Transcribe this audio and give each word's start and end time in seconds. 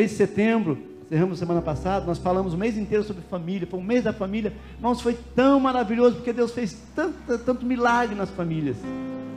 mês 0.00 0.12
de 0.12 0.16
setembro, 0.16 0.78
encerramos 1.04 1.38
semana 1.38 1.60
passada, 1.60 2.06
nós 2.06 2.16
falamos 2.16 2.54
o 2.54 2.56
mês 2.56 2.78
inteiro 2.78 3.04
sobre 3.04 3.22
família, 3.22 3.68
foi 3.70 3.78
o 3.78 3.82
mês 3.82 4.02
da 4.02 4.14
família. 4.14 4.50
Irmãos, 4.76 5.02
foi 5.02 5.14
tão 5.36 5.60
maravilhoso, 5.60 6.16
porque 6.16 6.32
Deus 6.32 6.52
fez 6.52 6.74
tanto, 6.96 7.36
tanto 7.44 7.66
milagre 7.66 8.14
nas 8.14 8.30
famílias. 8.30 8.78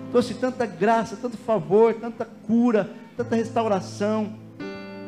Trouxe 0.10 0.36
tanta 0.36 0.66
graça, 0.66 1.18
tanto 1.22 1.36
favor, 1.36 1.94
tanta 1.96 2.24
cura, 2.48 2.90
tanta 3.18 3.36
restauração. 3.36 4.32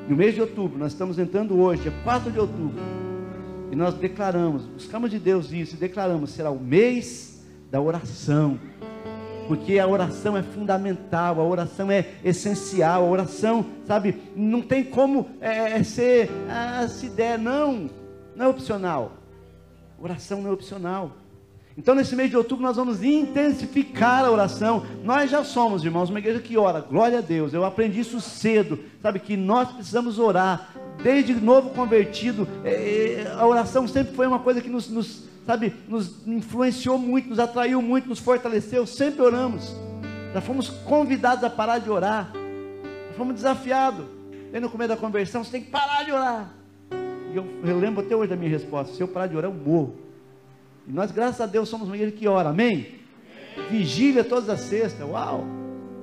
No 0.09 0.17
mês 0.17 0.35
de 0.35 0.41
outubro, 0.41 0.77
nós 0.77 0.91
estamos 0.91 1.17
entrando 1.17 1.57
hoje, 1.57 1.83
dia 1.83 1.93
4 2.03 2.29
de 2.29 2.39
outubro, 2.39 2.83
e 3.71 3.77
nós 3.77 3.93
declaramos, 3.93 4.63
buscamos 4.65 5.09
de 5.09 5.19
Deus 5.19 5.53
isso, 5.53 5.75
e 5.75 5.77
declaramos, 5.77 6.31
será 6.31 6.51
o 6.51 6.59
mês 6.59 7.45
da 7.71 7.79
oração 7.79 8.59
porque 9.47 9.79
a 9.79 9.87
oração 9.87 10.35
é 10.35 10.43
fundamental, 10.43 11.39
a 11.39 11.43
oração 11.43 11.91
é 11.91 12.05
essencial, 12.23 13.03
a 13.03 13.09
oração, 13.09 13.65
sabe, 13.85 14.21
não 14.35 14.61
tem 14.61 14.83
como 14.83 15.27
é, 15.41 15.79
é 15.79 15.83
ser, 15.83 16.29
ah, 16.49 16.87
se 16.87 17.09
der, 17.09 17.37
não, 17.37 17.89
não 18.35 18.45
é 18.45 18.47
opcional. 18.49 19.13
Oração 19.99 20.41
não 20.41 20.49
é 20.49 20.53
opcional. 20.53 21.11
Então, 21.77 21.93
nesse 21.93 22.15
mês 22.15 22.29
de 22.29 22.37
outubro, 22.37 22.63
nós 22.63 22.77
vamos 22.77 23.03
intensificar 23.03 24.23
a 24.23 24.31
oração. 24.31 24.85
Nós 25.03 25.29
já 25.29 25.43
somos, 25.43 25.83
irmãos, 25.83 26.09
uma 26.09 26.19
igreja 26.19 26.39
que 26.39 26.57
ora, 26.57 26.79
glória 26.79 27.17
a 27.17 27.21
Deus. 27.21 27.53
Eu 27.53 27.65
aprendi 27.65 27.99
isso 27.99 28.21
cedo, 28.21 28.79
sabe, 29.01 29.19
que 29.19 29.35
nós 29.35 29.69
precisamos 29.71 30.17
orar. 30.17 30.69
Desde 31.03 31.33
novo 31.33 31.71
convertido, 31.71 32.47
é, 32.63 33.25
é 33.25 33.33
a 33.37 33.45
oração 33.45 33.85
sempre 33.87 34.15
foi 34.15 34.25
uma 34.25 34.39
coisa 34.39 34.61
que 34.61 34.69
nos, 34.69 34.89
nos 34.89 35.25
sabe, 35.45 35.73
nos 35.87 36.27
influenciou 36.27 36.97
muito, 36.97 37.29
nos 37.29 37.39
atraiu 37.39 37.81
muito, 37.81 38.09
nos 38.09 38.19
fortaleceu. 38.19 38.85
Sempre 38.85 39.21
oramos. 39.21 39.75
Já 40.33 40.41
fomos 40.41 40.69
convidados 40.69 41.43
a 41.43 41.49
parar 41.49 41.79
de 41.79 41.89
orar. 41.89 42.31
Já 42.33 43.17
fomos 43.17 43.35
desafiados. 43.35 44.05
Aí 44.53 44.59
no 44.59 44.69
começo 44.69 44.89
da 44.89 44.97
conversão, 44.97 45.43
você 45.43 45.51
tem 45.51 45.61
que 45.61 45.69
parar 45.69 46.03
de 46.03 46.11
orar. 46.11 46.53
E 47.31 47.35
eu, 47.35 47.45
eu 47.63 47.79
lembro 47.79 48.03
até 48.03 48.15
hoje 48.15 48.29
da 48.29 48.35
minha 48.35 48.49
resposta: 48.49 48.93
se 48.93 49.01
eu 49.01 49.07
parar 49.07 49.27
de 49.27 49.35
orar, 49.35 49.51
eu 49.51 49.55
morro. 49.55 49.95
E 50.87 50.91
nós, 50.91 51.11
graças 51.11 51.41
a 51.41 51.45
Deus, 51.45 51.67
somos 51.67 51.87
uma 51.87 51.95
igreja 51.95 52.15
que 52.15 52.27
ora, 52.27 52.49
amém? 52.49 52.99
Vigília 53.69 54.23
todas 54.23 54.49
as 54.49 54.61
sextas, 54.61 55.07
uau! 55.07 55.45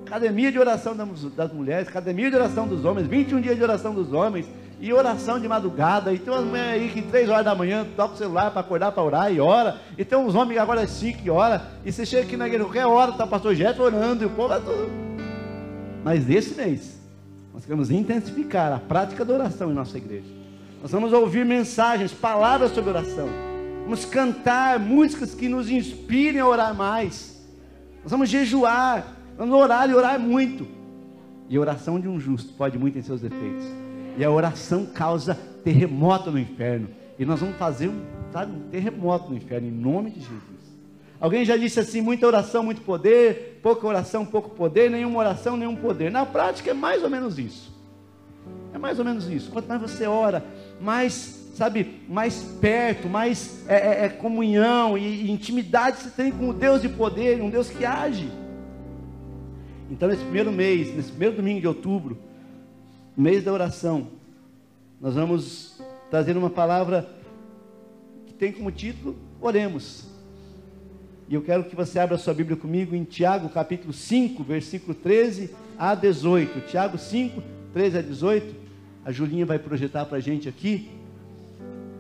Academia 0.07 0.53
de 0.53 0.59
oração 0.59 0.95
das 1.35 1.53
mulheres, 1.53 1.89
academia 1.89 2.29
de 2.29 2.37
oração 2.37 2.67
dos 2.67 2.85
homens, 2.85 3.07
21 3.07 3.41
dias 3.41 3.57
de 3.57 3.63
oração 3.63 3.95
dos 3.95 4.13
homens, 4.13 4.47
e 4.83 4.93
oração 4.93 5.39
de 5.39 5.47
madrugada, 5.47 6.13
e 6.13 6.19
tem 6.19 6.35
umas 6.35 6.45
mulheres 6.45 6.83
aí 6.83 6.89
que 6.89 7.03
três 7.03 7.29
horas 7.29 7.45
da 7.45 7.55
manhã 7.55 7.87
toca 7.97 8.15
o 8.15 8.17
celular 8.17 8.51
para 8.51 8.63
acordar 8.63 8.91
para 8.91 9.01
orar 9.01 9.33
e 9.33 9.39
ora, 9.39 9.81
e 9.97 10.05
tem 10.05 10.19
uns 10.19 10.35
homens 10.35 10.59
agora 10.59 10.81
às 10.81 10.91
cinco 10.91 11.23
que 11.23 11.31
ora, 11.31 11.69
e 11.85 11.93
você 11.93 12.05
chega 12.05 12.25
aqui 12.25 12.37
na 12.37 12.49
igreja, 12.49 12.65
qualquer 12.65 12.87
hora 12.87 13.13
está 13.13 13.25
o 13.25 13.29
pastor 13.29 13.55
Jeto 13.55 13.81
orando, 13.81 14.25
e 14.25 14.27
o 14.27 14.31
povo 14.31 14.53
é 14.53 14.59
tudo. 14.59 14.91
Mas 16.03 16.29
esse 16.29 16.57
mês, 16.57 17.01
nós 17.55 17.65
queremos 17.65 17.93
intensificar 17.93 18.73
a 18.73 18.81
prática 18.81 19.25
da 19.25 19.33
oração 19.33 19.71
em 19.71 19.75
nossa 19.75 19.97
igreja. 19.97 20.27
Nós 20.83 20.91
vamos 20.91 21.13
ouvir 21.13 21.47
mensagens, 21.47 22.13
palavras 22.13 22.73
sobre 22.73 22.91
oração. 22.91 23.29
Vamos 23.85 24.05
cantar 24.05 24.81
músicas 24.81 25.33
que 25.33 25.49
nos 25.49 25.71
inspirem 25.71 26.41
a 26.41 26.47
orar 26.47 26.75
mais. 26.75 27.41
Nós 28.03 28.11
vamos 28.11 28.29
jejuar, 28.29 29.07
vamos 29.39 29.55
orar 29.55 29.89
e 29.89 29.95
orar 29.95 30.19
muito. 30.19 30.67
E 31.49 31.57
a 31.57 31.61
oração 31.61 32.01
de 32.01 32.09
um 32.09 32.19
justo 32.19 32.53
pode 32.55 32.77
muito 32.77 32.99
em 32.99 33.03
seus 33.03 33.23
efeitos. 33.23 33.92
E 34.17 34.25
a 34.25 34.31
oração 34.31 34.87
causa 34.87 35.35
terremoto 35.65 36.31
no 36.31 36.39
inferno. 36.39 36.89
E 37.19 37.25
nós 37.25 37.41
vamos 37.41 37.57
fazer 37.57 37.89
um, 37.89 38.01
sabe, 38.33 38.53
um 38.53 38.69
terremoto 38.69 39.31
no 39.31 39.37
inferno, 39.37 39.69
em 39.69 39.71
nome 39.71 40.11
de 40.11 40.21
Jesus. 40.21 40.53
Alguém 41.21 41.45
já 41.45 41.57
disse 41.57 41.79
assim: 41.79 42.01
muita 42.01 42.27
oração, 42.27 42.65
muito 42.65 42.83
poder, 42.83 43.61
pouca 43.63 43.87
oração, 43.87 44.27
pouco 44.27 44.51
poder, 44.51 44.91
nenhuma 44.91 45.21
oração, 45.21 45.57
nenhum 45.57 45.77
poder. 45.77 46.11
Na 46.11 46.27
prática 46.27 46.71
é 46.71 46.75
mais 46.75 47.03
ou 47.03 47.09
menos 47.09 47.39
isso. 47.39 47.73
É 48.75 48.79
mais 48.79 48.99
ou 48.99 49.05
menos 49.05 49.29
isso. 49.29 49.51
Quanto 49.51 49.69
mais 49.69 49.81
você 49.81 50.07
ora, 50.07 50.45
mais, 50.81 51.53
sabe, 51.55 52.01
mais 52.09 52.43
perto, 52.61 53.09
mais 53.09 53.65
é, 53.69 53.77
é, 53.77 54.05
é 54.07 54.09
comunhão 54.09 54.99
e, 54.99 55.27
e 55.27 55.31
intimidade 55.31 55.99
você 55.99 56.11
tem 56.11 56.33
com 56.33 56.49
o 56.49 56.53
Deus 56.53 56.83
de 56.83 56.89
poder, 56.89 57.41
um 57.41 57.51
Deus 57.51 57.71
que 57.71 57.85
age. 57.85 58.29
Então, 59.91 60.09
nesse 60.09 60.23
primeiro 60.23 60.51
mês, 60.51 60.93
nesse 60.97 61.11
primeiro 61.11 61.37
domingo 61.37 61.61
de 61.61 61.69
outubro, 61.69 62.19
mês 63.17 63.45
da 63.45 63.53
oração, 63.53 64.09
nós 65.01 65.15
vamos 65.15 65.81
trazer 66.11 66.37
uma 66.37 66.51
palavra 66.51 67.09
que 68.27 68.33
tem 68.33 68.53
como 68.53 68.71
título 68.71 69.17
Oremos. 69.41 70.07
E 71.29 71.35
eu 71.35 71.43
quero 71.43 71.65
que 71.65 71.77
você 71.77 71.99
abra 71.99 72.19
sua 72.19 72.35
Bíblia 72.35 72.57
comigo 72.57 72.95
em 72.95 73.05
Tiago 73.05 73.49
capítulo 73.49 73.93
5, 73.93 74.43
versículo 74.43 74.95
13 74.95 75.51
a 75.79 75.95
18. 75.95 76.69
Tiago 76.69 76.99
5, 76.99 77.43
13 77.73 77.99
a 77.99 78.03
18. 78.03 78.55
A 79.05 79.13
Julinha 79.13 79.47
vai 79.47 79.59
projetar 79.59 80.05
para 80.07 80.19
a 80.19 80.21
gente 80.21 80.49
aqui. 80.49 80.91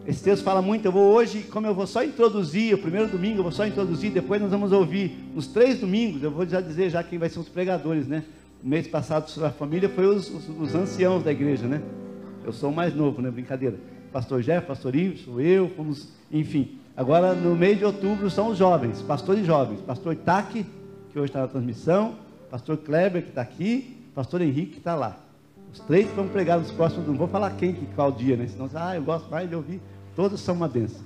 Esse 0.07 0.23
texto 0.23 0.43
fala 0.43 0.61
muito. 0.61 0.85
Eu 0.85 0.93
vou 0.93 1.13
hoje, 1.13 1.43
como 1.43 1.67
eu 1.67 1.75
vou 1.75 1.87
só 1.87 2.05
introduzir, 2.05 2.75
o 2.75 2.79
primeiro 2.79 3.09
domingo 3.09 3.39
eu 3.39 3.43
vou 3.43 3.53
só 3.53 3.67
introduzir, 3.67 4.11
depois 4.11 4.41
nós 4.41 4.51
vamos 4.51 4.73
ouvir. 4.73 5.17
Nos 5.35 5.47
três 5.47 5.79
domingos, 5.79 6.23
eu 6.23 6.31
vou 6.31 6.47
já 6.47 6.61
dizer 6.61 6.91
já 6.91 7.03
quem 7.03 7.19
vai 7.19 7.29
ser 7.29 7.39
os 7.39 7.49
pregadores, 7.49 8.07
né? 8.07 8.25
Mês 8.63 8.87
passado 8.87 9.27
a 9.45 9.51
família 9.51 9.89
foi 9.89 10.07
os, 10.07 10.31
os, 10.31 10.49
os, 10.49 10.75
anciãos 10.75 11.23
da 11.25 11.33
igreja, 11.33 11.67
né? 11.67 11.83
Eu 12.45 12.53
sou 12.53 12.71
o 12.71 12.75
mais 12.75 12.95
novo, 12.95 13.21
né? 13.21 13.31
Brincadeira. 13.31 13.77
Pastor 14.13 14.43
Jeff, 14.43 14.67
pastor 14.67 14.95
Ivo, 14.95 15.19
sou 15.19 15.41
eu, 15.41 15.69
fomos, 15.71 16.09
enfim. 16.31 16.79
Agora, 16.97 17.35
no 17.35 17.57
mês 17.57 17.79
de 17.79 17.85
outubro, 17.85 18.29
são 18.31 18.49
os 18.49 18.59
jovens, 18.59 19.01
pastores 19.03 19.47
jovens. 19.47 19.81
Pastor 19.81 20.13
Itaque, 20.13 20.67
que 21.11 21.19
hoje 21.19 21.31
está 21.31 21.41
na 21.41 21.49
transmissão, 21.49 22.17
pastor 22.51 22.77
Kleber, 22.77 23.23
que 23.23 23.31
está 23.31 23.41
aqui, 23.41 23.97
pastor 24.15 24.43
Henrique, 24.43 24.73
que 24.73 24.79
está 24.79 24.95
lá. 24.95 25.19
Os 25.73 25.81
três 25.81 26.07
vão 26.11 26.29
pregar 26.29 26.59
nos 26.59 26.71
próximos, 26.71 27.07
não 27.07 27.15
vou 27.15 27.29
falar 27.29 27.51
quem, 27.53 27.73
que 27.73 27.87
qual 27.95 28.13
dia, 28.13 28.37
né? 28.37 28.47
Senão, 28.47 28.69
ah, 28.75 28.95
eu 28.95 29.03
gosto 29.03 29.31
mais 29.31 29.49
de 29.49 29.57
ouvir. 29.57 29.81
Todos 30.15 30.41
são 30.41 30.55
uma 30.55 30.69
benção. 30.69 31.01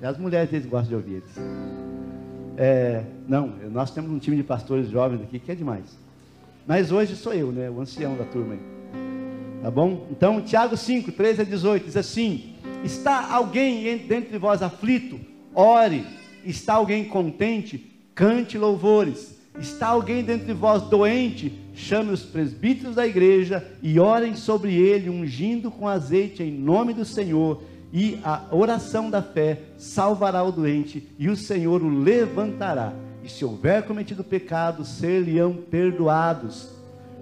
E 0.00 0.06
as 0.06 0.16
mulheres 0.16 0.50
deles 0.50 0.66
gostam 0.66 0.88
de 0.88 0.94
ouvir 0.94 1.14
eles. 1.14 1.34
É, 2.56 3.04
não, 3.26 3.48
nós 3.70 3.90
temos 3.90 4.10
um 4.10 4.18
time 4.18 4.36
de 4.36 4.42
pastores 4.42 4.88
jovens 4.88 5.22
aqui 5.22 5.38
que 5.38 5.50
é 5.50 5.54
demais. 5.54 6.01
Mas 6.66 6.92
hoje 6.92 7.16
sou 7.16 7.34
eu, 7.34 7.50
né? 7.50 7.68
O 7.70 7.80
ancião 7.80 8.16
da 8.16 8.24
turma 8.24 8.54
aí. 8.54 8.60
Tá 9.62 9.70
bom? 9.70 10.06
Então, 10.10 10.40
Tiago 10.40 10.76
5, 10.76 11.12
13 11.12 11.42
a 11.42 11.44
18 11.44 11.86
diz 11.86 11.96
assim: 11.96 12.54
Está 12.84 13.32
alguém 13.32 13.96
dentre 13.98 14.38
vós 14.38 14.62
aflito? 14.62 15.20
Ore. 15.54 16.04
Está 16.44 16.74
alguém 16.74 17.04
contente? 17.04 17.90
Cante 18.14 18.58
louvores. 18.58 19.40
Está 19.58 19.88
alguém 19.88 20.24
dentre 20.24 20.52
vós 20.52 20.82
doente? 20.82 21.52
Chame 21.74 22.10
os 22.10 22.22
presbíteros 22.22 22.96
da 22.96 23.06
igreja 23.06 23.66
e 23.82 23.98
orem 23.98 24.34
sobre 24.34 24.74
ele, 24.74 25.10
ungindo 25.10 25.70
com 25.70 25.86
azeite 25.86 26.42
em 26.42 26.50
nome 26.50 26.92
do 26.92 27.04
Senhor. 27.04 27.62
E 27.92 28.18
a 28.24 28.46
oração 28.50 29.10
da 29.10 29.22
fé 29.22 29.60
salvará 29.76 30.42
o 30.42 30.50
doente, 30.50 31.06
e 31.18 31.28
o 31.28 31.36
Senhor 31.36 31.82
o 31.82 31.88
levantará 31.88 32.94
e 33.24 33.28
se 33.28 33.44
houver 33.44 33.84
cometido 33.84 34.24
pecado, 34.24 34.84
ser-lhe-ão 34.84 35.54
perdoados. 35.54 36.68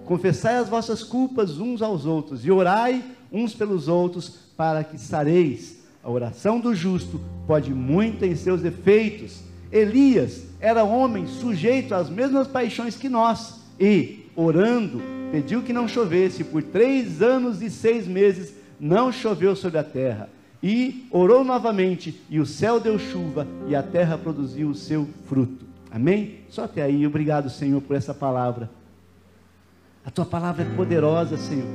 Confessai 0.05 0.57
as 0.57 0.67
vossas 0.67 1.03
culpas 1.03 1.59
uns 1.59 1.81
aos 1.81 2.05
outros 2.05 2.45
e 2.45 2.51
orai 2.51 3.03
uns 3.31 3.53
pelos 3.53 3.87
outros 3.87 4.29
para 4.57 4.83
que 4.83 4.97
sareis. 4.97 5.79
A 6.03 6.09
oração 6.09 6.59
do 6.59 6.73
justo 6.73 7.21
pode 7.45 7.73
muito 7.73 8.25
em 8.25 8.35
seus 8.35 8.63
efeitos. 8.63 9.41
Elias 9.71 10.43
era 10.59 10.83
homem 10.83 11.27
sujeito 11.27 11.93
às 11.93 12.09
mesmas 12.09 12.47
paixões 12.47 12.95
que 12.95 13.07
nós 13.07 13.61
e, 13.79 14.25
orando, 14.35 15.01
pediu 15.31 15.61
que 15.61 15.71
não 15.71 15.87
chovesse. 15.87 16.43
Por 16.43 16.61
três 16.63 17.21
anos 17.21 17.61
e 17.61 17.69
seis 17.69 18.07
meses 18.07 18.53
não 18.79 19.11
choveu 19.11 19.55
sobre 19.55 19.77
a 19.77 19.83
terra. 19.83 20.29
E 20.61 21.07
orou 21.09 21.43
novamente, 21.43 22.21
e 22.29 22.39
o 22.39 22.45
céu 22.45 22.79
deu 22.79 22.99
chuva, 22.99 23.47
e 23.67 23.75
a 23.75 23.81
terra 23.81 24.17
produziu 24.17 24.69
o 24.69 24.75
seu 24.75 25.07
fruto. 25.27 25.70
Amém? 25.91 26.39
Só 26.49 26.63
até 26.63 26.81
aí. 26.81 27.05
Obrigado, 27.05 27.49
Senhor, 27.49 27.81
por 27.81 27.95
essa 27.95 28.13
palavra. 28.13 28.69
A 30.05 30.09
tua 30.09 30.25
palavra 30.25 30.63
é 30.63 30.75
poderosa, 30.75 31.35
Senhor. 31.37 31.67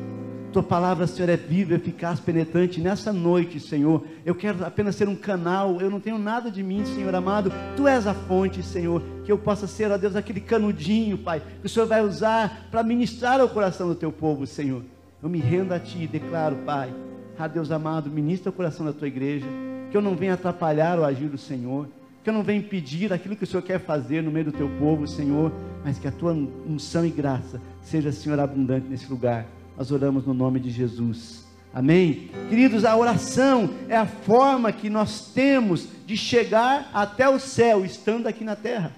A 0.49 0.53
tua 0.53 0.63
palavra, 0.63 1.07
Senhor, 1.07 1.29
é 1.29 1.37
viva, 1.37 1.75
eficaz, 1.75 2.19
penetrante. 2.19 2.81
Nessa 2.81 3.13
noite, 3.13 3.61
Senhor, 3.61 4.03
eu 4.25 4.35
quero 4.35 4.65
apenas 4.65 4.97
ser 4.97 5.07
um 5.07 5.15
canal. 5.15 5.83
Eu 5.83 5.91
não 5.91 6.01
tenho 6.01 6.19
nada 6.19 6.51
de 6.51 6.63
mim, 6.63 6.83
Senhor 6.87 7.15
amado. 7.15 7.53
Tu 7.77 7.87
és 7.87 8.07
a 8.07 8.15
fonte, 8.15 8.63
Senhor. 8.63 9.03
Que 9.23 9.31
eu 9.31 9.37
possa 9.37 9.67
ser, 9.67 9.91
ó 9.91 9.99
Deus, 9.99 10.17
aquele 10.17 10.41
canudinho, 10.41 11.19
Pai, 11.19 11.43
que 11.61 11.67
o 11.67 11.69
Senhor 11.69 11.87
vai 11.87 12.03
usar 12.03 12.69
para 12.71 12.83
ministrar 12.83 13.39
ao 13.39 13.51
coração 13.51 13.87
do 13.87 13.95
teu 13.95 14.11
povo, 14.11 14.47
Senhor. 14.47 14.83
Eu 15.23 15.29
me 15.29 15.39
rendo 15.39 15.73
a 15.73 15.79
Ti 15.79 16.05
e 16.05 16.07
declaro, 16.07 16.57
Pai, 16.65 16.93
a 17.39 17.47
Deus 17.47 17.71
amado, 17.71 18.11
ministra 18.11 18.49
o 18.49 18.53
coração 18.53 18.87
da 18.87 18.95
tua 18.95 19.09
igreja. 19.09 19.47
Que 19.91 19.97
eu 19.97 20.01
não 20.01 20.17
venha 20.17 20.35
atrapalhar 20.35 20.99
o 20.99 21.05
agir 21.05 21.29
do 21.29 21.39
Senhor 21.39 21.87
que 22.27 22.31
eu 22.31 22.35
não 22.35 22.43
venho 22.43 22.59
impedir 22.59 23.13
aquilo 23.13 23.37
que 23.37 23.45
o 23.45 23.47
Senhor 23.47 23.63
quer 23.63 23.79
fazer 23.79 24.21
no 24.21 24.33
meio 24.33 24.47
do 24.47 24.53
teu 24.53 24.69
povo, 24.81 25.07
Senhor, 25.07 25.53
mas 25.85 25.97
que 25.97 26.09
a 26.09 26.11
tua 26.11 26.33
unção 26.33 27.07
e 27.07 27.09
graça 27.09 27.63
seja, 27.85 28.11
Senhor, 28.11 28.41
abundante 28.41 28.89
nesse 28.89 29.09
lugar. 29.09 29.47
Nós 29.79 29.93
oramos 29.93 30.27
no 30.27 30.35
nome 30.35 30.59
de 30.59 30.69
Jesus. 30.69 31.47
Amém? 31.73 32.29
Queridos, 32.49 32.85
a 32.85 32.97
oração 32.97 33.71
é 33.89 33.97
a 33.97 34.07
forma 34.07 34.73
que 34.73 34.91
nós 34.91 35.31
temos 35.33 35.87
de 36.05 36.17
chegar 36.17 36.91
até 36.93 37.29
o 37.29 37.39
céu, 37.39 37.85
estando 37.85 38.27
aqui 38.27 38.43
na 38.43 38.57
terra. 38.57 38.91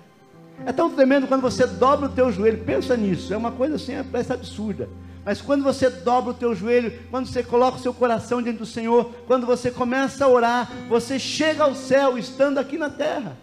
É 0.64 0.72
tão 0.72 0.88
tremendo 0.90 1.26
quando 1.26 1.42
você 1.42 1.66
dobra 1.66 2.06
o 2.06 2.12
teu 2.12 2.32
joelho, 2.32 2.64
pensa 2.64 2.96
nisso, 2.96 3.34
é 3.34 3.36
uma 3.36 3.52
coisa 3.52 3.74
assim, 3.74 3.92
parece 4.10 4.32
absurda. 4.32 4.88
Mas 5.28 5.42
quando 5.42 5.62
você 5.62 5.90
dobra 5.90 6.30
o 6.30 6.34
teu 6.34 6.54
joelho, 6.54 7.00
quando 7.10 7.26
você 7.26 7.42
coloca 7.42 7.76
o 7.76 7.80
seu 7.82 7.92
coração 7.92 8.40
diante 8.40 8.60
do 8.60 8.64
Senhor, 8.64 9.12
quando 9.26 9.44
você 9.44 9.70
começa 9.70 10.24
a 10.24 10.28
orar, 10.28 10.72
você 10.88 11.18
chega 11.18 11.64
ao 11.64 11.74
céu 11.74 12.16
estando 12.16 12.56
aqui 12.56 12.78
na 12.78 12.88
terra. 12.88 13.36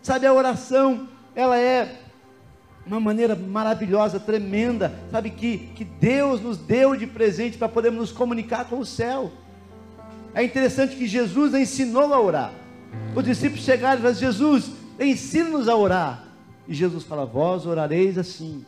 Sabe, 0.00 0.24
a 0.26 0.32
oração, 0.32 1.06
ela 1.34 1.58
é 1.58 1.94
uma 2.86 2.98
maneira 2.98 3.36
maravilhosa, 3.36 4.18
tremenda, 4.18 4.90
sabe, 5.10 5.28
que, 5.28 5.58
que 5.74 5.84
Deus 5.84 6.40
nos 6.40 6.56
deu 6.56 6.96
de 6.96 7.06
presente 7.06 7.58
para 7.58 7.68
podermos 7.68 8.00
nos 8.00 8.12
comunicar 8.12 8.64
com 8.64 8.78
o 8.78 8.86
céu. 8.86 9.30
É 10.34 10.42
interessante 10.42 10.96
que 10.96 11.06
Jesus 11.06 11.52
ensinou 11.52 12.14
a 12.14 12.18
orar. 12.18 12.52
Os 13.14 13.24
discípulos 13.24 13.62
chegaram 13.62 13.98
e 13.98 14.00
falaram: 14.00 14.18
Jesus, 14.18 14.70
ensina-nos 14.98 15.68
a 15.68 15.76
orar. 15.76 16.24
E 16.66 16.72
Jesus 16.72 17.04
fala: 17.04 17.26
Vós 17.26 17.66
orareis 17.66 18.16
assim. 18.16 18.64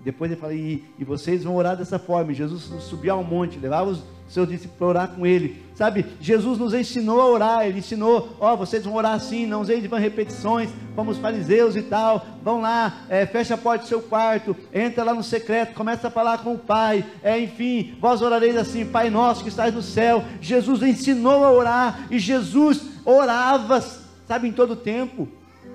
Depois 0.00 0.30
ele 0.30 0.40
fala: 0.40 0.54
e, 0.54 0.84
e 0.98 1.04
vocês 1.04 1.44
vão 1.44 1.56
orar 1.56 1.76
dessa 1.76 1.98
forma. 1.98 2.32
E 2.32 2.34
Jesus 2.34 2.62
subiu 2.84 3.14
ao 3.14 3.24
monte, 3.24 3.58
levava 3.58 3.90
os 3.90 4.02
seus 4.28 4.48
discípulos 4.48 4.78
para 4.78 4.86
orar 4.86 5.08
com 5.08 5.26
ele. 5.26 5.64
Sabe, 5.74 6.06
Jesus 6.20 6.58
nos 6.58 6.74
ensinou 6.74 7.20
a 7.20 7.26
orar. 7.26 7.66
Ele 7.66 7.78
ensinou: 7.78 8.36
Ó, 8.40 8.52
oh, 8.52 8.56
vocês 8.56 8.84
vão 8.84 8.94
orar 8.94 9.12
assim, 9.12 9.46
não 9.46 9.60
usem 9.60 9.80
de 9.80 9.88
repetições, 9.88 10.70
como 10.94 11.10
os 11.10 11.18
fariseus 11.18 11.76
e 11.76 11.82
tal. 11.82 12.24
Vão 12.42 12.60
lá, 12.60 13.02
é, 13.08 13.26
fecha 13.26 13.54
a 13.54 13.58
porta 13.58 13.84
do 13.84 13.88
seu 13.88 14.00
quarto, 14.00 14.56
entra 14.72 15.04
lá 15.04 15.14
no 15.14 15.22
secreto, 15.22 15.74
começa 15.74 16.08
a 16.08 16.10
falar 16.10 16.38
com 16.38 16.54
o 16.54 16.58
Pai. 16.58 17.04
É, 17.22 17.38
enfim, 17.38 17.96
vós 18.00 18.22
orareis 18.22 18.56
assim: 18.56 18.84
Pai 18.84 19.10
nosso 19.10 19.42
que 19.42 19.48
estás 19.48 19.74
no 19.74 19.82
céu. 19.82 20.24
Jesus 20.40 20.82
ensinou 20.82 21.44
a 21.44 21.52
orar 21.52 22.06
e 22.10 22.18
Jesus 22.18 22.82
orava, 23.04 23.80
sabe, 24.26 24.48
em 24.48 24.52
todo 24.52 24.76
tempo. 24.76 25.28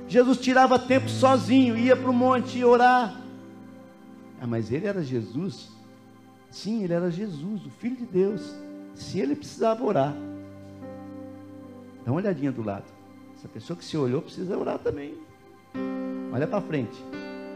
Jesus 0.08 0.40
tirava 0.40 0.78
tempo 0.78 1.10
sozinho, 1.10 1.78
ia 1.78 1.96
para 1.96 2.10
o 2.10 2.14
monte 2.14 2.64
orar. 2.66 3.21
Ah, 4.42 4.48
mas 4.48 4.72
ele 4.72 4.88
era 4.88 5.04
Jesus. 5.04 5.70
Sim, 6.50 6.84
ele 6.84 6.94
era 6.94 7.12
Jesus, 7.12 7.64
o 7.64 7.70
Filho 7.70 7.96
de 7.96 8.06
Deus. 8.06 8.56
Se 8.96 9.20
ele 9.20 9.36
precisava 9.36 9.84
orar, 9.84 10.16
dá 12.04 12.12
uma 12.12 12.20
olhadinha 12.20 12.52
do 12.52 12.64
lado. 12.64 12.86
Essa 13.38 13.48
pessoa 13.48 13.78
que 13.78 13.86
se 13.86 13.96
olhou 13.96 14.20
precisa 14.20 14.58
orar 14.58 14.80
também. 14.80 15.14
Olha 16.34 16.48
para 16.48 16.60
frente. 16.60 16.98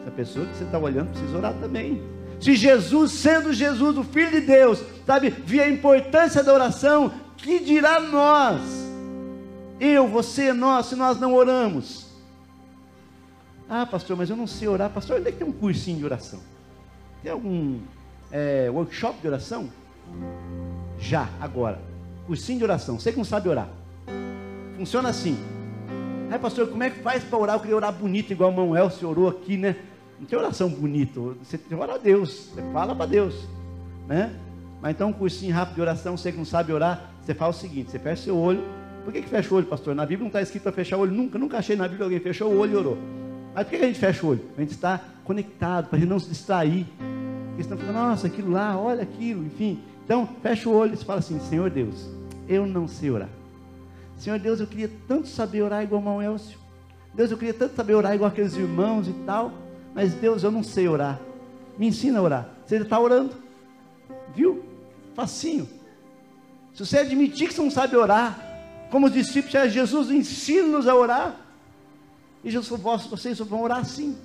Essa 0.01 0.11
pessoa 0.11 0.45
que 0.45 0.55
você 0.55 0.63
está 0.63 0.77
olhando 0.77 1.09
precisa 1.09 1.35
orar 1.35 1.55
também. 1.55 2.03
Se 2.39 2.55
Jesus, 2.55 3.13
sendo 3.13 3.51
Jesus, 3.51 3.97
o 3.97 4.03
Filho 4.03 4.29
de 4.29 4.41
Deus, 4.41 4.83
sabe, 5.07 5.31
via 5.31 5.63
a 5.63 5.69
importância 5.69 6.43
da 6.43 6.53
oração, 6.53 7.11
que 7.35 7.59
dirá 7.59 7.99
nós? 7.99 8.61
Eu, 9.79 10.07
você, 10.07 10.53
nós, 10.53 10.85
se 10.85 10.95
nós 10.95 11.19
não 11.19 11.33
oramos? 11.33 12.05
Ah, 13.67 13.87
pastor, 13.87 14.15
mas 14.15 14.29
eu 14.29 14.35
não 14.35 14.45
sei 14.45 14.67
orar. 14.67 14.91
Pastor, 14.91 15.19
onde 15.19 15.29
é 15.29 15.31
que 15.31 15.39
tem 15.39 15.47
um 15.47 15.51
cursinho 15.51 15.97
de 15.97 16.05
oração? 16.05 16.39
Tem 17.25 17.31
algum 17.31 17.79
é, 18.31 18.69
workshop 18.71 19.19
de 19.19 19.27
oração? 19.27 19.67
Já, 20.99 21.27
agora. 21.41 21.81
Cursinho 22.27 22.59
de 22.59 22.63
oração. 22.63 22.99
Você 22.99 23.11
que 23.11 23.17
não 23.17 23.25
sabe 23.25 23.49
orar. 23.49 23.67
Funciona 24.77 25.09
assim. 25.09 25.35
Ai, 26.29 26.37
pastor, 26.37 26.67
como 26.67 26.83
é 26.83 26.91
que 26.91 26.99
faz 26.99 27.23
para 27.23 27.39
orar? 27.39 27.55
Eu 27.55 27.61
queria 27.61 27.75
orar 27.75 27.91
bonito, 27.91 28.29
igual 28.29 28.51
Manuel 28.51 28.91
se 28.91 29.03
orou 29.03 29.27
aqui, 29.27 29.57
né? 29.57 29.75
Não 30.19 30.27
tem 30.27 30.37
oração 30.37 30.69
bonita. 30.69 31.19
Você 31.19 31.59
ora 31.73 31.95
a 31.95 31.97
Deus. 31.97 32.51
Você 32.53 32.61
fala 32.71 32.93
para 32.93 33.07
Deus. 33.07 33.33
Né? 34.07 34.31
Mas 34.79 34.93
então, 34.93 35.09
um 35.09 35.13
cursinho 35.13 35.51
rápido 35.51 35.73
de 35.73 35.81
oração, 35.81 36.15
você 36.15 36.31
que 36.31 36.37
não 36.37 36.45
sabe 36.45 36.73
orar, 36.73 37.09
você 37.23 37.33
faz 37.33 37.55
o 37.55 37.59
seguinte: 37.59 37.89
você 37.89 37.97
fecha 37.97 38.21
seu 38.21 38.37
olho. 38.37 38.63
Por 39.03 39.11
que, 39.11 39.23
que 39.23 39.29
fecha 39.29 39.51
o 39.51 39.57
olho, 39.57 39.65
pastor? 39.65 39.95
Na 39.95 40.05
Bíblia 40.05 40.19
não 40.19 40.27
está 40.27 40.43
escrito 40.43 40.61
para 40.61 40.73
fechar 40.73 40.97
o 40.97 40.99
olho. 40.99 41.11
Nunca, 41.11 41.39
nunca 41.39 41.57
achei 41.57 41.75
na 41.75 41.87
Bíblia 41.87 42.05
alguém 42.05 42.19
fechou 42.19 42.53
o 42.53 42.59
olho 42.59 42.73
e 42.73 42.75
orou. 42.75 43.24
Mas 43.55 43.63
por 43.63 43.69
que 43.69 43.75
a 43.77 43.87
gente 43.87 43.99
fecha 43.99 44.25
o 44.25 44.29
olho? 44.31 44.41
A 44.57 44.61
gente 44.61 44.71
está 44.71 44.99
conectado, 45.23 45.87
para 45.87 45.97
a 45.97 45.99
gente 46.01 46.09
não 46.09 46.19
se 46.19 46.27
distrair. 46.27 46.85
Porque 47.47 47.61
estão 47.61 47.77
falando, 47.77 47.95
nossa, 47.95 48.27
aquilo 48.27 48.51
lá, 48.51 48.77
olha 48.77 49.03
aquilo, 49.03 49.45
enfim. 49.45 49.79
Então, 50.03 50.27
fecha 50.43 50.67
o 50.67 50.73
olho 50.73 50.93
e 50.93 50.97
fala 50.97 51.19
assim: 51.19 51.39
Senhor 51.39 51.69
Deus, 51.69 52.05
eu 52.49 52.67
não 52.67 52.85
sei 52.85 53.09
orar. 53.09 53.29
Senhor 54.17 54.37
Deus, 54.39 54.59
eu 54.59 54.67
queria 54.67 54.91
tanto 55.07 55.27
saber 55.29 55.61
orar 55.61 55.83
igual 55.83 56.03
o 56.03 56.21
Elcio. 56.21 56.59
Deus, 57.13 57.31
eu 57.31 57.37
queria 57.37 57.53
tanto 57.53 57.75
saber 57.75 57.95
orar 57.95 58.13
igual 58.13 58.29
aqueles 58.29 58.55
irmãos 58.55 59.07
e 59.07 59.13
tal. 59.25 59.53
Mas 59.93 60.13
Deus, 60.13 60.43
eu 60.43 60.51
não 60.51 60.61
sei 60.61 60.89
orar. 60.89 61.19
Me 61.77 61.87
ensina 61.87 62.19
a 62.19 62.21
orar. 62.21 62.49
Você 62.65 62.75
está 62.75 62.99
orando. 62.99 63.35
Viu? 64.35 64.63
Facinho. 65.15 65.67
Se 66.73 66.85
você 66.85 66.97
admitir 66.97 67.47
que 67.47 67.53
você 67.53 67.61
não 67.61 67.71
sabe 67.71 67.95
orar, 67.95 68.37
como 68.91 69.07
os 69.07 69.13
discípulos, 69.13 69.71
Jesus 69.71 70.11
ensina-nos 70.11 70.87
a 70.89 70.95
orar. 70.95 71.44
E 72.45 72.51
Jesus 72.51 72.79
falou: 72.79 72.97
vocês 72.99 73.39
vão 73.39 73.63
orar 73.63 73.79
assim. 73.79 74.15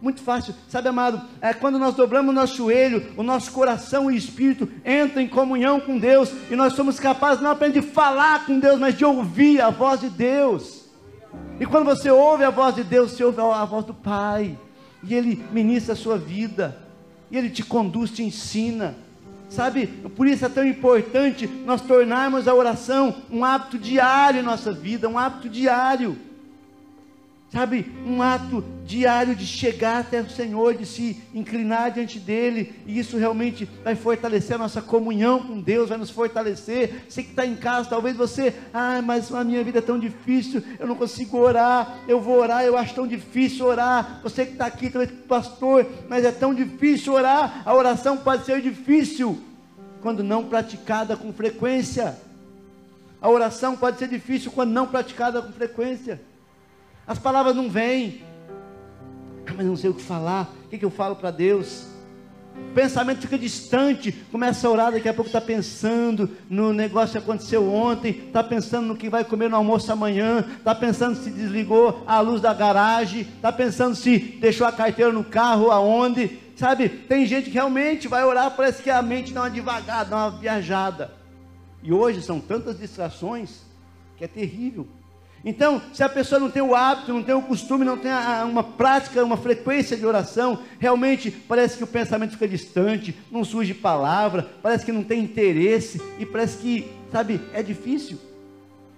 Muito 0.00 0.20
fácil, 0.20 0.52
sabe, 0.68 0.88
amado? 0.88 1.22
É 1.40 1.54
quando 1.54 1.78
nós 1.78 1.94
dobramos 1.94 2.34
nosso 2.34 2.56
joelho, 2.56 3.12
o 3.16 3.22
nosso 3.22 3.52
coração 3.52 4.10
e 4.10 4.16
espírito 4.16 4.68
entram 4.84 5.22
em 5.22 5.28
comunhão 5.28 5.78
com 5.78 5.96
Deus, 5.96 6.32
e 6.50 6.56
nós 6.56 6.72
somos 6.72 6.98
capazes 6.98 7.40
não 7.40 7.52
apenas 7.52 7.74
de 7.74 7.82
falar 7.82 8.44
com 8.44 8.58
Deus, 8.58 8.80
mas 8.80 8.98
de 8.98 9.04
ouvir 9.04 9.60
a 9.60 9.70
voz 9.70 10.00
de 10.00 10.08
Deus. 10.08 10.86
E 11.60 11.64
quando 11.64 11.84
você 11.84 12.10
ouve 12.10 12.42
a 12.42 12.50
voz 12.50 12.74
de 12.74 12.82
Deus, 12.82 13.12
você 13.12 13.22
ouve 13.22 13.40
a 13.40 13.64
voz 13.64 13.84
do 13.84 13.94
Pai, 13.94 14.58
e 15.04 15.14
Ele 15.14 15.40
ministra 15.52 15.92
a 15.92 15.96
sua 15.96 16.18
vida, 16.18 16.76
e 17.30 17.38
Ele 17.38 17.48
te 17.48 17.62
conduz, 17.62 18.10
te 18.10 18.24
ensina. 18.24 18.96
Sabe, 19.48 19.86
por 19.86 20.26
isso 20.26 20.44
é 20.44 20.48
tão 20.48 20.66
importante 20.66 21.46
nós 21.46 21.80
tornarmos 21.80 22.48
a 22.48 22.54
oração 22.54 23.14
um 23.30 23.44
hábito 23.44 23.78
diário 23.78 24.40
em 24.40 24.42
nossa 24.42 24.72
vida, 24.72 25.08
um 25.08 25.16
hábito 25.16 25.48
diário 25.48 26.18
sabe, 27.52 27.92
um 28.06 28.22
ato 28.22 28.64
diário 28.86 29.36
de 29.36 29.46
chegar 29.46 30.00
até 30.00 30.22
o 30.22 30.30
Senhor, 30.30 30.74
de 30.74 30.86
se 30.86 31.22
inclinar 31.34 31.90
diante 31.90 32.18
dEle, 32.18 32.72
e 32.86 32.98
isso 32.98 33.18
realmente 33.18 33.68
vai 33.84 33.94
fortalecer 33.94 34.56
a 34.56 34.58
nossa 34.58 34.80
comunhão 34.80 35.42
com 35.42 35.60
Deus, 35.60 35.90
vai 35.90 35.98
nos 35.98 36.08
fortalecer. 36.08 37.04
Você 37.06 37.22
que 37.22 37.30
está 37.30 37.44
em 37.44 37.54
casa, 37.54 37.90
talvez 37.90 38.16
você, 38.16 38.54
ah, 38.72 39.02
mas 39.02 39.32
a 39.34 39.44
minha 39.44 39.62
vida 39.62 39.80
é 39.80 39.82
tão 39.82 39.98
difícil, 39.98 40.62
eu 40.78 40.86
não 40.86 40.94
consigo 40.94 41.36
orar, 41.36 41.98
eu 42.08 42.20
vou 42.22 42.38
orar, 42.38 42.64
eu 42.64 42.76
acho 42.76 42.94
tão 42.94 43.06
difícil 43.06 43.66
orar. 43.66 44.20
Você 44.22 44.46
que 44.46 44.52
está 44.52 44.64
aqui, 44.64 44.88
talvez, 44.88 45.12
pastor, 45.28 45.86
mas 46.08 46.24
é 46.24 46.32
tão 46.32 46.54
difícil 46.54 47.12
orar, 47.12 47.62
a 47.66 47.74
oração 47.74 48.16
pode 48.16 48.46
ser 48.46 48.62
difícil 48.62 49.38
quando 50.00 50.24
não 50.24 50.44
praticada 50.44 51.18
com 51.18 51.30
frequência. 51.34 52.16
A 53.20 53.28
oração 53.28 53.76
pode 53.76 53.98
ser 53.98 54.08
difícil 54.08 54.50
quando 54.50 54.70
não 54.70 54.86
praticada 54.86 55.42
com 55.42 55.52
frequência. 55.52 56.31
As 57.06 57.18
palavras 57.18 57.54
não 57.56 57.68
vêm. 57.68 58.22
Ah, 59.46 59.52
mas 59.56 59.66
não 59.66 59.76
sei 59.76 59.90
o 59.90 59.94
que 59.94 60.02
falar. 60.02 60.52
O 60.64 60.68
que, 60.68 60.78
que 60.78 60.84
eu 60.84 60.90
falo 60.90 61.16
para 61.16 61.30
Deus? 61.30 61.86
O 62.70 62.74
pensamento 62.74 63.20
fica 63.20 63.38
distante, 63.38 64.12
começa 64.30 64.66
a 64.66 64.70
orar, 64.70 64.92
daqui 64.92 65.08
a 65.08 65.14
pouco 65.14 65.28
está 65.28 65.40
pensando 65.40 66.30
no 66.48 66.72
negócio 66.72 67.12
que 67.12 67.18
aconteceu 67.18 67.70
ontem, 67.70 68.10
está 68.26 68.42
pensando 68.42 68.86
no 68.86 68.96
que 68.96 69.08
vai 69.08 69.24
comer 69.24 69.48
no 69.48 69.56
almoço 69.56 69.90
amanhã, 69.90 70.44
está 70.56 70.74
pensando 70.74 71.16
se 71.16 71.30
desligou 71.30 72.02
a 72.06 72.20
luz 72.20 72.40
da 72.40 72.54
garagem, 72.54 73.22
está 73.22 73.52
pensando 73.52 73.94
se 73.94 74.18
deixou 74.18 74.66
a 74.66 74.72
carteira 74.72 75.12
no 75.12 75.24
carro, 75.24 75.70
aonde, 75.70 76.38
sabe? 76.56 76.88
Tem 76.88 77.26
gente 77.26 77.46
que 77.46 77.54
realmente 77.54 78.08
vai 78.08 78.24
orar, 78.24 78.54
parece 78.54 78.82
que 78.82 78.90
a 78.90 79.02
mente 79.02 79.32
dá 79.32 79.42
uma 79.42 79.50
devagar, 79.50 80.04
dá 80.04 80.16
uma 80.16 80.30
viajada. 80.30 81.10
E 81.82 81.92
hoje 81.92 82.22
são 82.22 82.40
tantas 82.40 82.78
distrações 82.78 83.62
que 84.16 84.24
é 84.24 84.28
terrível. 84.28 84.86
Então, 85.44 85.82
se 85.92 86.04
a 86.04 86.08
pessoa 86.08 86.38
não 86.38 86.50
tem 86.50 86.62
o 86.62 86.74
hábito, 86.74 87.12
não 87.12 87.22
tem 87.22 87.34
o 87.34 87.42
costume, 87.42 87.84
não 87.84 87.98
tem 87.98 88.12
uma 88.48 88.62
prática, 88.62 89.24
uma 89.24 89.36
frequência 89.36 89.96
de 89.96 90.06
oração, 90.06 90.60
realmente 90.78 91.30
parece 91.30 91.76
que 91.76 91.84
o 91.84 91.86
pensamento 91.86 92.32
fica 92.32 92.46
distante, 92.46 93.16
não 93.30 93.44
surge 93.44 93.74
palavra, 93.74 94.48
parece 94.62 94.84
que 94.84 94.92
não 94.92 95.02
tem 95.02 95.20
interesse 95.20 96.00
e 96.18 96.24
parece 96.24 96.58
que, 96.58 96.92
sabe, 97.10 97.40
é 97.52 97.62
difícil. 97.62 98.18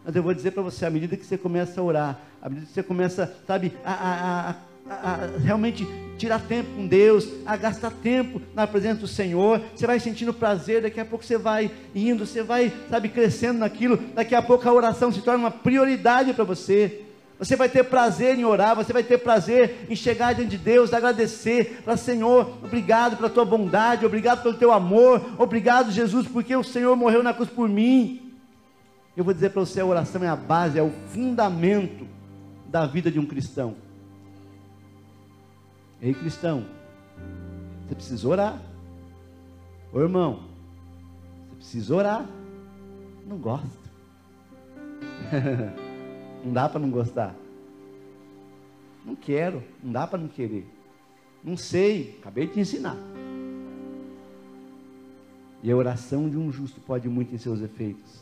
Mas 0.04 0.14
eu 0.14 0.22
vou 0.22 0.34
dizer 0.34 0.50
para 0.50 0.62
você, 0.62 0.84
à 0.84 0.90
medida 0.90 1.16
que 1.16 1.24
você 1.24 1.38
começa 1.38 1.80
a 1.80 1.84
orar, 1.84 2.20
à 2.42 2.48
medida 2.48 2.66
que 2.66 2.74
você 2.74 2.82
começa, 2.82 3.34
sabe, 3.46 3.72
a, 3.82 3.92
a, 3.92 4.50
a 4.50 4.54
a, 4.88 5.28
realmente 5.42 5.86
tirar 6.16 6.40
tempo 6.40 6.70
com 6.76 6.86
Deus, 6.86 7.28
a 7.44 7.56
gastar 7.56 7.90
tempo 7.90 8.40
na 8.54 8.66
presença 8.66 9.00
do 9.00 9.08
Senhor. 9.08 9.60
Você 9.74 9.86
vai 9.86 9.98
sentindo 9.98 10.32
prazer, 10.32 10.82
daqui 10.82 11.00
a 11.00 11.04
pouco 11.04 11.24
você 11.24 11.36
vai 11.36 11.70
indo, 11.94 12.24
você 12.26 12.42
vai, 12.42 12.72
sabe, 12.88 13.08
crescendo 13.08 13.58
naquilo. 13.58 13.96
Daqui 14.14 14.34
a 14.34 14.42
pouco 14.42 14.68
a 14.68 14.72
oração 14.72 15.10
se 15.12 15.22
torna 15.22 15.44
uma 15.44 15.50
prioridade 15.50 16.32
para 16.32 16.44
você. 16.44 17.02
Você 17.38 17.56
vai 17.56 17.68
ter 17.68 17.84
prazer 17.84 18.38
em 18.38 18.44
orar, 18.44 18.76
você 18.76 18.92
vai 18.92 19.02
ter 19.02 19.18
prazer 19.18 19.86
em 19.90 19.96
chegar 19.96 20.34
diante 20.34 20.52
de 20.52 20.58
Deus, 20.58 20.94
agradecer 20.94 21.80
para 21.84 21.96
Senhor, 21.96 22.58
obrigado 22.62 23.16
pela 23.16 23.28
tua 23.28 23.44
bondade, 23.44 24.06
obrigado 24.06 24.42
pelo 24.42 24.54
teu 24.54 24.72
amor, 24.72 25.20
obrigado 25.36 25.90
Jesus, 25.90 26.28
porque 26.28 26.54
o 26.54 26.62
Senhor 26.62 26.94
morreu 26.94 27.24
na 27.24 27.34
cruz 27.34 27.50
por 27.50 27.68
mim. 27.68 28.32
Eu 29.16 29.24
vou 29.24 29.34
dizer 29.34 29.50
para 29.50 29.60
você, 29.60 29.80
a 29.80 29.84
oração 29.84 30.22
é 30.22 30.28
a 30.28 30.36
base, 30.36 30.78
é 30.78 30.82
o 30.82 30.92
fundamento 31.08 32.06
da 32.66 32.86
vida 32.86 33.10
de 33.10 33.18
um 33.18 33.26
cristão. 33.26 33.83
Ei, 36.04 36.12
cristão, 36.12 36.66
você 37.88 37.94
precisa 37.94 38.28
orar. 38.28 38.62
Ô 39.90 40.00
irmão, 40.00 40.40
você 41.48 41.56
precisa 41.56 41.94
orar. 41.94 42.28
Não 43.26 43.38
gosto. 43.38 43.66
não 46.44 46.52
dá 46.52 46.68
para 46.68 46.78
não 46.78 46.90
gostar. 46.90 47.34
Não 49.02 49.16
quero, 49.16 49.62
não 49.82 49.92
dá 49.92 50.06
para 50.06 50.18
não 50.18 50.28
querer. 50.28 50.66
Não 51.42 51.56
sei, 51.56 52.18
acabei 52.20 52.48
de 52.48 52.52
te 52.52 52.60
ensinar. 52.60 52.98
E 55.62 55.70
a 55.70 55.76
oração 55.76 56.28
de 56.28 56.36
um 56.36 56.52
justo 56.52 56.82
pode 56.82 57.08
muito 57.08 57.34
em 57.34 57.38
seus 57.38 57.62
efeitos. 57.62 58.20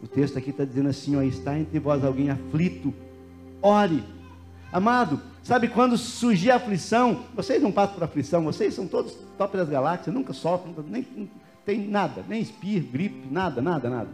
O 0.00 0.06
texto 0.06 0.38
aqui 0.38 0.50
está 0.50 0.64
dizendo 0.64 0.88
assim: 0.88 1.16
ó, 1.16 1.22
está 1.22 1.58
entre 1.58 1.80
vós 1.80 2.04
alguém 2.04 2.30
aflito, 2.30 2.94
ore. 3.60 4.04
Amado, 4.72 5.20
sabe 5.42 5.68
quando 5.68 5.96
surgir 5.96 6.50
aflição, 6.50 7.24
vocês 7.34 7.62
não 7.62 7.72
passam 7.72 7.94
por 7.94 8.04
aflição, 8.04 8.44
vocês 8.44 8.74
são 8.74 8.86
todos 8.86 9.16
top 9.38 9.56
das 9.56 9.68
galáxias, 9.68 10.14
nunca 10.14 10.32
sofrem, 10.32 10.74
nem 10.88 11.30
tem 11.64 11.86
nada, 11.86 12.24
nem 12.28 12.40
espirro, 12.40 12.86
gripe, 12.86 13.28
nada, 13.30 13.62
nada, 13.62 13.88
nada. 13.88 14.08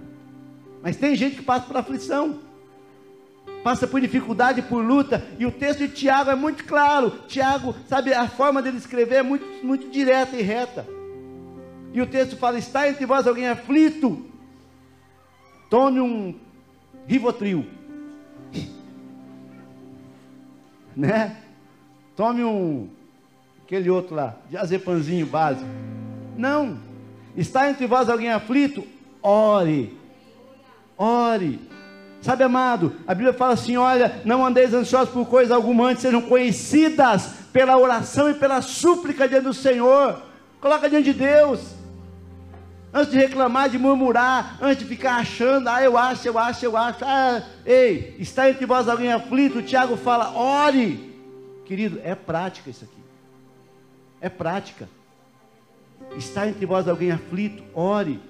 Mas 0.82 0.96
tem 0.96 1.16
gente 1.16 1.36
que 1.36 1.42
passa 1.42 1.66
por 1.66 1.76
aflição, 1.76 2.38
passa 3.64 3.86
por 3.86 4.00
dificuldade, 4.00 4.62
por 4.62 4.84
luta, 4.84 5.24
e 5.38 5.46
o 5.46 5.50
texto 5.50 5.80
de 5.80 5.88
Tiago 5.88 6.30
é 6.30 6.34
muito 6.36 6.64
claro. 6.64 7.10
Tiago, 7.26 7.74
sabe, 7.88 8.12
a 8.12 8.28
forma 8.28 8.62
dele 8.62 8.76
escrever 8.76 9.16
é 9.16 9.22
muito, 9.22 9.46
muito 9.64 9.88
direta 9.90 10.36
e 10.36 10.42
reta. 10.42 10.86
E 11.92 12.00
o 12.00 12.06
texto 12.06 12.36
fala: 12.36 12.58
está 12.58 12.88
entre 12.88 13.06
vós 13.06 13.26
alguém 13.26 13.48
aflito, 13.48 14.24
tome 15.68 16.00
um 16.00 16.34
Rivotril. 17.06 17.66
Né? 20.96 21.36
Tome 22.16 22.44
um, 22.44 22.88
aquele 23.64 23.90
outro 23.90 24.14
lá, 24.14 24.36
diazepanzinho 24.50 25.26
básico. 25.26 25.68
Não. 26.36 26.78
Está 27.36 27.68
entre 27.68 27.86
vós 27.86 28.08
alguém 28.08 28.30
aflito? 28.30 28.86
Ore. 29.22 29.98
Ore. 30.96 31.60
Sabe, 32.20 32.42
amado, 32.42 32.94
a 33.06 33.14
Bíblia 33.14 33.34
fala 33.34 33.52
assim: 33.52 33.76
olha, 33.76 34.22
não 34.24 34.46
andeis 34.46 34.72
ansiosos 34.72 35.12
por 35.12 35.26
coisa 35.26 35.54
alguma, 35.54 35.88
antes 35.88 36.02
sejam 36.02 36.22
conhecidas 36.22 37.34
pela 37.52 37.76
oração 37.76 38.30
e 38.30 38.34
pela 38.34 38.62
súplica 38.62 39.28
diante 39.28 39.44
do 39.44 39.52
Senhor. 39.52 40.22
Coloca 40.60 40.88
diante 40.88 41.12
de 41.12 41.18
Deus 41.18 41.83
antes 42.94 43.10
de 43.10 43.18
reclamar, 43.18 43.68
de 43.68 43.76
murmurar, 43.76 44.56
antes 44.62 44.84
de 44.84 44.88
ficar 44.88 45.16
achando, 45.16 45.68
ah, 45.68 45.82
eu 45.82 45.98
acho, 45.98 46.28
eu 46.28 46.38
acho, 46.38 46.64
eu 46.64 46.76
acho, 46.76 47.04
ah, 47.04 47.42
ei, 47.66 48.14
está 48.20 48.48
entre 48.48 48.64
vós 48.64 48.88
alguém 48.88 49.12
aflito, 49.12 49.58
o 49.58 49.62
Tiago 49.62 49.96
fala, 49.96 50.32
ore, 50.32 51.12
querido, 51.66 52.00
é 52.04 52.14
prática 52.14 52.70
isso 52.70 52.84
aqui, 52.84 53.02
é 54.20 54.28
prática, 54.28 54.88
está 56.16 56.46
entre 56.46 56.64
vós 56.64 56.86
alguém 56.86 57.10
aflito, 57.10 57.64
ore, 57.74 58.20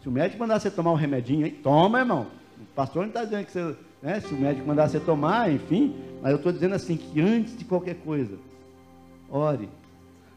se 0.00 0.08
o 0.08 0.12
médico 0.12 0.38
mandar 0.38 0.60
você 0.60 0.70
tomar 0.70 0.92
um 0.92 0.96
remedinho, 0.96 1.44
hein, 1.44 1.58
toma, 1.60 1.98
irmão, 1.98 2.28
o 2.56 2.64
pastor 2.76 3.02
não 3.02 3.08
está 3.08 3.24
dizendo 3.24 3.46
que 3.46 3.52
você, 3.52 3.76
né, 4.00 4.20
se 4.20 4.32
o 4.32 4.40
médico 4.40 4.66
mandar 4.66 4.88
você 4.88 5.00
tomar, 5.00 5.50
enfim, 5.50 5.96
mas 6.22 6.30
eu 6.30 6.36
estou 6.36 6.52
dizendo 6.52 6.76
assim, 6.76 6.96
que 6.96 7.20
antes 7.20 7.58
de 7.58 7.64
qualquer 7.64 7.96
coisa, 7.96 8.38
ore, 9.28 9.68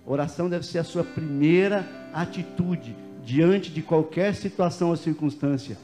Oração 0.05 0.50
deve 0.50 0.65
ser 0.65 0.79
a 0.79 0.83
sua 0.83 1.03
primeira 1.03 1.88
atitude 2.13 2.95
diante 3.24 3.72
de 3.72 3.81
qualquer 3.81 4.36
situação 4.36 4.89
ou 4.89 4.98
circunstância. 4.98 5.77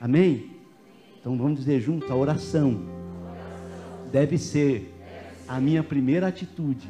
Amém? 0.00 0.50
Então 1.18 1.36
vamos 1.36 1.60
dizer 1.60 1.80
junto: 1.80 2.12
a 2.12 2.16
oração 2.16 2.82
deve 4.12 4.36
ser 4.36 4.94
a 5.48 5.60
minha 5.60 5.82
primeira 5.82 6.28
atitude 6.28 6.88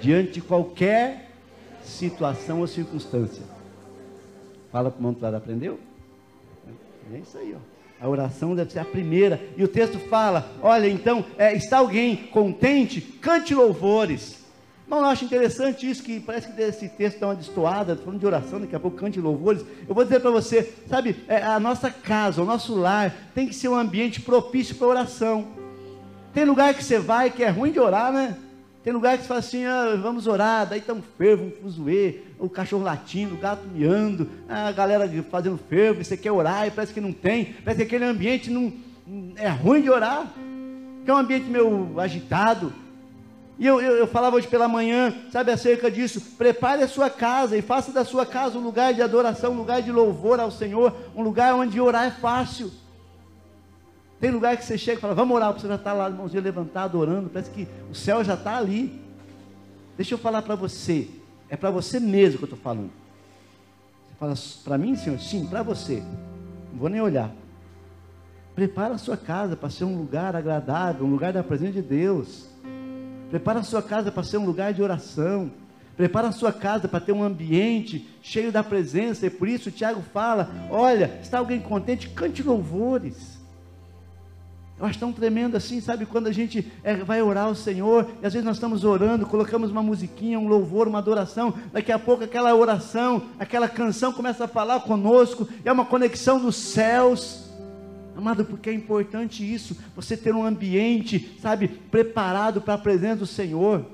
diante 0.00 0.32
de 0.32 0.40
qualquer 0.42 1.30
situação 1.82 2.60
ou 2.60 2.66
circunstância. 2.66 3.42
Fala 4.70 4.90
para 4.90 5.04
o 5.04 5.16
lado, 5.20 5.36
aprendeu? 5.36 5.78
É 7.12 7.18
isso 7.18 7.36
aí, 7.36 7.54
ó. 7.54 7.80
A 8.04 8.08
oração 8.08 8.54
deve 8.54 8.72
ser 8.72 8.78
a 8.78 8.84
primeira. 8.84 9.40
E 9.56 9.64
o 9.64 9.68
texto 9.68 9.98
fala: 9.98 10.50
olha, 10.62 10.88
então, 10.88 11.24
é, 11.36 11.54
está 11.54 11.78
alguém 11.78 12.16
contente? 12.16 13.00
Cante 13.00 13.54
louvores. 13.54 14.39
Não, 14.90 14.98
eu 14.98 15.04
acho 15.04 15.24
interessante 15.24 15.88
isso, 15.88 16.02
que 16.02 16.18
parece 16.18 16.50
que 16.50 16.60
esse 16.60 16.88
texto 16.88 17.20
dá 17.20 17.28
uma 17.28 17.36
destoada, 17.36 17.94
falando 17.94 18.18
de 18.18 18.26
oração, 18.26 18.60
daqui 18.60 18.74
a 18.74 18.80
pouco 18.80 18.96
cante 18.96 19.20
louvores. 19.20 19.64
Eu 19.88 19.94
vou 19.94 20.02
dizer 20.02 20.18
para 20.18 20.32
você, 20.32 20.74
sabe, 20.88 21.14
é, 21.28 21.40
a 21.40 21.60
nossa 21.60 21.88
casa, 21.92 22.42
o 22.42 22.44
nosso 22.44 22.74
lar, 22.74 23.14
tem 23.32 23.46
que 23.46 23.54
ser 23.54 23.68
um 23.68 23.76
ambiente 23.76 24.20
propício 24.20 24.74
para 24.74 24.88
oração. 24.88 25.46
Tem 26.34 26.44
lugar 26.44 26.74
que 26.74 26.82
você 26.82 26.98
vai 26.98 27.30
que 27.30 27.44
é 27.44 27.50
ruim 27.50 27.70
de 27.70 27.78
orar, 27.78 28.12
né? 28.12 28.36
Tem 28.82 28.92
lugar 28.92 29.16
que 29.16 29.22
você 29.22 29.28
fala 29.28 29.38
assim, 29.38 29.64
ah, 29.64 29.96
vamos 30.02 30.26
orar, 30.26 30.66
daí 30.66 30.80
está 30.80 30.92
um 30.92 31.02
fervo, 31.16 31.44
um 31.44 31.50
fuzuê, 31.62 32.22
o 32.36 32.48
cachorro 32.48 32.82
latindo, 32.82 33.36
o 33.36 33.38
gato 33.38 33.68
miando, 33.72 34.28
a 34.48 34.72
galera 34.72 35.08
fazendo 35.30 35.56
fervo, 35.68 36.02
você 36.02 36.16
quer 36.16 36.32
orar 36.32 36.66
e 36.66 36.70
parece 36.72 36.92
que 36.92 37.00
não 37.00 37.12
tem, 37.12 37.54
parece 37.64 37.76
que 37.76 37.86
aquele 37.86 38.06
ambiente 38.06 38.50
não, 38.50 38.72
é 39.36 39.48
ruim 39.48 39.82
de 39.82 39.90
orar, 39.90 40.26
que 41.04 41.10
é 41.10 41.14
um 41.14 41.18
ambiente 41.18 41.44
meio 41.44 42.00
agitado, 42.00 42.72
e 43.60 43.66
eu, 43.66 43.78
eu, 43.78 43.92
eu, 43.98 44.06
falava 44.06 44.36
hoje 44.36 44.48
pela 44.48 44.66
manhã, 44.66 45.14
sabe, 45.30 45.52
acerca 45.52 45.90
disso. 45.90 46.18
Prepare 46.38 46.82
a 46.82 46.88
sua 46.88 47.10
casa 47.10 47.58
e 47.58 47.60
faça 47.60 47.92
da 47.92 48.06
sua 48.06 48.24
casa 48.24 48.58
um 48.58 48.62
lugar 48.62 48.94
de 48.94 49.02
adoração, 49.02 49.52
um 49.52 49.58
lugar 49.58 49.82
de 49.82 49.92
louvor 49.92 50.40
ao 50.40 50.50
Senhor, 50.50 50.96
um 51.14 51.22
lugar 51.22 51.54
onde 51.54 51.78
orar 51.78 52.06
é 52.06 52.10
fácil. 52.10 52.72
Tem 54.18 54.30
lugar 54.30 54.56
que 54.56 54.64
você 54.64 54.78
chega 54.78 54.96
e 54.96 55.00
fala, 55.02 55.14
vamos 55.14 55.36
orar, 55.36 55.52
você 55.52 55.68
já 55.68 55.74
está 55.74 55.92
lá, 55.92 56.08
mãozinha 56.08 56.42
levantada, 56.42 56.96
orando, 56.96 57.28
parece 57.28 57.50
que 57.50 57.68
o 57.90 57.94
céu 57.94 58.24
já 58.24 58.32
está 58.32 58.56
ali. 58.56 58.98
Deixa 59.94 60.14
eu 60.14 60.18
falar 60.18 60.40
para 60.40 60.54
você, 60.54 61.10
é 61.46 61.54
para 61.54 61.70
você 61.70 62.00
mesmo 62.00 62.38
que 62.38 62.44
eu 62.44 62.46
estou 62.46 62.58
falando. 62.58 62.90
Você 64.08 64.14
fala, 64.18 64.34
para 64.64 64.78
mim, 64.78 64.96
Senhor? 64.96 65.20
Sim, 65.20 65.46
para 65.46 65.62
você. 65.62 66.02
Não 66.72 66.78
vou 66.78 66.88
nem 66.88 67.02
olhar. 67.02 67.30
Prepara 68.54 68.94
a 68.94 68.98
sua 68.98 69.18
casa 69.18 69.54
para 69.54 69.68
ser 69.68 69.84
um 69.84 69.98
lugar 69.98 70.34
agradável, 70.34 71.04
um 71.04 71.10
lugar 71.10 71.34
da 71.34 71.42
presença 71.42 71.72
de 71.72 71.82
Deus. 71.82 72.49
Prepara 73.30 73.60
a 73.60 73.62
sua 73.62 73.82
casa 73.82 74.10
para 74.10 74.24
ser 74.24 74.38
um 74.38 74.44
lugar 74.44 74.74
de 74.74 74.82
oração. 74.82 75.50
Prepara 75.96 76.28
a 76.28 76.32
sua 76.32 76.52
casa 76.52 76.88
para 76.88 77.00
ter 77.00 77.12
um 77.12 77.22
ambiente 77.22 78.08
cheio 78.22 78.50
da 78.50 78.62
presença. 78.64 79.26
E 79.26 79.30
por 79.30 79.48
isso 79.48 79.68
o 79.68 79.72
Tiago 79.72 80.02
fala: 80.12 80.50
olha, 80.68 81.18
está 81.22 81.38
alguém 81.38 81.60
contente? 81.60 82.08
Cante 82.08 82.42
louvores. 82.42 83.38
Eu 84.80 84.86
acho 84.86 84.98
tão 84.98 85.12
tremendo 85.12 85.58
assim, 85.58 85.78
sabe? 85.78 86.06
Quando 86.06 86.26
a 86.26 86.32
gente 86.32 86.66
é, 86.82 86.96
vai 86.96 87.20
orar 87.20 87.48
ao 87.48 87.54
Senhor, 87.54 88.06
e 88.22 88.26
às 88.26 88.32
vezes 88.32 88.46
nós 88.46 88.56
estamos 88.56 88.82
orando, 88.82 89.26
colocamos 89.26 89.70
uma 89.70 89.82
musiquinha, 89.82 90.40
um 90.40 90.48
louvor, 90.48 90.88
uma 90.88 90.98
adoração, 90.98 91.52
daqui 91.70 91.92
a 91.92 91.98
pouco 91.98 92.24
aquela 92.24 92.54
oração, 92.54 93.24
aquela 93.38 93.68
canção 93.68 94.10
começa 94.10 94.44
a 94.44 94.48
falar 94.48 94.80
conosco, 94.80 95.46
é 95.66 95.70
uma 95.70 95.84
conexão 95.84 96.40
dos 96.40 96.56
céus. 96.56 97.49
Amado, 98.16 98.44
porque 98.44 98.68
é 98.70 98.72
importante 98.72 99.42
isso, 99.42 99.76
você 99.94 100.16
ter 100.16 100.34
um 100.34 100.44
ambiente, 100.44 101.36
sabe, 101.40 101.68
preparado 101.68 102.60
para 102.60 102.74
a 102.74 102.78
presença 102.78 103.16
do 103.16 103.26
Senhor. 103.26 103.86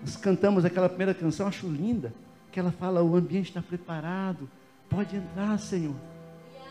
Nós 0.00 0.16
cantamos 0.16 0.64
aquela 0.64 0.88
primeira 0.88 1.14
canção, 1.14 1.46
acho 1.46 1.66
linda, 1.66 2.12
que 2.52 2.60
ela 2.60 2.70
fala: 2.70 3.02
o 3.02 3.16
ambiente 3.16 3.48
está 3.48 3.62
preparado, 3.62 4.48
pode 4.88 5.16
entrar, 5.16 5.58
Senhor. 5.58 5.96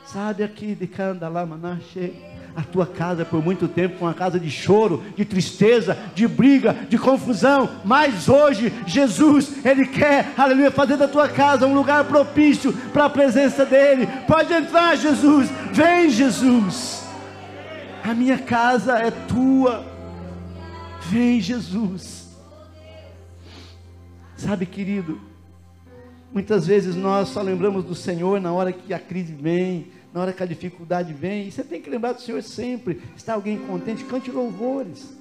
Sabe 0.05 0.43
aqui 0.43 0.73
de 0.73 0.87
Candalama, 0.87 1.57
Nasce 1.57 2.13
a 2.55 2.61
tua 2.61 2.85
casa 2.85 3.23
por 3.23 3.43
muito 3.43 3.67
tempo 3.67 3.97
foi 3.97 4.07
uma 4.07 4.13
casa 4.13 4.39
de 4.39 4.49
choro, 4.49 5.03
de 5.15 5.23
tristeza, 5.23 5.97
de 6.13 6.27
briga, 6.27 6.73
de 6.89 6.97
confusão, 6.97 7.69
mas 7.85 8.27
hoje 8.27 8.73
Jesus, 8.85 9.65
Ele 9.65 9.85
quer, 9.85 10.33
aleluia, 10.37 10.71
fazer 10.71 10.97
da 10.97 11.07
tua 11.07 11.27
casa 11.29 11.67
um 11.67 11.73
lugar 11.73 12.03
propício 12.05 12.73
para 12.91 13.05
a 13.05 13.09
presença 13.09 13.65
dEle. 13.65 14.07
Pode 14.27 14.53
entrar, 14.53 14.95
Jesus, 14.95 15.49
vem, 15.71 16.09
Jesus. 16.09 17.07
A 18.03 18.13
minha 18.13 18.37
casa 18.37 18.97
é 18.97 19.11
tua, 19.11 19.85
vem, 21.09 21.39
Jesus. 21.39 22.29
Sabe, 24.35 24.65
querido, 24.65 25.19
muitas 26.33 26.65
vezes 26.65 26.95
nós 26.95 27.29
só 27.29 27.41
lembramos 27.41 27.83
do 27.83 27.93
Senhor 27.93 28.39
na 28.39 28.53
hora 28.53 28.71
que 28.71 28.93
a 28.93 28.99
crise 28.99 29.33
vem, 29.33 29.87
na 30.13 30.21
hora 30.21 30.33
que 30.33 30.41
a 30.41 30.45
dificuldade 30.45 31.13
vem, 31.13 31.47
e 31.47 31.51
você 31.51 31.63
tem 31.63 31.81
que 31.81 31.89
lembrar 31.89 32.13
do 32.13 32.21
Senhor 32.21 32.41
sempre. 32.41 33.01
Está 33.15 33.33
alguém 33.33 33.57
contente? 33.59 34.03
Cante 34.03 34.31
louvores. 34.31 35.15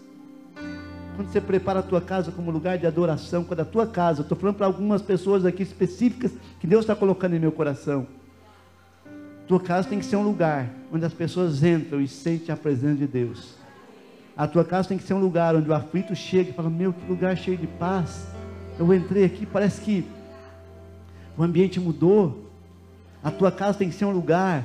Quando 1.14 1.30
você 1.30 1.40
prepara 1.40 1.80
a 1.80 1.82
tua 1.82 2.00
casa 2.00 2.30
como 2.30 2.50
lugar 2.50 2.78
de 2.78 2.86
adoração, 2.86 3.44
quando 3.44 3.60
a 3.60 3.64
tua 3.64 3.86
casa, 3.86 4.22
estou 4.22 4.38
falando 4.38 4.56
para 4.56 4.66
algumas 4.66 5.02
pessoas 5.02 5.44
aqui 5.44 5.62
específicas 5.62 6.32
que 6.60 6.66
Deus 6.66 6.84
está 6.84 6.94
colocando 6.94 7.34
em 7.34 7.40
meu 7.40 7.52
coração. 7.52 8.06
Tua 9.46 9.60
casa 9.60 9.88
tem 9.88 9.98
que 9.98 10.04
ser 10.04 10.16
um 10.16 10.22
lugar 10.22 10.70
onde 10.92 11.04
as 11.04 11.12
pessoas 11.12 11.62
entram 11.64 12.00
e 12.00 12.06
sentem 12.06 12.52
a 12.52 12.56
presença 12.56 12.98
de 12.98 13.06
Deus. 13.06 13.56
A 14.36 14.46
tua 14.46 14.64
casa 14.64 14.90
tem 14.90 14.96
que 14.96 15.02
ser 15.02 15.14
um 15.14 15.20
lugar 15.20 15.56
onde 15.56 15.68
o 15.68 15.74
aflito 15.74 16.14
chega 16.14 16.50
e 16.50 16.52
fala: 16.52 16.70
Meu, 16.70 16.92
que 16.92 17.04
lugar 17.08 17.36
cheio 17.36 17.56
de 17.56 17.66
paz. 17.66 18.28
Eu 18.78 18.94
entrei 18.94 19.24
aqui, 19.24 19.44
parece 19.44 19.80
que 19.80 20.06
o 21.36 21.42
ambiente 21.42 21.80
mudou. 21.80 22.48
A 23.24 23.30
tua 23.32 23.50
casa 23.50 23.78
tem 23.78 23.88
que 23.88 23.96
ser 23.96 24.04
um 24.04 24.12
lugar 24.12 24.64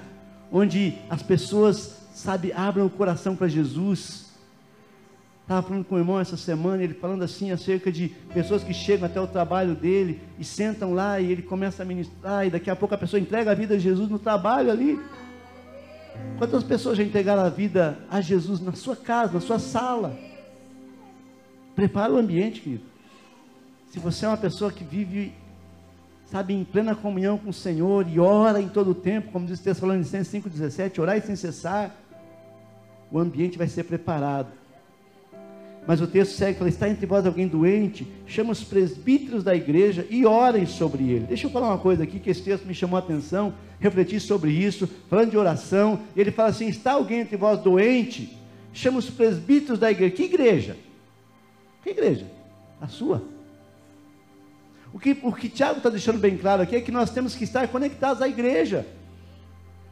onde 0.54 1.00
as 1.10 1.24
pessoas, 1.24 1.98
sabe, 2.14 2.54
abram 2.54 2.86
o 2.86 2.90
coração 2.90 3.36
para 3.36 3.48
Jesus. 3.48 4.32
Estava 5.42 5.68
falando 5.68 5.84
com 5.84 5.96
o 5.96 5.98
irmão 5.98 6.20
essa 6.20 6.38
semana, 6.38 6.84
ele 6.84 6.94
falando 6.94 7.24
assim 7.24 7.52
acerca 7.52 7.92
de 7.92 8.10
pessoas 8.34 8.64
que 8.64 8.74
chegam 8.74 9.08
até 9.08 9.20
o 9.20 9.28
trabalho 9.28 9.74
dele 9.74 10.22
e 10.40 10.46
sentam 10.46 10.94
lá 10.94 11.20
e 11.20 11.32
ele 11.32 11.42
começa 11.42 11.82
a 11.82 11.86
ministrar, 11.86 12.46
e 12.46 12.52
daqui 12.52 12.70
a 12.70 12.76
pouco 12.76 12.94
a 12.94 12.98
pessoa 12.98 13.20
entrega 13.20 13.52
a 13.52 13.56
vida 13.56 13.74
a 13.74 13.80
Jesus 13.80 14.08
no 14.08 14.20
trabalho 14.20 14.70
ali. 14.72 15.02
Quantas 16.38 16.64
pessoas 16.64 16.98
já 16.98 17.04
entregaram 17.04 17.42
a 17.42 17.50
vida 17.50 17.98
a 18.10 18.22
Jesus 18.22 18.62
na 18.62 18.74
sua 18.74 18.96
casa, 18.96 19.34
na 19.34 19.42
sua 19.42 19.58
sala? 19.58 20.16
Prepara 21.76 22.14
o 22.14 22.18
ambiente, 22.18 22.62
querido. 22.62 22.84
se 23.92 23.98
você 23.98 24.26
é 24.26 24.28
uma 24.28 24.38
pessoa 24.38 24.72
que 24.72 24.84
vive, 24.84 25.34
sabe, 26.34 26.56
em 26.56 26.64
plena 26.64 26.96
comunhão 26.96 27.38
com 27.38 27.52
o 27.52 27.54
Senhor 27.54 28.08
e 28.10 28.20
ora 28.20 28.60
em 28.60 28.68
todo 28.68 28.90
o 28.90 28.96
tempo, 28.96 29.32
como 29.32 29.46
diz 29.46 29.60
Tessalonicenses 29.60 30.34
5,17, 30.34 30.98
orar 30.98 31.22
sem 31.22 31.36
cessar, 31.36 31.96
o 33.12 33.20
ambiente 33.20 33.56
vai 33.56 33.68
ser 33.68 33.84
preparado. 33.84 34.48
Mas 35.86 36.02
o 36.02 36.08
texto 36.08 36.32
segue, 36.32 36.58
fala, 36.58 36.70
está 36.72 36.90
entre 36.90 37.06
vós 37.06 37.24
alguém 37.28 37.48
doente, 37.48 38.12
chama 38.26 38.52
os 38.52 38.64
presbíteros 38.64 39.44
da 39.44 39.54
igreja 39.54 40.08
e 40.10 40.26
orem 40.26 40.66
sobre 40.66 41.04
ele. 41.04 41.28
Deixa 41.28 41.46
eu 41.46 41.52
falar 41.52 41.68
uma 41.68 41.78
coisa 41.78 42.02
aqui, 42.02 42.20
que 42.20 42.32
esse 42.32 42.42
texto 42.42 42.66
me 42.66 42.74
chamou 42.74 42.96
a 42.96 43.00
atenção, 43.00 43.54
refleti 43.80 44.20
sobre 44.20 44.50
isso, 44.50 44.90
falando 45.08 45.30
de 45.30 45.38
oração, 45.38 46.00
ele 46.16 46.32
fala 46.32 46.50
assim, 46.50 46.68
está 46.68 46.94
alguém 46.94 47.20
entre 47.20 47.38
vós 47.38 47.60
doente, 47.60 48.36
chama 48.74 48.98
os 48.98 49.08
presbíteros 49.08 49.78
da 49.78 49.92
igreja. 49.92 50.16
Que 50.16 50.24
igreja? 50.24 50.78
Que 51.84 51.92
igreja? 51.92 52.26
A 52.82 52.88
sua. 52.88 53.33
O 54.94 55.00
que, 55.00 55.18
o 55.24 55.34
que 55.34 55.50
Tiago 55.50 55.78
está 55.78 55.90
deixando 55.90 56.20
bem 56.20 56.38
claro 56.38 56.62
aqui 56.62 56.76
é 56.76 56.82
que 56.82 56.92
nós 56.92 57.10
temos 57.10 57.36
que 57.36 57.44
estar 57.44 57.68
conectados 57.68 58.22
à 58.22 58.28
igreja. 58.28 58.86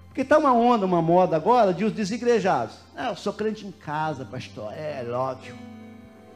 Porque 0.07 0.21
está 0.21 0.37
uma 0.37 0.53
onda, 0.53 0.85
uma 0.85 1.01
moda 1.01 1.35
agora 1.35 1.73
de 1.73 1.83
os 1.83 1.91
desigrejados. 1.91 2.75
Ah, 2.95 3.09
eu 3.09 3.15
sou 3.15 3.33
crente 3.33 3.65
em 3.65 3.71
casa, 3.71 4.23
pastor. 4.25 4.71
É, 4.73 5.03
óbvio. 5.09 5.55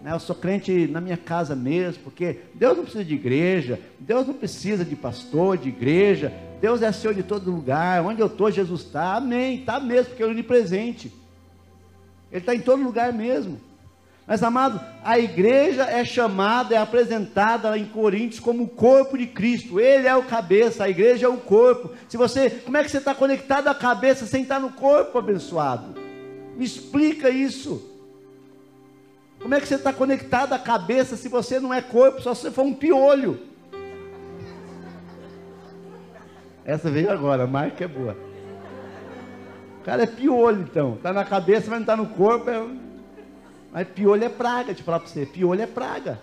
Né, 0.01 0.13
eu 0.13 0.19
sou 0.19 0.35
crente 0.35 0.87
na 0.87 0.99
minha 0.99 1.17
casa 1.17 1.55
mesmo, 1.55 2.03
porque 2.03 2.39
Deus 2.53 2.75
não 2.77 2.83
precisa 2.83 3.03
de 3.03 3.13
igreja, 3.13 3.79
Deus 3.99 4.25
não 4.25 4.33
precisa 4.33 4.83
de 4.83 4.95
pastor, 4.95 5.57
de 5.57 5.69
igreja, 5.69 6.33
Deus 6.61 6.81
é 6.81 6.91
Senhor 6.91 7.13
de 7.13 7.23
todo 7.23 7.51
lugar, 7.51 8.03
onde 8.03 8.21
eu 8.21 8.27
estou, 8.27 8.49
Jesus 8.49 8.81
está, 8.81 9.15
amém, 9.15 9.59
está 9.59 9.79
mesmo, 9.79 10.09
porque 10.09 10.23
Ele 10.23 10.31
é 10.31 10.33
onipresente, 10.33 11.11
Ele 12.31 12.39
está 12.39 12.55
em 12.55 12.59
todo 12.59 12.83
lugar 12.83 13.11
mesmo. 13.13 13.59
Mas, 14.27 14.41
amado, 14.41 14.81
a 15.03 15.19
igreja 15.19 15.83
é 15.83 16.03
chamada, 16.03 16.73
é 16.73 16.79
apresentada 16.79 17.77
em 17.77 17.85
Coríntios 17.85 18.39
como 18.39 18.63
o 18.63 18.67
corpo 18.67 19.17
de 19.17 19.27
Cristo. 19.27 19.79
Ele 19.79 20.07
é 20.07 20.15
o 20.15 20.23
cabeça, 20.23 20.83
a 20.83 20.89
igreja 20.89 21.27
é 21.27 21.29
o 21.29 21.37
corpo. 21.37 21.91
Se 22.09 22.17
você, 22.17 22.49
como 22.49 22.75
é 22.75 22.83
que 22.83 22.89
você 22.89 22.97
está 22.97 23.13
conectado 23.13 23.67
à 23.67 23.75
cabeça 23.75 24.25
sem 24.25 24.41
estar 24.41 24.59
no 24.59 24.71
corpo 24.71 25.19
abençoado? 25.19 25.93
Me 26.57 26.65
explica 26.65 27.29
isso. 27.29 27.91
Como 29.39 29.53
é 29.53 29.61
que 29.61 29.67
você 29.67 29.75
está 29.75 29.93
conectado 29.93 30.53
à 30.53 30.59
cabeça 30.59 31.15
se 31.15 31.29
você 31.29 31.59
não 31.59 31.71
é 31.71 31.79
corpo, 31.79 32.19
só 32.19 32.33
se 32.33 32.41
você 32.41 32.51
for 32.51 32.63
um 32.63 32.73
piolho? 32.73 33.39
Essa 36.65 36.89
veio 36.89 37.11
agora, 37.11 37.43
a 37.43 37.47
marca 37.47 37.83
é 37.83 37.87
boa. 37.87 38.17
O 39.79 39.83
cara 39.85 40.01
é 40.01 40.07
piolho, 40.07 40.61
então. 40.63 40.95
Está 40.95 41.13
na 41.13 41.23
cabeça, 41.23 41.69
mas 41.69 41.73
não 41.73 41.81
está 41.81 41.95
no 41.95 42.07
corpo. 42.07 42.49
É... 42.49 42.84
Mas 43.75 43.89
piolho 43.89 44.23
é 44.23 44.29
praga, 44.29 44.73
te 44.73 44.81
falar 44.81 45.01
para 45.01 45.09
você. 45.09 45.25
Piolho 45.25 45.61
é 45.61 45.67
praga. 45.67 46.17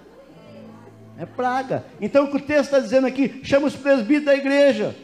É 1.18 1.26
praga. 1.26 1.85
Então 2.00 2.25
o 2.25 2.30
que 2.30 2.38
o 2.38 2.40
texto 2.40 2.64
está 2.64 2.78
dizendo 2.78 3.06
aqui, 3.06 3.42
chama 3.44 3.66
os 3.66 3.76
presbíteros 3.76 4.25
da 4.25 4.35
igreja. 4.35 4.97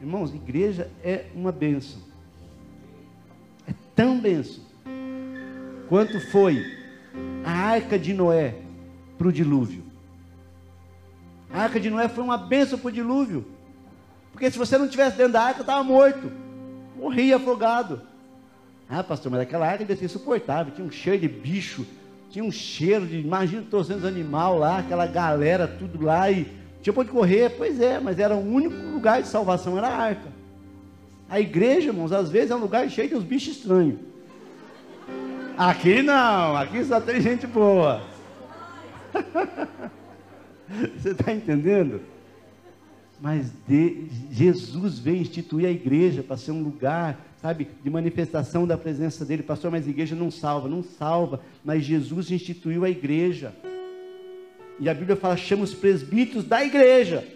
Irmãos, 0.00 0.32
igreja 0.32 0.88
é 1.02 1.24
uma 1.34 1.50
bênção. 1.50 2.00
É 3.66 3.74
tão 3.96 4.20
bênção. 4.20 4.62
Quanto 5.88 6.20
foi 6.30 6.64
a 7.44 7.50
arca 7.50 7.98
de 7.98 8.14
Noé 8.14 8.54
para 9.18 9.26
o 9.26 9.32
dilúvio. 9.32 9.82
A 11.50 11.62
arca 11.62 11.80
de 11.80 11.90
Noé 11.90 12.08
foi 12.08 12.22
uma 12.22 12.38
bênção 12.38 12.78
para 12.78 12.88
o 12.88 12.92
dilúvio. 12.92 13.44
Porque 14.30 14.48
se 14.48 14.58
você 14.58 14.78
não 14.78 14.86
tivesse 14.86 15.16
dentro 15.16 15.32
da 15.32 15.42
arca, 15.42 15.62
estava 15.62 15.82
morto. 15.82 16.30
Morria 16.96 17.34
afogado. 17.34 18.13
Ah, 18.88 19.02
pastor, 19.02 19.32
mas 19.32 19.40
aquela 19.40 19.66
área 19.66 19.78
devia 19.78 19.96
ser 19.96 20.04
insuportável, 20.04 20.72
tinha 20.74 20.86
um 20.86 20.90
cheiro 20.90 21.20
de 21.20 21.28
bicho, 21.28 21.86
tinha 22.30 22.44
um 22.44 22.52
cheiro 22.52 23.06
de, 23.06 23.18
imagina 23.18 23.64
torcendo 23.70 24.06
animal 24.06 24.58
lá, 24.58 24.78
aquela 24.78 25.06
galera 25.06 25.66
tudo 25.66 26.04
lá 26.04 26.30
e 26.30 26.46
tinha 26.82 26.92
para 26.92 27.02
onde 27.02 27.10
correr, 27.10 27.50
pois 27.56 27.80
é, 27.80 27.98
mas 27.98 28.18
era 28.18 28.34
o 28.34 28.40
único 28.40 28.74
lugar 28.74 29.22
de 29.22 29.28
salvação, 29.28 29.78
era 29.78 29.88
a 29.88 29.96
arca. 29.96 30.28
A 31.28 31.40
igreja, 31.40 31.88
irmãos, 31.88 32.12
às 32.12 32.30
vezes 32.30 32.50
é 32.50 32.54
um 32.54 32.60
lugar 32.60 32.88
cheio 32.90 33.08
de 33.08 33.14
uns 33.14 33.24
bichos 33.24 33.56
estranhos. 33.56 33.98
Aqui 35.56 36.02
não, 36.02 36.56
aqui 36.56 36.84
só 36.84 37.00
tem 37.00 37.20
gente 37.20 37.46
boa. 37.46 38.02
Você 40.98 41.10
está 41.10 41.32
entendendo? 41.32 42.00
Mas 43.24 43.50
de, 43.66 44.06
Jesus 44.30 44.98
veio 44.98 45.16
instituir 45.16 45.66
a 45.66 45.70
igreja 45.70 46.22
para 46.22 46.36
ser 46.36 46.50
um 46.52 46.62
lugar 46.62 47.18
sabe, 47.40 47.68
de 47.82 47.88
manifestação 47.88 48.66
da 48.66 48.76
presença 48.76 49.24
dele. 49.24 49.42
Pastor, 49.42 49.70
mas 49.70 49.86
a 49.86 49.90
igreja 49.90 50.14
não 50.14 50.30
salva, 50.30 50.68
não 50.68 50.82
salva, 50.82 51.40
mas 51.64 51.86
Jesus 51.86 52.30
instituiu 52.30 52.84
a 52.84 52.90
igreja. 52.90 53.54
E 54.78 54.90
a 54.90 54.94
Bíblia 54.94 55.16
fala: 55.16 55.38
chama 55.38 55.64
os 55.64 55.72
presbíteros 55.72 56.44
da 56.44 56.62
igreja 56.62 57.26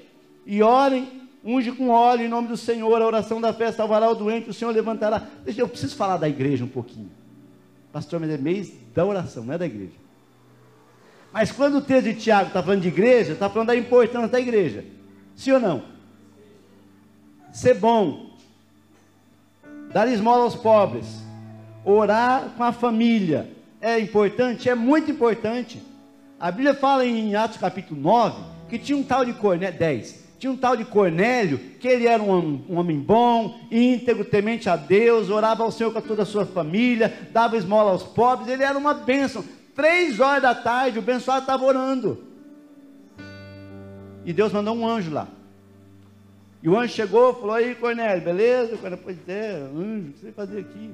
e 0.44 0.62
orem, 0.62 1.08
unge 1.42 1.72
com 1.72 1.88
óleo 1.88 2.26
em 2.26 2.28
nome 2.28 2.48
do 2.48 2.56
Senhor, 2.58 3.00
a 3.00 3.06
oração 3.06 3.40
da 3.40 3.54
fé 3.54 3.72
salvará 3.72 4.10
o 4.10 4.14
doente, 4.14 4.50
o 4.50 4.54
Senhor 4.54 4.72
levantará. 4.72 5.26
Eu 5.46 5.66
preciso 5.66 5.96
falar 5.96 6.18
da 6.18 6.28
igreja 6.28 6.66
um 6.66 6.68
pouquinho. 6.68 7.10
Pastor, 7.90 8.20
mas 8.20 8.28
é 8.28 8.36
mês 8.36 8.74
da 8.94 9.06
oração, 9.06 9.42
não 9.42 9.54
é 9.54 9.58
da 9.58 9.64
igreja. 9.64 9.96
Mas 11.32 11.50
quando 11.50 11.78
o 11.78 11.80
texto 11.80 12.04
de 12.04 12.14
Tiago 12.14 12.48
está 12.48 12.62
falando 12.62 12.82
de 12.82 12.88
igreja, 12.88 13.32
está 13.32 13.48
falando 13.48 13.68
da 13.68 13.76
importância 13.76 14.28
da 14.28 14.38
igreja. 14.38 14.97
Sim 15.38 15.52
ou 15.52 15.60
não? 15.60 15.84
Ser 17.52 17.74
bom, 17.74 18.30
dar 19.92 20.08
esmola 20.08 20.42
aos 20.42 20.56
pobres, 20.56 21.06
orar 21.84 22.50
com 22.56 22.64
a 22.64 22.72
família. 22.72 23.48
É 23.80 24.00
importante? 24.00 24.68
É 24.68 24.74
muito 24.74 25.12
importante. 25.12 25.80
A 26.40 26.50
Bíblia 26.50 26.74
fala 26.74 27.06
em 27.06 27.36
Atos 27.36 27.56
capítulo 27.56 28.00
9 28.00 28.42
que 28.68 28.80
tinha 28.80 28.98
um 28.98 29.04
tal 29.04 29.24
de 29.24 29.32
Cornélio, 29.32 29.78
10, 29.78 30.24
tinha 30.40 30.52
um 30.52 30.56
tal 30.56 30.76
de 30.76 30.84
Cornélio, 30.84 31.56
que 31.80 31.86
ele 31.86 32.08
era 32.08 32.20
um, 32.20 32.60
um, 32.68 32.76
homem 32.76 32.98
bom, 32.98 33.60
íntegro, 33.70 34.24
temente 34.24 34.68
a 34.68 34.74
Deus, 34.74 35.30
orava 35.30 35.62
ao 35.62 35.70
Senhor 35.70 35.92
com 35.92 36.00
toda 36.00 36.24
a 36.24 36.26
sua 36.26 36.46
família, 36.46 37.30
dava 37.32 37.56
esmola 37.56 37.92
aos 37.92 38.02
pobres, 38.02 38.48
ele 38.48 38.64
era 38.64 38.76
uma 38.76 38.92
bênção. 38.92 39.44
Três 39.74 40.18
horas 40.18 40.42
da 40.42 40.54
tarde, 40.54 40.98
o 40.98 41.02
abençoado 41.02 41.42
estava 41.42 41.64
orando. 41.64 42.27
E 44.28 44.32
Deus 44.34 44.52
mandou 44.52 44.76
um 44.76 44.86
anjo 44.86 45.10
lá. 45.10 45.26
E 46.62 46.68
o 46.68 46.78
anjo 46.78 46.92
chegou 46.92 47.32
falou: 47.32 47.52
Aí, 47.52 47.74
Cornélio, 47.74 48.22
beleza? 48.22 48.76
Cornélio, 48.76 49.02
pois 49.02 49.16
é, 49.26 49.52
anjo, 49.74 50.10
o 50.10 50.12
que 50.12 50.18
você 50.18 50.32
fazer 50.32 50.58
aqui? 50.58 50.90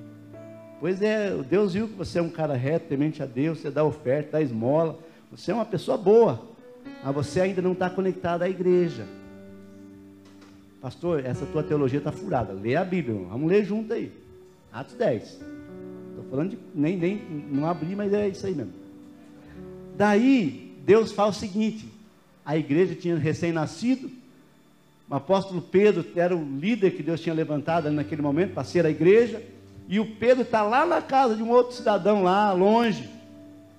Pois 0.78 1.02
é, 1.02 1.34
Deus 1.42 1.74
viu 1.74 1.88
que 1.88 1.94
você 1.94 2.20
é 2.20 2.22
um 2.22 2.28
cara 2.30 2.54
reto, 2.54 2.86
temente 2.86 3.24
a 3.24 3.26
Deus, 3.26 3.58
você 3.58 3.72
dá 3.72 3.82
oferta, 3.82 4.38
dá 4.38 4.40
esmola, 4.40 4.96
você 5.32 5.50
é 5.50 5.54
uma 5.54 5.64
pessoa 5.64 5.98
boa, 5.98 6.42
mas 7.02 7.12
você 7.12 7.40
ainda 7.40 7.60
não 7.60 7.72
está 7.72 7.90
conectado 7.90 8.42
à 8.42 8.48
igreja. 8.48 9.04
Pastor, 10.80 11.26
essa 11.26 11.44
tua 11.44 11.64
teologia 11.64 11.98
está 11.98 12.12
furada. 12.12 12.52
Lê 12.52 12.76
a 12.76 12.84
Bíblia, 12.84 13.18
vamos 13.28 13.50
ler 13.50 13.64
junto 13.64 13.94
aí. 13.94 14.12
Atos 14.72 14.94
10. 14.94 15.22
Estou 15.24 16.24
falando 16.30 16.50
de. 16.50 16.58
Nem, 16.72 16.96
nem, 16.96 17.20
não 17.50 17.66
abri, 17.68 17.96
mas 17.96 18.12
é 18.12 18.28
isso 18.28 18.46
aí 18.46 18.54
mesmo. 18.54 18.74
Daí, 19.96 20.78
Deus 20.86 21.10
fala 21.10 21.30
o 21.30 21.34
seguinte: 21.34 21.93
a 22.44 22.57
igreja 22.57 22.94
tinha 22.94 23.16
recém-nascido, 23.16 24.11
o 25.09 25.14
apóstolo 25.14 25.61
Pedro 25.61 26.04
era 26.16 26.35
o 26.35 26.44
líder 26.44 26.92
que 26.92 27.02
Deus 27.02 27.20
tinha 27.20 27.35
levantado 27.35 27.90
naquele 27.90 28.22
momento 28.22 28.54
para 28.54 28.64
ser 28.64 28.87
a 28.87 28.90
igreja. 28.90 29.42
E 29.87 30.00
o 30.00 30.16
Pedro 30.16 30.42
está 30.42 30.62
lá 30.62 30.87
na 30.87 31.02
casa 31.02 31.37
de 31.37 31.42
um 31.42 31.50
outro 31.50 31.76
cidadão 31.76 32.22
lá, 32.22 32.52
longe. 32.52 33.09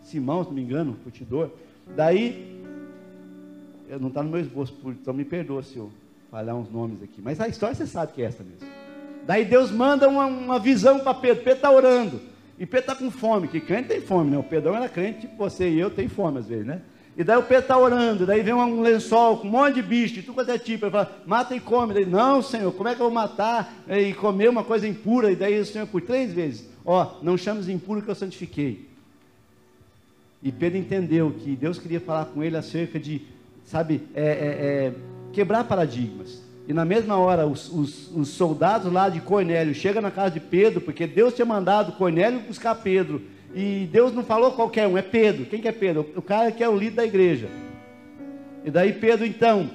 Simão, 0.04 0.43
se 0.43 0.49
não 0.49 0.56
me 0.56 0.62
engano, 0.62 0.95
curtidor. 1.04 1.49
Daí, 1.95 2.62
não 3.99 4.10
está 4.10 4.21
no 4.21 4.30
meu 4.30 4.39
esboço, 4.39 4.75
então 4.86 5.13
me 5.13 5.25
perdoa 5.25 5.63
se 5.63 5.78
eu 5.78 5.91
falhar 6.30 6.56
uns 6.56 6.71
nomes 6.71 7.01
aqui. 7.01 7.21
Mas 7.21 7.41
a 7.41 7.47
história 7.47 7.75
você 7.75 7.88
sabe 7.88 8.13
que 8.13 8.21
é 8.21 8.25
essa 8.25 8.43
mesmo. 8.43 8.67
Daí 9.25 9.45
Deus 9.45 9.71
manda 9.71 10.08
uma, 10.08 10.25
uma 10.25 10.60
visão 10.60 10.99
para 10.99 11.15
Pedro. 11.15 11.43
Pedro 11.43 11.58
está 11.58 11.71
orando. 11.71 12.21
E 12.60 12.65
Pedro 12.65 12.91
está 12.91 12.95
com 12.95 13.10
fome, 13.10 13.47
que 13.47 13.60
crente 13.60 13.89
tem 13.89 13.99
fome, 13.99 14.32
né? 14.32 14.38
O 14.38 14.43
Pedrão 14.43 14.75
era 14.75 14.88
crente, 14.88 15.21
tipo 15.21 15.36
você 15.36 15.67
e 15.67 15.80
eu 15.80 15.89
tem 15.89 16.08
fome 16.08 16.38
às 16.38 16.45
vezes, 16.45 16.65
né? 16.65 16.82
E 17.17 17.23
daí 17.23 17.38
o 17.38 17.43
Pedro 17.43 17.62
está 17.62 17.78
orando, 17.78 18.25
daí 18.25 18.41
vem 18.41 18.54
um 18.54 18.82
lençol 18.82 19.38
com 19.38 19.47
um 19.47 19.51
monte 19.51 19.75
de 19.75 19.82
bicho, 19.82 20.19
e 20.19 20.21
tudo 20.21 20.36
quanto 20.36 20.51
é 20.51 20.58
tipo. 20.58 20.86
Ele 20.86 20.91
fala, 20.91 21.17
mata 21.25 21.56
e 21.56 21.62
come. 21.62 21.93
Daí, 21.93 22.06
não, 22.06 22.41
Senhor, 22.41 22.73
como 22.73 22.89
é 22.89 22.95
que 22.95 23.01
eu 23.01 23.06
vou 23.06 23.13
matar 23.13 23.73
e 23.88 24.13
comer 24.13 24.49
uma 24.49 24.65
coisa 24.65 24.86
impura? 24.86 25.32
E 25.32 25.36
daí 25.36 25.58
o 25.58 25.65
Senhor, 25.65 25.88
por 25.88 26.01
três 26.01 26.34
vezes, 26.34 26.69
ó, 26.86 27.13
não 27.21 27.38
chames 27.38 27.69
impuro 27.69 28.01
que 28.01 28.10
eu 28.10 28.15
santifiquei. 28.15 28.89
E 30.43 30.51
Pedro 30.51 30.78
entendeu 30.78 31.32
que 31.32 31.56
Deus 31.56 31.80
queria 31.80 32.01
falar 32.01 32.25
com 32.25 32.43
ele 32.43 32.58
acerca 32.58 32.99
de, 32.99 33.21
sabe, 33.63 34.04
é, 34.13 34.23
é, 34.23 34.28
é, 34.28 34.93
quebrar 35.32 35.63
paradigmas. 35.63 36.43
E 36.67 36.73
na 36.73 36.84
mesma 36.84 37.17
hora, 37.17 37.47
os, 37.47 37.71
os, 37.71 38.12
os 38.13 38.28
soldados 38.30 38.91
lá 38.91 39.08
de 39.08 39.21
Cornélio 39.21 39.73
chegam 39.73 40.01
na 40.01 40.12
casa 40.12 40.32
de 40.32 40.39
Pedro, 40.41 40.82
porque 40.82 41.08
Deus 41.08 41.34
tinha 41.34 41.45
mandado 41.45 41.93
Cornélio 41.93 42.41
buscar 42.41 42.75
Pedro 42.75 43.21
e 43.55 43.87
Deus 43.89 44.13
não 44.13 44.21
falou 44.21 44.51
qualquer 44.51 44.85
um, 44.85 44.97
é 44.97 45.01
Pedro. 45.01 45.45
Quem 45.45 45.61
que 45.61 45.67
é 45.67 45.71
Pedro? 45.71 46.05
O 46.13 46.21
cara 46.21 46.51
que 46.51 46.61
é 46.61 46.67
o 46.67 46.77
líder 46.77 46.95
da 46.97 47.05
igreja. 47.05 47.47
E 48.65 48.69
daí 48.69 48.91
Pedro 48.91 49.25
então 49.25 49.69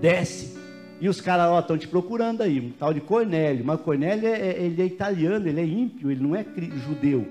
desce. 0.00 0.58
E 1.00 1.08
os 1.08 1.20
caras, 1.20 1.46
ó, 1.46 1.60
estão 1.60 1.78
te 1.78 1.86
procurando 1.86 2.42
aí, 2.42 2.60
um 2.60 2.70
tal 2.70 2.92
de 2.92 3.00
Cornélio. 3.00 3.64
Mas 3.64 3.80
Cornélio, 3.80 4.26
é, 4.26 4.32
é, 4.32 4.62
ele 4.62 4.82
é 4.82 4.84
italiano, 4.84 5.48
ele 5.48 5.60
é 5.60 5.64
ímpio, 5.64 6.10
ele 6.10 6.22
não 6.22 6.34
é 6.34 6.44
judeu. 6.86 7.26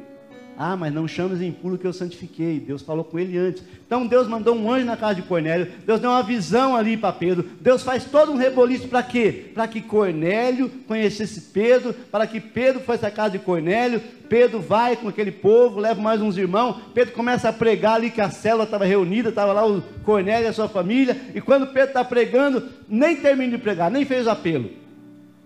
Ah, 0.57 0.75
mas 0.75 0.93
não 0.93 1.07
chames 1.07 1.41
impuro 1.41 1.77
que 1.77 1.87
eu 1.87 1.93
santifiquei. 1.93 2.59
Deus 2.59 2.81
falou 2.81 3.03
com 3.03 3.17
ele 3.17 3.37
antes. 3.37 3.63
Então 3.85 4.05
Deus 4.05 4.27
mandou 4.27 4.55
um 4.55 4.71
anjo 4.71 4.85
na 4.85 4.95
casa 4.95 5.15
de 5.15 5.21
Cornélio. 5.23 5.67
Deus 5.85 5.99
deu 5.99 6.09
uma 6.09 6.21
visão 6.21 6.75
ali 6.75 6.95
para 6.95 7.13
Pedro. 7.13 7.49
Deus 7.59 7.81
faz 7.83 8.05
todo 8.05 8.31
um 8.31 8.37
reboliço 8.37 8.87
para 8.87 9.01
quê? 9.01 9.51
Para 9.53 9.67
que 9.67 9.81
Cornélio 9.81 10.69
conhecesse 10.87 11.41
Pedro, 11.51 11.93
para 11.93 12.27
que 12.27 12.39
Pedro 12.39 12.81
fosse 12.81 13.05
à 13.05 13.11
casa 13.11 13.31
de 13.31 13.39
Cornélio. 13.39 14.01
Pedro 14.29 14.59
vai 14.59 14.95
com 14.95 15.07
aquele 15.07 15.31
povo, 15.31 15.79
leva 15.79 16.01
mais 16.01 16.21
uns 16.21 16.37
irmãos. 16.37 16.77
Pedro 16.93 17.13
começa 17.13 17.49
a 17.49 17.53
pregar 17.53 17.95
ali 17.95 18.11
que 18.11 18.21
a 18.21 18.29
célula 18.29 18.65
estava 18.65 18.85
reunida, 18.85 19.29
estava 19.29 19.53
lá 19.53 19.67
o 19.67 19.81
Cornélio 20.03 20.45
e 20.45 20.49
a 20.49 20.53
sua 20.53 20.69
família. 20.69 21.19
E 21.33 21.41
quando 21.41 21.67
Pedro 21.67 21.89
está 21.89 22.03
pregando, 22.03 22.69
nem 22.87 23.15
termina 23.15 23.57
de 23.57 23.57
pregar, 23.57 23.89
nem 23.89 24.05
fez 24.05 24.27
apelo. 24.27 24.69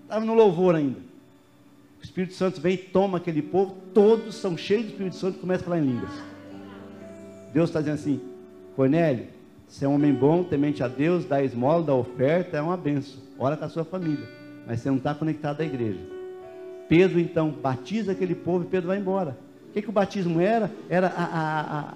Estava 0.04 0.26
no 0.26 0.34
louvor 0.34 0.76
ainda. 0.76 1.15
O 2.06 2.08
Espírito 2.08 2.36
Santo 2.36 2.62
vem 2.62 2.76
e 2.76 2.78
toma 2.78 3.18
aquele 3.18 3.42
povo, 3.42 3.76
todos 3.92 4.36
são 4.36 4.56
cheios 4.56 4.84
do 4.84 4.90
Espírito 4.90 5.16
Santo 5.16 5.38
e 5.38 5.42
começam 5.42 5.64
a 5.64 5.66
falar 5.66 5.80
em 5.80 5.88
línguas. 5.88 6.12
Deus 7.52 7.68
está 7.72 7.80
dizendo 7.80 7.96
assim: 7.96 8.22
Cornélio, 8.76 9.26
você 9.68 9.86
é 9.86 9.88
um 9.88 9.96
homem 9.96 10.14
bom, 10.14 10.44
temente 10.44 10.84
a 10.84 10.88
Deus, 10.88 11.26
dá 11.26 11.44
esmola, 11.44 11.84
dá 11.84 11.96
oferta, 11.96 12.58
é 12.58 12.62
uma 12.62 12.78
benção. 12.78 13.20
Ora 13.40 13.58
com 13.58 13.66
a 13.66 13.70
sua 13.70 13.84
família, 13.84 14.24
mas 14.68 14.82
você 14.82 14.90
não 14.90 14.98
está 14.98 15.16
conectado 15.16 15.62
à 15.62 15.66
igreja. 15.66 16.00
Pedro 16.88 17.20
então 17.20 17.50
batiza 17.50 18.12
aquele 18.12 18.36
povo 18.36 18.66
e 18.66 18.68
Pedro 18.68 18.90
vai 18.90 19.00
embora. 19.00 19.36
O 19.70 19.74
que, 19.74 19.82
que 19.82 19.90
o 19.90 19.92
batismo 19.92 20.40
era? 20.40 20.72
Era 20.88 21.08
a, 21.08 21.24
a, 21.24 21.80
a, 21.80 21.94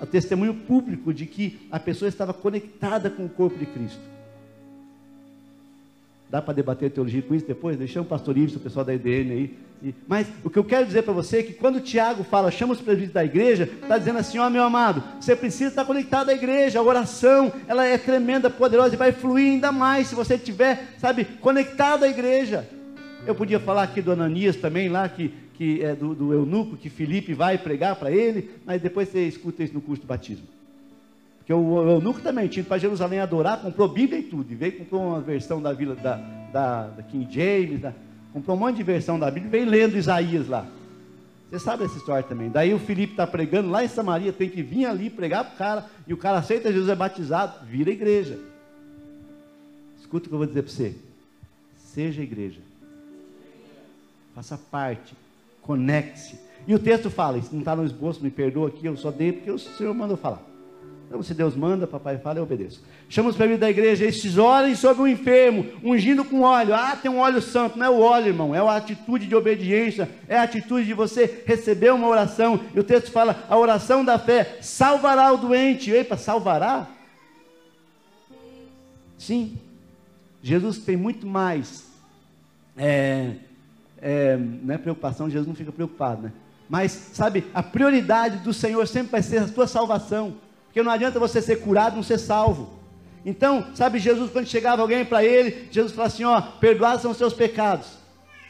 a 0.00 0.06
testemunho 0.06 0.54
público 0.54 1.14
de 1.14 1.24
que 1.24 1.68
a 1.70 1.78
pessoa 1.78 2.08
estava 2.08 2.34
conectada 2.34 3.08
com 3.08 3.26
o 3.26 3.28
corpo 3.28 3.56
de 3.56 3.66
Cristo. 3.66 4.11
Dá 6.32 6.40
para 6.40 6.54
debater 6.54 6.90
teologia 6.90 7.20
com 7.20 7.34
isso 7.34 7.46
depois? 7.46 7.76
Deixamos 7.76 8.06
o 8.06 8.08
pastor 8.08 8.38
Ives, 8.38 8.56
o 8.56 8.58
pessoal 8.58 8.86
da 8.86 8.94
EDN 8.94 9.32
aí. 9.32 9.54
Mas 10.08 10.26
o 10.42 10.48
que 10.48 10.58
eu 10.58 10.64
quero 10.64 10.86
dizer 10.86 11.02
para 11.02 11.12
você 11.12 11.40
é 11.40 11.42
que 11.42 11.52
quando 11.52 11.76
o 11.76 11.80
Tiago 11.80 12.24
fala, 12.24 12.50
chama 12.50 12.72
os 12.72 12.80
presbíteros 12.80 13.12
da 13.12 13.22
igreja, 13.22 13.64
está 13.64 13.98
dizendo 13.98 14.18
assim, 14.18 14.38
ó 14.38 14.46
oh, 14.46 14.50
meu 14.50 14.62
amado, 14.62 15.04
você 15.20 15.36
precisa 15.36 15.68
estar 15.68 15.84
conectado 15.84 16.30
à 16.30 16.32
igreja, 16.32 16.78
a 16.78 16.82
oração, 16.82 17.52
ela 17.68 17.84
é 17.84 17.98
tremenda, 17.98 18.48
poderosa 18.48 18.94
e 18.94 18.96
vai 18.96 19.12
fluir 19.12 19.52
ainda 19.52 19.70
mais 19.70 20.06
se 20.06 20.14
você 20.14 20.36
estiver, 20.36 20.94
sabe, 20.96 21.26
conectado 21.26 22.04
à 22.04 22.08
igreja. 22.08 22.66
Eu 23.26 23.34
podia 23.34 23.60
falar 23.60 23.82
aqui 23.82 24.00
do 24.00 24.12
Ananias 24.12 24.56
também, 24.56 24.88
lá 24.88 25.06
que, 25.10 25.34
que 25.52 25.84
é 25.84 25.94
do, 25.94 26.14
do 26.14 26.32
eunuco, 26.32 26.78
que 26.78 26.88
Felipe 26.88 27.34
vai 27.34 27.58
pregar 27.58 27.96
para 27.96 28.10
ele, 28.10 28.48
mas 28.64 28.80
depois 28.80 29.10
você 29.10 29.28
escuta 29.28 29.62
isso 29.62 29.74
no 29.74 29.82
curso 29.82 30.00
do 30.00 30.08
batismo. 30.08 30.46
Porque 31.52 31.54
o 31.54 31.90
eunuco 31.90 32.20
também 32.20 32.48
tinha 32.48 32.62
ido 32.62 32.68
para 32.68 32.78
Jerusalém 32.78 33.20
adorar, 33.20 33.60
comprou 33.60 33.86
Bíblia 33.86 34.20
e 34.20 34.22
tudo. 34.22 34.50
E 34.50 34.54
veio 34.54 34.78
comprou 34.78 35.02
uma 35.02 35.20
versão 35.20 35.60
da 35.60 35.72
vila 35.72 35.94
da, 35.94 36.16
da, 36.50 36.86
da 36.88 37.02
King 37.02 37.30
James, 37.30 37.80
da, 37.80 37.92
comprou 38.32 38.56
um 38.56 38.60
monte 38.60 38.76
de 38.76 38.82
versão 38.82 39.18
da 39.18 39.30
Bíblia 39.30 39.48
e 39.48 39.50
veio 39.50 39.68
lendo 39.68 39.98
Isaías 39.98 40.48
lá. 40.48 40.66
Você 41.50 41.58
sabe 41.58 41.84
essa 41.84 41.98
história 41.98 42.22
também. 42.22 42.48
Daí 42.48 42.72
o 42.72 42.78
Felipe 42.78 43.12
está 43.12 43.26
pregando 43.26 43.68
lá 43.68 43.84
em 43.84 43.88
Samaria, 43.88 44.32
tem 44.32 44.48
que 44.48 44.62
vir 44.62 44.86
ali 44.86 45.10
pregar 45.10 45.44
para 45.44 45.54
o 45.54 45.58
cara, 45.58 45.86
e 46.06 46.14
o 46.14 46.16
cara 46.16 46.38
aceita 46.38 46.72
Jesus, 46.72 46.88
é 46.88 46.94
batizado, 46.94 47.66
vira 47.66 47.90
igreja. 47.90 48.38
Escuta 50.00 50.26
o 50.26 50.28
que 50.30 50.34
eu 50.34 50.38
vou 50.38 50.46
dizer 50.46 50.62
para 50.62 50.72
você. 50.72 50.94
Seja 51.76 52.22
igreja. 52.22 52.60
Faça 54.34 54.56
parte. 54.56 55.14
Conecte-se. 55.60 56.40
E 56.66 56.74
o 56.74 56.78
texto 56.78 57.10
fala, 57.10 57.36
isso 57.36 57.50
não 57.52 57.58
está 57.58 57.76
no 57.76 57.84
esboço, 57.84 58.22
me 58.22 58.30
perdoa 58.30 58.68
aqui, 58.68 58.86
eu 58.86 58.96
só 58.96 59.10
dei 59.10 59.32
porque 59.32 59.50
o 59.50 59.58
Senhor 59.58 59.92
mandou 59.92 60.16
falar. 60.16 60.51
Então, 61.12 61.22
se 61.22 61.34
Deus 61.34 61.54
manda, 61.54 61.86
papai 61.86 62.16
fala, 62.16 62.38
eu 62.38 62.44
obedeço. 62.44 62.82
Chama 63.06 63.28
os 63.28 63.36
da 63.36 63.68
igreja, 63.68 64.06
estes 64.06 64.38
orem 64.38 64.74
sobre 64.74 65.02
o 65.02 65.06
enfermo, 65.06 65.66
ungindo 65.84 66.24
com 66.24 66.40
óleo. 66.40 66.72
Ah, 66.72 66.96
tem 66.96 67.10
um 67.10 67.18
óleo 67.18 67.42
santo. 67.42 67.78
Não 67.78 67.84
é 67.84 67.90
o 67.90 68.00
óleo, 68.00 68.28
irmão, 68.28 68.54
é 68.54 68.60
a 68.60 68.76
atitude 68.76 69.26
de 69.26 69.36
obediência, 69.36 70.08
é 70.26 70.38
a 70.38 70.44
atitude 70.44 70.86
de 70.86 70.94
você 70.94 71.42
receber 71.44 71.92
uma 71.92 72.08
oração. 72.08 72.58
E 72.74 72.80
o 72.80 72.82
texto 72.82 73.12
fala: 73.12 73.44
a 73.46 73.58
oração 73.58 74.02
da 74.02 74.18
fé 74.18 74.56
salvará 74.62 75.30
o 75.30 75.36
doente. 75.36 75.90
Epa, 75.90 76.16
salvará? 76.16 76.88
Sim. 79.18 79.58
Jesus 80.42 80.78
tem 80.78 80.96
muito 80.96 81.26
mais. 81.26 81.92
É, 82.74 83.32
é, 84.00 84.38
não 84.38 84.74
é 84.74 84.78
preocupação, 84.78 85.28
Jesus 85.28 85.46
não 85.46 85.54
fica 85.54 85.72
preocupado, 85.72 86.22
né? 86.22 86.32
Mas, 86.70 86.90
sabe, 87.12 87.44
a 87.52 87.62
prioridade 87.62 88.38
do 88.38 88.54
Senhor 88.54 88.88
sempre 88.88 89.12
vai 89.12 89.22
ser 89.22 89.42
a 89.42 89.46
tua 89.46 89.66
salvação. 89.66 90.38
Porque 90.72 90.82
não 90.82 90.90
adianta 90.90 91.20
você 91.20 91.42
ser 91.42 91.56
curado 91.56 91.92
e 91.92 91.96
não 91.96 92.02
ser 92.02 92.16
salvo. 92.16 92.70
Então, 93.26 93.66
sabe, 93.74 93.98
Jesus, 93.98 94.30
quando 94.30 94.46
chegava 94.46 94.80
alguém 94.80 95.04
para 95.04 95.22
ele, 95.22 95.68
Jesus 95.70 95.92
falava 95.92 96.14
assim: 96.14 96.24
Ó, 96.24 96.40
perdoados 96.40 97.02
são 97.02 97.10
os 97.10 97.18
seus 97.18 97.34
pecados. 97.34 97.86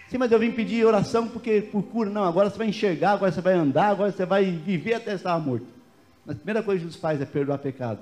Sim, 0.09 0.19
mas 0.19 0.31
eu 0.31 0.39
vim 0.39 0.53
pedir 0.53 0.87
oração 0.87 1.27
porque 1.27 1.61
por 1.61 1.83
cura. 1.83 2.09
Não, 2.09 2.23
agora 2.23 2.49
você 2.49 2.57
vai 2.57 2.69
enxergar, 2.69 3.15
agora 3.15 3.33
você 3.33 3.41
vai 3.41 3.55
andar, 3.55 3.89
agora 3.89 4.13
você 4.13 4.25
vai 4.25 4.45
viver 4.45 4.95
até 4.95 5.15
estar 5.15 5.37
morto. 5.41 5.67
Mas 6.25 6.37
a 6.37 6.39
primeira 6.39 6.63
coisa 6.63 6.79
que 6.79 6.85
Jesus 6.87 7.01
faz 7.01 7.21
é 7.21 7.25
perdoar 7.25 7.59
pecado. 7.59 7.99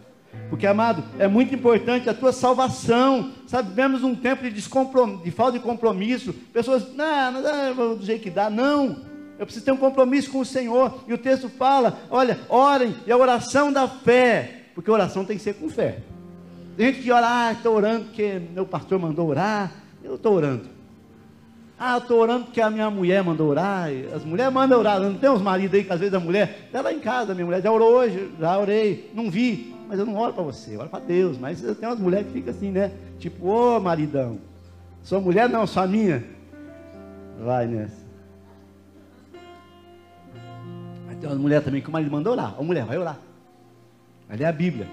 Porque, 0.51 0.67
amado, 0.67 1.03
é 1.19 1.27
muito 1.27 1.55
importante 1.55 2.11
a 2.11 2.15
tua 2.15 2.33
salvação. 2.33 3.33
Sabe, 3.47 3.71
vivemos 3.71 4.05
um 4.05 4.15
tempo 4.15 4.43
de, 4.43 4.51
de 4.51 5.31
falta 5.31 5.59
de 5.59 5.65
compromisso. 5.65 6.35
Pessoas, 6.53 6.95
não, 6.95 7.33
não 7.33 7.43
dá 7.43 7.73
do 7.73 8.05
jeito 8.05 8.23
que 8.23 8.31
dá. 8.31 8.51
Não. 8.51 9.10
Eu 9.41 9.47
preciso 9.47 9.65
ter 9.65 9.73
um 9.73 9.77
compromisso 9.79 10.31
com 10.31 10.41
o 10.41 10.45
Senhor. 10.45 11.03
E 11.09 11.15
o 11.15 11.19
texto 11.19 11.49
fala: 11.49 11.99
olha, 12.11 12.39
orem, 12.47 12.95
e 13.07 13.11
a 13.11 13.17
oração 13.17 13.73
da 13.73 13.89
fé, 13.89 14.65
porque 14.75 14.91
a 14.91 14.93
oração 14.93 15.25
tem 15.25 15.39
que 15.39 15.43
ser 15.43 15.55
com 15.55 15.67
fé. 15.71 16.01
Tem 16.77 16.93
gente 16.93 17.03
que 17.03 17.11
ora, 17.11 17.27
ah, 17.27 17.53
estou 17.53 17.75
orando 17.75 18.05
porque 18.05 18.39
meu 18.53 18.67
pastor 18.67 18.99
mandou 18.99 19.27
orar, 19.27 19.73
eu 20.05 20.17
estou 20.17 20.35
orando. 20.35 20.69
Ah, 21.79 21.97
estou 21.97 22.19
orando 22.21 22.45
porque 22.45 22.61
a 22.61 22.69
minha 22.69 22.91
mulher 22.91 23.25
mandou 23.25 23.49
orar. 23.49 23.89
As 24.15 24.23
mulheres 24.27 24.53
mandam 24.53 24.79
orar. 24.79 25.01
Não 25.01 25.15
tem 25.15 25.31
uns 25.31 25.41
maridos 25.41 25.75
aí 25.75 25.85
que 25.85 25.93
às 25.93 25.99
vezes 25.99 26.13
a 26.13 26.21
mulher 26.21 26.67
está 26.67 26.83
lá 26.83 26.93
em 26.93 27.01
casa, 27.01 27.33
minha 27.33 27.47
mulher 27.47 27.63
já 27.63 27.73
orou 27.73 27.95
hoje, 27.95 28.31
já 28.39 28.59
orei, 28.59 29.11
não 29.15 29.31
vi, 29.31 29.75
mas 29.89 29.99
eu 29.99 30.05
não 30.05 30.17
oro 30.17 30.35
para 30.35 30.43
você, 30.43 30.77
eu 30.77 30.81
oro 30.81 30.91
para 30.91 31.01
Deus. 31.01 31.39
Mas 31.39 31.63
tem 31.63 31.89
umas 31.89 31.99
mulheres 31.99 32.27
que 32.27 32.35
ficam 32.35 32.53
assim, 32.53 32.71
né? 32.71 32.93
Tipo, 33.19 33.47
ô 33.47 33.77
oh, 33.77 33.81
maridão, 33.81 34.39
sua 35.03 35.19
mulher 35.19 35.49
não, 35.49 35.67
sua 35.67 35.87
minha. 35.87 36.23
Vai 37.43 37.67
nessa. 37.67 38.00
Tem 41.21 41.29
uma 41.29 41.37
mulher 41.37 41.63
também 41.63 41.83
que 41.83 41.89
o 41.89 41.93
marido 41.93 42.11
mandou 42.11 42.33
orar. 42.33 42.55
A 42.59 42.63
mulher 42.63 42.85
vai 42.85 42.97
orar. 42.97 43.19
Vai 44.27 44.39
ler 44.39 44.47
a 44.47 44.53
Bíblia. 44.53 44.89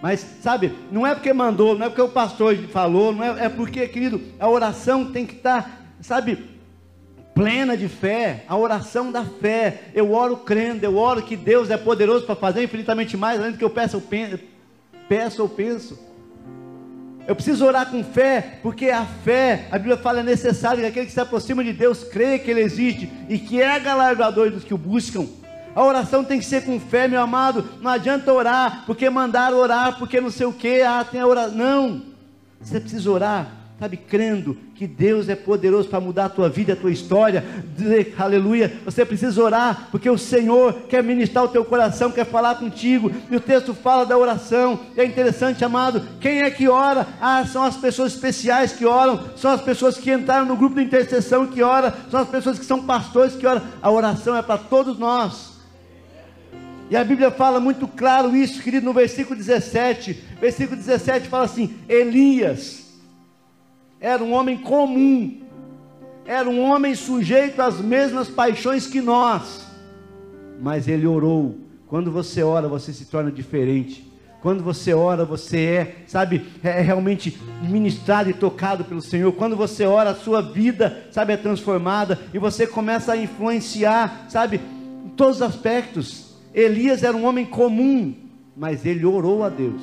Mas, 0.00 0.20
sabe, 0.40 0.72
não 0.92 1.06
é 1.06 1.14
porque 1.14 1.32
mandou, 1.32 1.76
não 1.76 1.86
é 1.86 1.88
porque 1.88 2.02
o 2.02 2.08
pastor 2.08 2.56
falou, 2.68 3.12
não 3.12 3.24
é, 3.24 3.46
é 3.46 3.48
porque, 3.48 3.86
querido, 3.88 4.20
a 4.38 4.48
oração 4.48 5.10
tem 5.10 5.26
que 5.26 5.34
estar, 5.34 5.82
sabe, 6.00 6.38
plena 7.34 7.76
de 7.76 7.88
fé, 7.88 8.44
a 8.48 8.56
oração 8.56 9.10
da 9.10 9.24
fé. 9.24 9.90
Eu 9.92 10.12
oro 10.12 10.36
crendo, 10.36 10.84
eu 10.84 10.96
oro 10.96 11.22
que 11.22 11.36
Deus 11.36 11.70
é 11.70 11.76
poderoso 11.76 12.26
para 12.26 12.36
fazer 12.36 12.62
infinitamente 12.62 13.16
mais, 13.16 13.40
além 13.40 13.52
do 13.52 13.58
que 13.58 13.64
eu 13.64 13.70
peço, 13.70 13.96
eu 13.96 14.00
penso, 14.00 14.38
peço 15.08 15.42
ou 15.42 15.48
penso. 15.48 15.98
Eu 17.26 17.34
preciso 17.34 17.66
orar 17.66 17.90
com 17.90 18.02
fé, 18.02 18.58
porque 18.62 18.90
a 18.90 19.04
fé, 19.04 19.66
a 19.70 19.78
Bíblia 19.78 19.98
fala, 19.98 20.20
é 20.20 20.22
necessário 20.22 20.80
que 20.80 20.86
aquele 20.86 21.06
que 21.06 21.12
se 21.12 21.20
aproxima 21.20 21.62
de 21.62 21.72
Deus 21.72 22.04
crê 22.04 22.38
que 22.38 22.50
Ele 22.50 22.60
existe 22.60 23.10
e 23.28 23.38
que 23.38 23.60
é 23.60 23.78
galardoador 23.80 24.50
dos 24.50 24.64
que 24.64 24.72
o 24.72 24.78
buscam. 24.78 25.26
A 25.78 25.84
oração 25.84 26.24
tem 26.24 26.40
que 26.40 26.44
ser 26.44 26.64
com 26.64 26.80
fé, 26.80 27.06
meu 27.06 27.20
amado. 27.20 27.64
Não 27.80 27.92
adianta 27.92 28.32
orar, 28.32 28.82
porque 28.84 29.08
mandaram 29.08 29.58
orar, 29.58 29.96
porque 29.96 30.20
não 30.20 30.28
sei 30.28 30.44
o 30.44 30.52
que, 30.52 30.82
ah, 30.82 31.06
tem 31.08 31.20
a 31.20 31.26
oração. 31.28 31.56
Não. 31.56 32.02
Você 32.60 32.80
precisa 32.80 33.08
orar, 33.08 33.46
sabe, 33.78 33.96
crendo 33.96 34.56
que 34.74 34.88
Deus 34.88 35.28
é 35.28 35.36
poderoso 35.36 35.88
para 35.88 36.00
mudar 36.00 36.24
a 36.24 36.28
tua 36.28 36.48
vida, 36.48 36.72
a 36.72 36.76
tua 36.76 36.90
história. 36.90 37.44
Aleluia. 38.18 38.76
Você 38.84 39.04
precisa 39.04 39.40
orar, 39.40 39.86
porque 39.92 40.10
o 40.10 40.18
Senhor 40.18 40.72
quer 40.88 41.00
ministrar 41.00 41.44
o 41.44 41.48
teu 41.48 41.64
coração, 41.64 42.10
quer 42.10 42.26
falar 42.26 42.56
contigo. 42.56 43.12
E 43.30 43.36
o 43.36 43.40
texto 43.40 43.72
fala 43.72 44.04
da 44.04 44.18
oração. 44.18 44.80
E 44.96 45.00
é 45.00 45.04
interessante, 45.04 45.64
amado. 45.64 46.02
Quem 46.20 46.40
é 46.40 46.50
que 46.50 46.68
ora? 46.68 47.06
Ah, 47.20 47.46
são 47.46 47.62
as 47.62 47.76
pessoas 47.76 48.14
especiais 48.14 48.72
que 48.72 48.84
oram, 48.84 49.20
são 49.36 49.52
as 49.52 49.60
pessoas 49.60 49.96
que 49.96 50.12
entraram 50.12 50.44
no 50.44 50.56
grupo 50.56 50.74
de 50.74 50.82
intercessão 50.82 51.46
que 51.46 51.62
ora, 51.62 51.94
são 52.10 52.18
as 52.18 52.28
pessoas 52.28 52.58
que 52.58 52.64
são 52.64 52.82
pastores 52.82 53.36
que 53.36 53.46
oram. 53.46 53.62
A 53.80 53.88
oração 53.92 54.36
é 54.36 54.42
para 54.42 54.58
todos 54.58 54.98
nós. 54.98 55.56
E 56.90 56.96
a 56.96 57.04
Bíblia 57.04 57.30
fala 57.30 57.60
muito 57.60 57.86
claro 57.86 58.34
isso, 58.34 58.62
querido, 58.62 58.86
no 58.86 58.92
versículo 58.92 59.36
17. 59.36 60.12
Versículo 60.40 60.76
17 60.76 61.28
fala 61.28 61.44
assim: 61.44 61.76
Elias 61.88 62.88
era 64.00 64.22
um 64.22 64.32
homem 64.32 64.56
comum, 64.56 65.40
era 66.24 66.48
um 66.48 66.60
homem 66.60 66.94
sujeito 66.94 67.60
às 67.60 67.80
mesmas 67.80 68.28
paixões 68.28 68.86
que 68.86 69.00
nós, 69.00 69.66
mas 70.60 70.86
ele 70.86 71.06
orou. 71.06 71.58
Quando 71.88 72.12
você 72.12 72.42
ora, 72.42 72.68
você 72.68 72.92
se 72.92 73.06
torna 73.06 73.32
diferente. 73.32 74.06
Quando 74.40 74.62
você 74.62 74.94
ora, 74.94 75.24
você 75.24 75.58
é, 75.58 75.96
sabe, 76.06 76.46
é 76.62 76.80
realmente 76.80 77.36
ministrado 77.62 78.30
e 78.30 78.34
tocado 78.34 78.84
pelo 78.84 79.02
Senhor. 79.02 79.32
Quando 79.32 79.56
você 79.56 79.84
ora, 79.84 80.10
a 80.10 80.14
sua 80.14 80.40
vida, 80.40 81.08
sabe, 81.10 81.32
é 81.32 81.36
transformada 81.36 82.18
e 82.32 82.38
você 82.38 82.66
começa 82.66 83.12
a 83.12 83.16
influenciar, 83.16 84.26
sabe, 84.28 84.60
em 85.04 85.08
todos 85.08 85.36
os 85.36 85.42
aspectos. 85.42 86.27
Elias 86.58 87.04
era 87.04 87.16
um 87.16 87.24
homem 87.24 87.46
comum, 87.46 88.12
mas 88.56 88.84
ele 88.84 89.06
orou 89.06 89.44
a 89.44 89.48
Deus. 89.48 89.80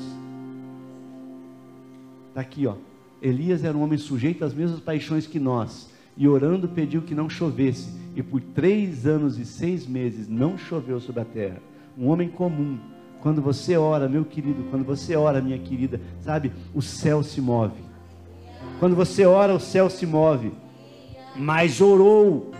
Está 2.28 2.42
aqui, 2.42 2.68
ó. 2.68 2.76
Elias 3.22 3.64
era 3.64 3.78
um 3.78 3.82
homem 3.82 3.98
sujeito 3.98 4.44
às 4.44 4.54
mesmas 4.54 4.82
paixões 4.82 5.26
que 5.26 5.40
nós, 5.40 5.90
e 6.18 6.28
orando 6.28 6.68
pediu 6.68 7.02
que 7.02 7.16
não 7.16 7.30
chovesse, 7.30 7.88
e 8.14 8.22
por 8.22 8.42
três 8.42 9.08
anos 9.08 9.40
e 9.40 9.46
seis 9.46 9.88
meses 9.88 10.28
não 10.28 10.58
choveu 10.58 11.00
sobre 11.00 11.22
a 11.22 11.26
terra. 11.26 11.62
Um 11.98 12.10
homem 12.10 12.28
comum, 12.28 12.78
quando 13.22 13.42
você 13.42 13.78
ora, 13.78 14.10
meu 14.10 14.26
querido, 14.26 14.66
quando 14.70 14.84
você 14.84 15.16
ora, 15.16 15.42
minha 15.42 15.58
querida, 15.58 16.02
sabe, 16.20 16.52
o 16.74 16.82
céu 16.82 17.24
se 17.24 17.40
move. 17.40 17.82
Quando 18.82 18.98
você 18.98 19.26
ora, 19.26 19.56
o 19.56 19.62
céu 19.62 19.90
se 19.90 20.06
move. 20.06 20.52
Mas 21.38 21.80
orou, 21.80 22.52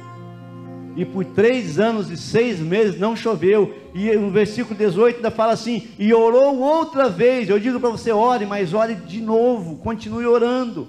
e 0.96 1.04
por 1.04 1.26
três 1.26 1.78
anos 1.78 2.10
e 2.10 2.16
seis 2.16 2.60
meses 2.60 3.00
não 3.00 3.16
choveu. 3.16 3.76
E 3.94 4.16
no 4.16 4.30
versículo 4.30 4.76
18 4.76 5.18
ainda 5.18 5.32
fala 5.32 5.54
assim: 5.54 5.88
e 6.00 6.14
orou 6.14 6.58
outra 6.60 7.10
vez. 7.10 7.50
Eu 7.50 7.60
digo 7.60 7.80
para 7.80 7.90
você: 7.90 8.12
ore, 8.12 8.46
mas 8.46 8.74
ore 8.74 8.96
de 8.96 9.22
novo, 9.22 9.78
continue 9.78 10.26
orando. 10.26 10.88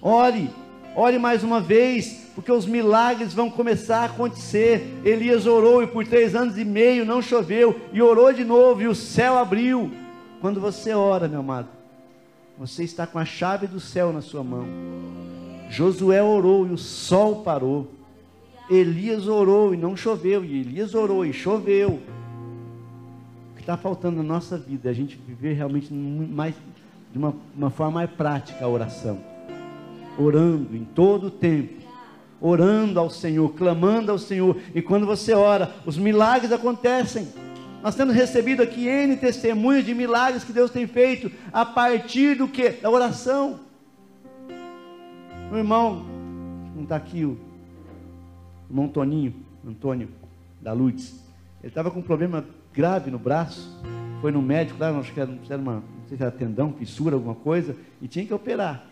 Ore, 0.00 0.50
ore 0.94 1.18
mais 1.18 1.42
uma 1.42 1.60
vez, 1.60 2.30
porque 2.34 2.52
os 2.52 2.66
milagres 2.66 3.32
vão 3.32 3.50
começar 3.50 4.00
a 4.00 4.04
acontecer. 4.06 5.00
Elias 5.04 5.46
orou 5.46 5.82
e 5.82 5.86
por 5.86 6.06
três 6.06 6.34
anos 6.34 6.58
e 6.58 6.64
meio 6.64 7.04
não 7.04 7.22
choveu, 7.22 7.80
e 7.92 8.02
orou 8.02 8.32
de 8.32 8.44
novo, 8.44 8.82
e 8.82 8.88
o 8.88 8.94
céu 8.94 9.38
abriu. 9.38 9.90
Quando 10.40 10.60
você 10.60 10.92
ora, 10.92 11.28
meu 11.28 11.40
amado, 11.40 11.68
você 12.58 12.82
está 12.82 13.06
com 13.06 13.18
a 13.18 13.24
chave 13.24 13.66
do 13.66 13.78
céu 13.78 14.12
na 14.12 14.20
sua 14.20 14.42
mão. 14.42 14.66
Josué 15.70 16.22
orou 16.22 16.66
e 16.66 16.72
o 16.72 16.78
sol 16.78 17.42
parou. 17.42 18.01
Elias 18.70 19.26
orou 19.26 19.74
e 19.74 19.76
não 19.76 19.96
choveu, 19.96 20.44
e 20.44 20.60
Elias 20.60 20.94
orou 20.94 21.24
e 21.26 21.32
choveu. 21.32 22.00
O 23.50 23.54
que 23.56 23.60
está 23.60 23.76
faltando 23.76 24.16
na 24.16 24.22
nossa 24.22 24.56
vida 24.56 24.88
é 24.88 24.90
a 24.90 24.94
gente 24.94 25.16
viver 25.16 25.54
realmente 25.54 25.92
mais, 25.92 26.54
de 27.12 27.18
uma, 27.18 27.34
uma 27.54 27.70
forma 27.70 27.92
mais 27.92 28.10
prática 28.10 28.64
a 28.64 28.68
oração. 28.68 29.18
Orando 30.18 30.76
em 30.76 30.84
todo 30.84 31.26
o 31.28 31.30
tempo, 31.30 31.82
orando 32.40 32.98
ao 32.98 33.10
Senhor, 33.10 33.52
clamando 33.54 34.10
ao 34.10 34.18
Senhor, 34.18 34.56
e 34.74 34.82
quando 34.82 35.06
você 35.06 35.32
ora, 35.32 35.74
os 35.84 35.96
milagres 35.96 36.52
acontecem. 36.52 37.28
Nós 37.82 37.96
temos 37.96 38.14
recebido 38.14 38.62
aqui 38.62 38.86
N 38.86 39.16
testemunhos 39.16 39.84
de 39.84 39.92
milagres 39.92 40.44
que 40.44 40.52
Deus 40.52 40.70
tem 40.70 40.86
feito 40.86 41.30
a 41.52 41.64
partir 41.64 42.36
do 42.36 42.46
que? 42.46 42.70
Da 42.70 42.88
oração. 42.88 43.60
Meu 45.50 45.58
irmão, 45.58 46.04
não 46.74 46.84
está 46.84 46.96
aqui 46.96 47.24
o 47.24 47.51
irmão 48.72 48.88
Toninho, 48.88 49.34
Antônio 49.66 50.08
da 50.58 50.72
Luz, 50.72 51.22
ele 51.60 51.68
estava 51.68 51.90
com 51.90 52.00
um 52.00 52.02
problema 52.02 52.42
grave 52.72 53.10
no 53.10 53.18
braço, 53.18 53.78
foi 54.22 54.32
no 54.32 54.40
médico 54.40 54.80
lá, 54.80 54.88
acho 54.98 55.12
que 55.12 55.20
era, 55.20 55.30
uma, 55.58 55.74
não 55.74 56.08
sei 56.08 56.16
se 56.16 56.22
era 56.22 56.32
tendão, 56.32 56.72
fissura, 56.72 57.14
alguma 57.14 57.34
coisa, 57.34 57.76
e 58.00 58.08
tinha 58.08 58.24
que 58.24 58.32
operar. 58.32 58.86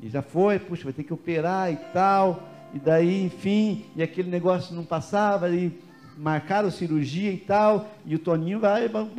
E 0.00 0.08
já 0.08 0.22
foi, 0.22 0.60
puxa, 0.60 0.84
vai 0.84 0.92
ter 0.92 1.02
que 1.02 1.12
operar 1.12 1.72
e 1.72 1.76
tal, 1.92 2.48
e 2.72 2.78
daí, 2.78 3.24
enfim, 3.24 3.84
e 3.96 4.02
aquele 4.02 4.30
negócio 4.30 4.76
não 4.76 4.84
passava, 4.84 5.50
e 5.50 5.72
marcaram 6.16 6.70
cirurgia 6.70 7.32
e 7.32 7.38
tal, 7.38 7.90
e 8.06 8.14
o 8.14 8.18
Toninho 8.18 8.60
vai, 8.60 8.88
vamos, 8.88 9.12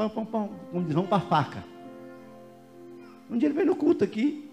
vamos 0.71 1.09
para 1.09 1.19
faca. 1.19 1.65
Um 3.29 3.37
dia 3.37 3.49
ele 3.49 3.55
veio 3.55 3.67
no 3.67 3.75
culto 3.75 4.05
aqui, 4.05 4.48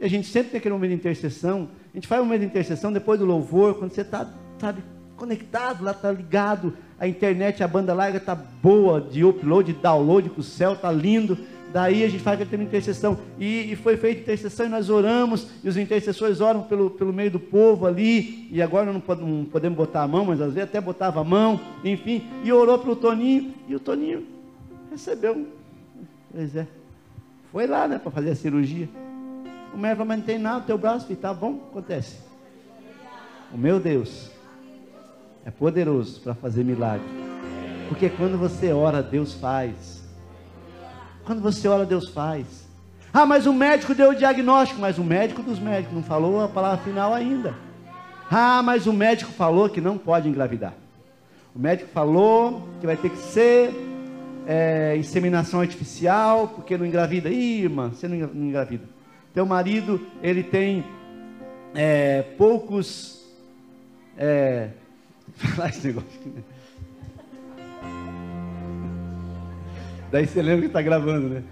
e 0.00 0.04
a 0.04 0.08
gente 0.08 0.28
sempre 0.28 0.50
tem 0.50 0.58
aquele 0.58 0.74
momento 0.74 0.90
de 0.90 0.96
intercessão, 0.96 1.68
a 1.92 1.96
gente 1.96 2.06
faz 2.06 2.20
um 2.20 2.24
momento 2.24 2.40
de 2.40 2.46
intercessão 2.46 2.92
depois 2.92 3.18
do 3.18 3.26
louvor, 3.26 3.74
quando 3.74 3.92
você 3.92 4.02
está, 4.02 4.28
sabe, 4.58 4.82
conectado, 5.16 5.82
lá 5.82 5.90
está 5.90 6.12
ligado, 6.12 6.72
a 6.98 7.08
internet, 7.08 7.62
a 7.62 7.68
banda 7.68 7.92
larga 7.92 8.18
está 8.18 8.34
boa, 8.34 9.00
de 9.00 9.24
upload, 9.24 9.72
de 9.72 9.78
download, 9.80 10.30
que 10.30 10.40
o 10.40 10.44
céu 10.44 10.74
está 10.74 10.90
lindo. 10.90 11.36
Daí 11.72 12.02
a 12.02 12.08
gente 12.08 12.22
faz 12.22 12.34
aquele 12.34 12.50
tempo 12.50 12.62
de 12.62 12.68
intercessão. 12.68 13.18
E, 13.38 13.72
e, 13.72 13.76
foi 13.76 13.96
feita 13.96 14.22
intercessão 14.22 14.66
e 14.66 14.68
nós 14.68 14.88
oramos, 14.88 15.48
e 15.62 15.68
os 15.68 15.76
intercessores 15.76 16.40
oram 16.40 16.62
pelo, 16.62 16.90
pelo 16.90 17.12
meio 17.12 17.30
do 17.30 17.40
povo 17.40 17.86
ali, 17.86 18.48
e 18.50 18.62
agora 18.62 18.86
não, 18.86 19.02
não 19.16 19.44
podemos 19.44 19.76
botar 19.76 20.02
a 20.02 20.08
mão, 20.08 20.24
mas 20.24 20.40
às 20.40 20.54
vezes 20.54 20.68
até 20.68 20.80
botava 20.80 21.20
a 21.20 21.24
mão, 21.24 21.60
enfim, 21.84 22.24
e 22.42 22.52
orou 22.52 22.78
pelo 22.78 22.96
Toninho, 22.96 23.52
e 23.68 23.74
o 23.74 23.80
Toninho 23.80 24.24
recebeu. 24.90 25.46
Pois 26.32 26.56
é. 26.56 26.66
Foi 27.52 27.66
lá, 27.66 27.86
né, 27.86 27.98
para 27.98 28.10
fazer 28.10 28.30
a 28.30 28.34
cirurgia. 28.34 28.88
O 29.78 29.80
médico 29.80 30.04
não 30.04 30.20
tem 30.20 30.38
nada, 30.38 30.64
teu 30.64 30.76
braço, 30.76 31.06
filho, 31.06 31.20
tá 31.20 31.32
bom? 31.32 31.68
Acontece. 31.70 32.16
O 33.54 33.56
meu 33.56 33.78
Deus 33.78 34.28
é 35.44 35.52
poderoso 35.52 36.20
para 36.20 36.34
fazer 36.34 36.64
milagre. 36.64 37.06
Porque 37.88 38.08
quando 38.08 38.36
você 38.36 38.72
ora, 38.72 39.00
Deus 39.00 39.34
faz. 39.34 40.02
Quando 41.24 41.40
você 41.40 41.68
ora, 41.68 41.86
Deus 41.86 42.08
faz. 42.08 42.66
Ah, 43.14 43.24
mas 43.24 43.46
o 43.46 43.52
médico 43.52 43.94
deu 43.94 44.10
o 44.10 44.14
diagnóstico, 44.16 44.80
mas 44.80 44.98
o 44.98 45.04
médico 45.04 45.44
dos 45.44 45.60
médicos 45.60 45.94
não 45.94 46.02
falou 46.02 46.42
a 46.42 46.48
palavra 46.48 46.78
final 46.78 47.14
ainda. 47.14 47.54
Ah, 48.28 48.60
mas 48.64 48.88
o 48.88 48.92
médico 48.92 49.30
falou 49.30 49.68
que 49.68 49.80
não 49.80 49.96
pode 49.96 50.28
engravidar. 50.28 50.74
O 51.54 51.58
médico 51.60 51.88
falou 51.92 52.68
que 52.80 52.86
vai 52.86 52.96
ter 52.96 53.10
que 53.10 53.18
ser 53.18 53.72
é, 54.44 54.96
inseminação 54.96 55.60
artificial, 55.60 56.48
porque 56.48 56.76
não 56.76 56.84
engravida. 56.84 57.28
Ih, 57.28 57.62
irmã, 57.62 57.90
você 57.90 58.08
não 58.08 58.16
engravida. 58.16 58.97
Teu 59.38 59.46
marido, 59.46 60.04
ele 60.20 60.42
tem 60.42 60.84
é, 61.72 62.22
poucos. 62.36 63.24
É, 64.16 64.70
falar 65.54 65.68
esse 65.68 65.86
negócio 65.86 66.10
né? 66.26 66.42
Daí 70.10 70.26
você 70.26 70.42
lembra 70.42 70.62
que 70.62 70.66
está 70.66 70.82
gravando, 70.82 71.28
né? 71.28 71.44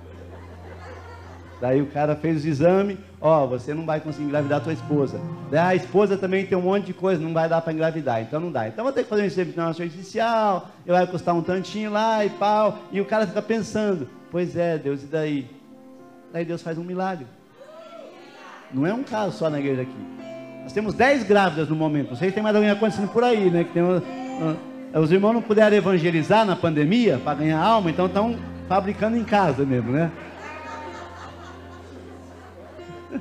Daí 1.60 1.80
o 1.80 1.86
cara 1.86 2.16
fez 2.16 2.44
o 2.44 2.48
exame, 2.48 2.98
ó, 3.20 3.46
você 3.46 3.72
não 3.72 3.86
vai 3.86 4.00
conseguir 4.00 4.24
engravidar 4.24 4.58
a 4.58 4.64
tua 4.64 4.72
esposa. 4.72 5.20
Daí 5.48 5.60
a 5.60 5.74
esposa 5.76 6.18
também 6.18 6.44
tem 6.44 6.58
um 6.58 6.62
monte 6.62 6.86
de 6.86 6.92
coisa, 6.92 7.22
não 7.22 7.32
vai 7.32 7.48
dar 7.48 7.60
para 7.60 7.72
engravidar, 7.72 8.20
então 8.20 8.40
não 8.40 8.50
dá. 8.50 8.66
Então 8.66 8.82
vou 8.82 8.92
ter 8.92 9.04
que 9.04 9.08
fazer 9.08 9.22
uma 9.22 9.28
inseminação 9.28 9.84
artificial, 9.84 10.70
e 10.84 10.90
vai 10.90 11.06
custar 11.06 11.36
um 11.36 11.42
tantinho 11.42 11.92
lá 11.92 12.24
e 12.24 12.30
pau. 12.30 12.80
E 12.90 13.00
o 13.00 13.04
cara 13.04 13.28
fica 13.28 13.40
pensando, 13.40 14.10
pois 14.28 14.56
é, 14.56 14.76
Deus, 14.76 15.04
e 15.04 15.06
daí? 15.06 15.48
Daí 16.32 16.44
Deus 16.44 16.62
faz 16.62 16.76
um 16.78 16.82
milagre. 16.82 17.28
Não 18.72 18.86
é 18.86 18.92
um 18.92 19.02
caso 19.02 19.36
só 19.36 19.48
na 19.48 19.58
igreja 19.58 19.82
aqui. 19.82 20.16
Nós 20.62 20.72
temos 20.72 20.94
10 20.94 21.24
grávidas 21.24 21.68
no 21.68 21.76
momento. 21.76 22.10
Não 22.10 22.16
sei 22.16 22.28
se 22.28 22.34
tem 22.34 22.42
mais 22.42 22.56
alguém 22.56 22.70
acontecendo 22.70 23.08
por 23.08 23.22
aí, 23.22 23.50
né? 23.50 23.62
Que 23.64 23.72
tem 23.72 23.82
uma, 23.82 24.02
os 24.94 25.12
irmãos 25.12 25.32
não 25.32 25.42
puderam 25.42 25.76
evangelizar 25.76 26.44
na 26.44 26.56
pandemia 26.56 27.20
para 27.22 27.38
ganhar 27.38 27.60
alma, 27.60 27.90
então 27.90 28.06
estão 28.06 28.36
fabricando 28.68 29.16
em 29.16 29.24
casa 29.24 29.64
mesmo, 29.64 29.92
né? 29.92 30.10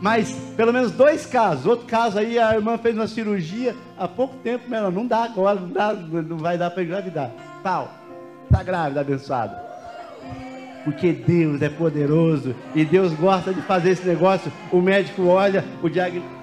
Mas 0.00 0.32
pelo 0.56 0.72
menos 0.72 0.92
dois 0.92 1.26
casos. 1.26 1.66
Outro 1.66 1.86
caso 1.86 2.18
aí, 2.18 2.38
a 2.38 2.54
irmã 2.54 2.78
fez 2.78 2.94
uma 2.94 3.08
cirurgia 3.08 3.74
há 3.98 4.06
pouco 4.08 4.36
tempo, 4.36 4.64
mas 4.68 4.78
ela 4.78 4.90
não 4.90 5.06
dá 5.06 5.24
agora, 5.24 5.60
não, 5.60 5.68
dá, 5.68 5.92
não 5.92 6.38
vai 6.38 6.56
dar 6.56 6.70
para 6.70 6.82
engravidar. 6.82 7.30
Pau, 7.62 7.92
está 8.48 8.62
grávida, 8.62 9.02
abençoada 9.02 9.69
porque 10.84 11.12
Deus 11.12 11.60
é 11.62 11.68
poderoso 11.68 12.54
e 12.74 12.84
Deus 12.84 13.12
gosta 13.14 13.52
de 13.52 13.60
fazer 13.62 13.90
esse 13.90 14.06
negócio. 14.06 14.52
O 14.72 14.80
médico 14.80 15.26
olha 15.26 15.64
o 15.82 15.90
diagnóstico, 15.90 16.40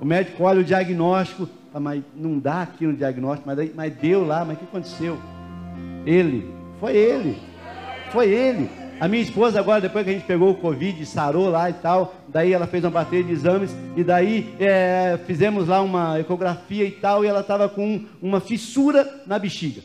o 0.00 0.04
médico 0.04 0.42
olha 0.42 0.60
o 0.60 0.64
diagnóstico, 0.64 1.48
mas 1.72 2.02
não 2.14 2.38
dá 2.38 2.62
aqui 2.62 2.86
no 2.86 2.94
diagnóstico, 2.94 3.46
mas, 3.46 3.74
mas 3.74 3.94
deu 3.94 4.24
lá, 4.24 4.44
mas 4.44 4.56
o 4.56 4.58
que 4.60 4.64
aconteceu? 4.64 5.18
Ele, 6.04 6.52
foi 6.78 6.96
ele, 6.96 7.38
foi 8.10 8.28
ele. 8.28 8.68
A 9.00 9.08
minha 9.08 9.22
esposa 9.22 9.58
agora, 9.58 9.80
depois 9.80 10.04
que 10.04 10.10
a 10.10 10.12
gente 10.12 10.26
pegou 10.26 10.50
o 10.50 10.54
Covid, 10.54 11.04
sarou 11.04 11.50
lá 11.50 11.68
e 11.68 11.72
tal, 11.72 12.14
daí 12.28 12.52
ela 12.52 12.66
fez 12.66 12.84
uma 12.84 12.90
bateria 12.90 13.24
de 13.24 13.32
exames, 13.32 13.74
e 13.96 14.04
daí 14.04 14.54
é, 14.60 15.18
fizemos 15.26 15.66
lá 15.68 15.82
uma 15.82 16.20
ecografia 16.20 16.84
e 16.84 16.92
tal, 16.92 17.24
e 17.24 17.28
ela 17.28 17.40
estava 17.40 17.68
com 17.68 18.04
uma 18.22 18.40
fissura 18.40 19.22
na 19.26 19.38
bexiga. 19.38 19.82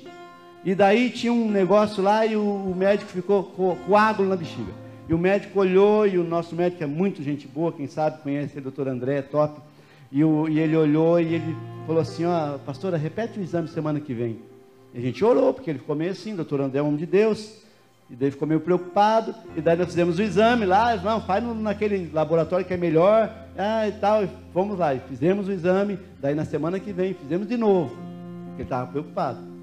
E 0.64 0.76
daí 0.76 1.10
tinha 1.10 1.32
um 1.32 1.50
negócio 1.50 2.04
lá 2.04 2.26
e 2.26 2.36
o, 2.36 2.74
médico 2.76 3.10
ficou 3.10 3.44
com 3.44 3.76
coágulo 3.88 4.28
na 4.28 4.36
bexiga. 4.36 4.74
E 5.08 5.14
o 5.14 5.18
médico 5.18 5.60
olhou, 5.60 6.06
e 6.06 6.18
o 6.18 6.24
nosso 6.24 6.56
médico 6.56 6.84
é 6.84 6.88
muito 6.88 7.24
gente 7.24 7.48
boa, 7.48 7.72
quem 7.72 7.88
sabe 7.88 8.22
conhece 8.22 8.58
o 8.58 8.62
doutor 8.62 8.88
André, 8.88 9.18
é 9.18 9.22
top. 9.22 9.60
E, 10.12 10.24
o, 10.24 10.48
e, 10.48 10.60
ele 10.60 10.76
olhou 10.76 11.20
e 11.20 11.36
ele 11.36 11.56
falou 11.88 12.02
assim, 12.02 12.26
ó, 12.26 12.58
pastora, 12.60 12.98
repete 12.98 13.40
o 13.40 13.42
exame 13.42 13.68
semana 13.70 14.00
que 14.00 14.14
vem. 14.14 14.40
E 14.94 14.98
a 15.00 15.02
gente 15.02 15.24
orou, 15.24 15.54
porque 15.54 15.70
ele 15.70 15.80
ficou 15.80 15.96
meio 15.96 16.12
assim, 16.12 16.36
doutor 16.36 16.62
André 16.62 16.80
é 16.80 16.84
um 16.84 16.88
homem 16.88 17.00
de 17.00 17.06
Deus. 17.06 17.62
E 18.10 18.16
daí 18.16 18.32
ficou 18.32 18.48
meio 18.48 18.60
preocupado. 18.60 19.34
E 19.56 19.62
daí 19.62 19.78
nós 19.78 19.88
fizemos 19.88 20.20
o 20.20 20.22
exame 20.22 20.66
lá, 20.66 20.96
não, 20.98 21.22
faz 21.22 21.44
naquele 21.44 22.10
laboratório 22.12 22.66
que 22.66 22.74
é 22.74 22.78
melhor, 22.78 23.32
ah, 23.58 23.88
e 23.88 23.92
tal. 23.94 24.24
E 24.24 24.30
fomos 24.52 24.78
lá, 24.78 24.94
e 24.94 25.00
fizemos 25.00 25.48
o 25.48 25.52
exame. 25.52 25.98
Daí 26.20 26.36
na 26.36 26.44
semana 26.44 26.80
que 26.80 26.92
vem 26.92 27.14
fizemos 27.14 27.48
de 27.48 27.56
novo, 27.56 27.96
porque 28.48 28.62
ele 28.62 28.64
estava 28.64 28.92
preocupado. 28.92 29.59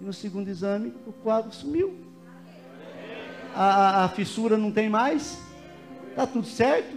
E 0.00 0.04
no 0.04 0.12
segundo 0.12 0.48
exame, 0.48 0.92
o 1.06 1.12
quadro 1.12 1.52
sumiu. 1.52 1.94
A, 3.54 3.64
a, 3.64 4.04
a 4.04 4.08
fissura 4.08 4.56
não 4.56 4.70
tem 4.70 4.88
mais. 4.88 5.40
Está 6.10 6.26
tudo 6.26 6.46
certo. 6.46 6.94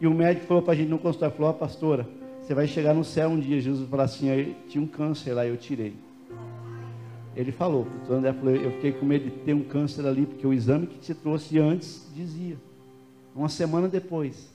E 0.00 0.06
o 0.06 0.14
médico 0.14 0.46
falou 0.46 0.62
para 0.62 0.72
a 0.72 0.76
gente 0.76 0.88
no 0.88 0.98
consultório, 0.98 1.36
falou, 1.36 1.52
pastora, 1.52 2.08
você 2.40 2.54
vai 2.54 2.66
chegar 2.66 2.94
no 2.94 3.04
céu 3.04 3.28
um 3.28 3.38
dia. 3.38 3.60
Jesus 3.60 3.88
falou 3.88 4.04
assim, 4.04 4.54
tinha 4.68 4.82
um 4.82 4.86
câncer 4.86 5.34
lá, 5.34 5.46
eu 5.46 5.56
tirei. 5.56 5.94
Ele 7.36 7.52
falou, 7.52 7.86
o 8.08 8.12
André 8.12 8.32
falou, 8.32 8.54
eu 8.54 8.72
fiquei 8.72 8.92
com 8.92 9.04
medo 9.04 9.24
de 9.24 9.30
ter 9.30 9.54
um 9.54 9.62
câncer 9.62 10.06
ali, 10.06 10.26
porque 10.26 10.46
o 10.46 10.52
exame 10.52 10.86
que 10.86 11.04
você 11.04 11.14
trouxe 11.14 11.58
antes 11.58 12.06
dizia. 12.14 12.56
Uma 13.34 13.48
semana 13.48 13.88
depois. 13.88 14.48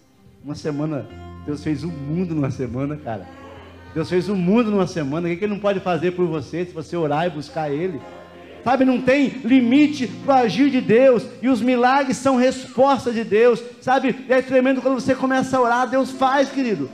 Uma 0.43 0.55
semana, 0.55 1.07
Deus 1.45 1.63
fez 1.63 1.83
o 1.83 1.87
mundo 1.87 2.35
numa 2.35 2.51
semana, 2.51 2.97
cara. 2.97 3.44
Deus 3.95 4.09
fez 4.09 4.27
o 4.27 4.35
mundo 4.35 4.69
numa 4.69 4.85
semana. 4.85 5.29
O 5.29 5.37
que 5.37 5.45
Ele 5.45 5.53
não 5.53 5.59
pode 5.59 5.79
fazer 5.79 6.11
por 6.11 6.27
você 6.27 6.65
se 6.65 6.73
você 6.73 6.97
orar 6.97 7.27
e 7.27 7.29
buscar 7.29 7.71
Ele? 7.71 8.01
Sabe, 8.61 8.83
não 8.83 8.99
tem 8.99 9.29
limite 9.45 10.05
para 10.25 10.39
agir 10.39 10.69
de 10.69 10.81
Deus. 10.81 11.25
E 11.41 11.47
os 11.47 11.61
milagres 11.61 12.17
são 12.17 12.35
resposta 12.35 13.09
de 13.09 13.23
Deus. 13.23 13.63
Sabe, 13.79 14.13
é 14.27 14.41
tremendo 14.41 14.81
quando 14.81 14.99
você 14.99 15.15
começa 15.15 15.57
a 15.57 15.61
orar, 15.61 15.89
Deus 15.89 16.11
faz, 16.11 16.49
querido. 16.49 16.89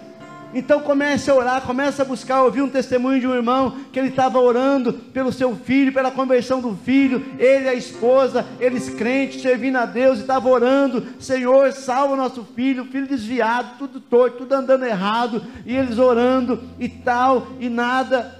Então 0.53 0.81
comece 0.81 1.29
a 1.29 1.35
orar, 1.35 1.61
comece 1.61 2.01
a 2.01 2.05
buscar. 2.05 2.43
ouvir 2.43 2.61
um 2.61 2.69
testemunho 2.69 3.19
de 3.19 3.27
um 3.27 3.33
irmão 3.33 3.77
que 3.91 3.99
ele 3.99 4.09
estava 4.09 4.39
orando 4.39 4.93
pelo 4.93 5.31
seu 5.31 5.55
filho, 5.55 5.93
pela 5.93 6.11
conversão 6.11 6.61
do 6.61 6.75
filho, 6.75 7.25
ele 7.39 7.67
a 7.67 7.73
esposa, 7.73 8.45
eles 8.59 8.89
crentes, 8.89 9.41
servindo 9.41 9.77
a 9.77 9.85
Deus, 9.85 10.17
e 10.17 10.21
estavam 10.21 10.51
orando, 10.51 11.05
Senhor, 11.19 11.71
salva 11.71 12.13
o 12.13 12.17
nosso 12.17 12.43
filho, 12.55 12.85
filho 12.85 13.07
desviado, 13.07 13.77
tudo 13.77 13.99
torto, 13.99 14.39
tudo 14.39 14.53
andando 14.53 14.85
errado, 14.85 15.43
e 15.65 15.75
eles 15.75 15.97
orando 15.97 16.61
e 16.79 16.89
tal, 16.89 17.47
e 17.59 17.69
nada, 17.69 18.35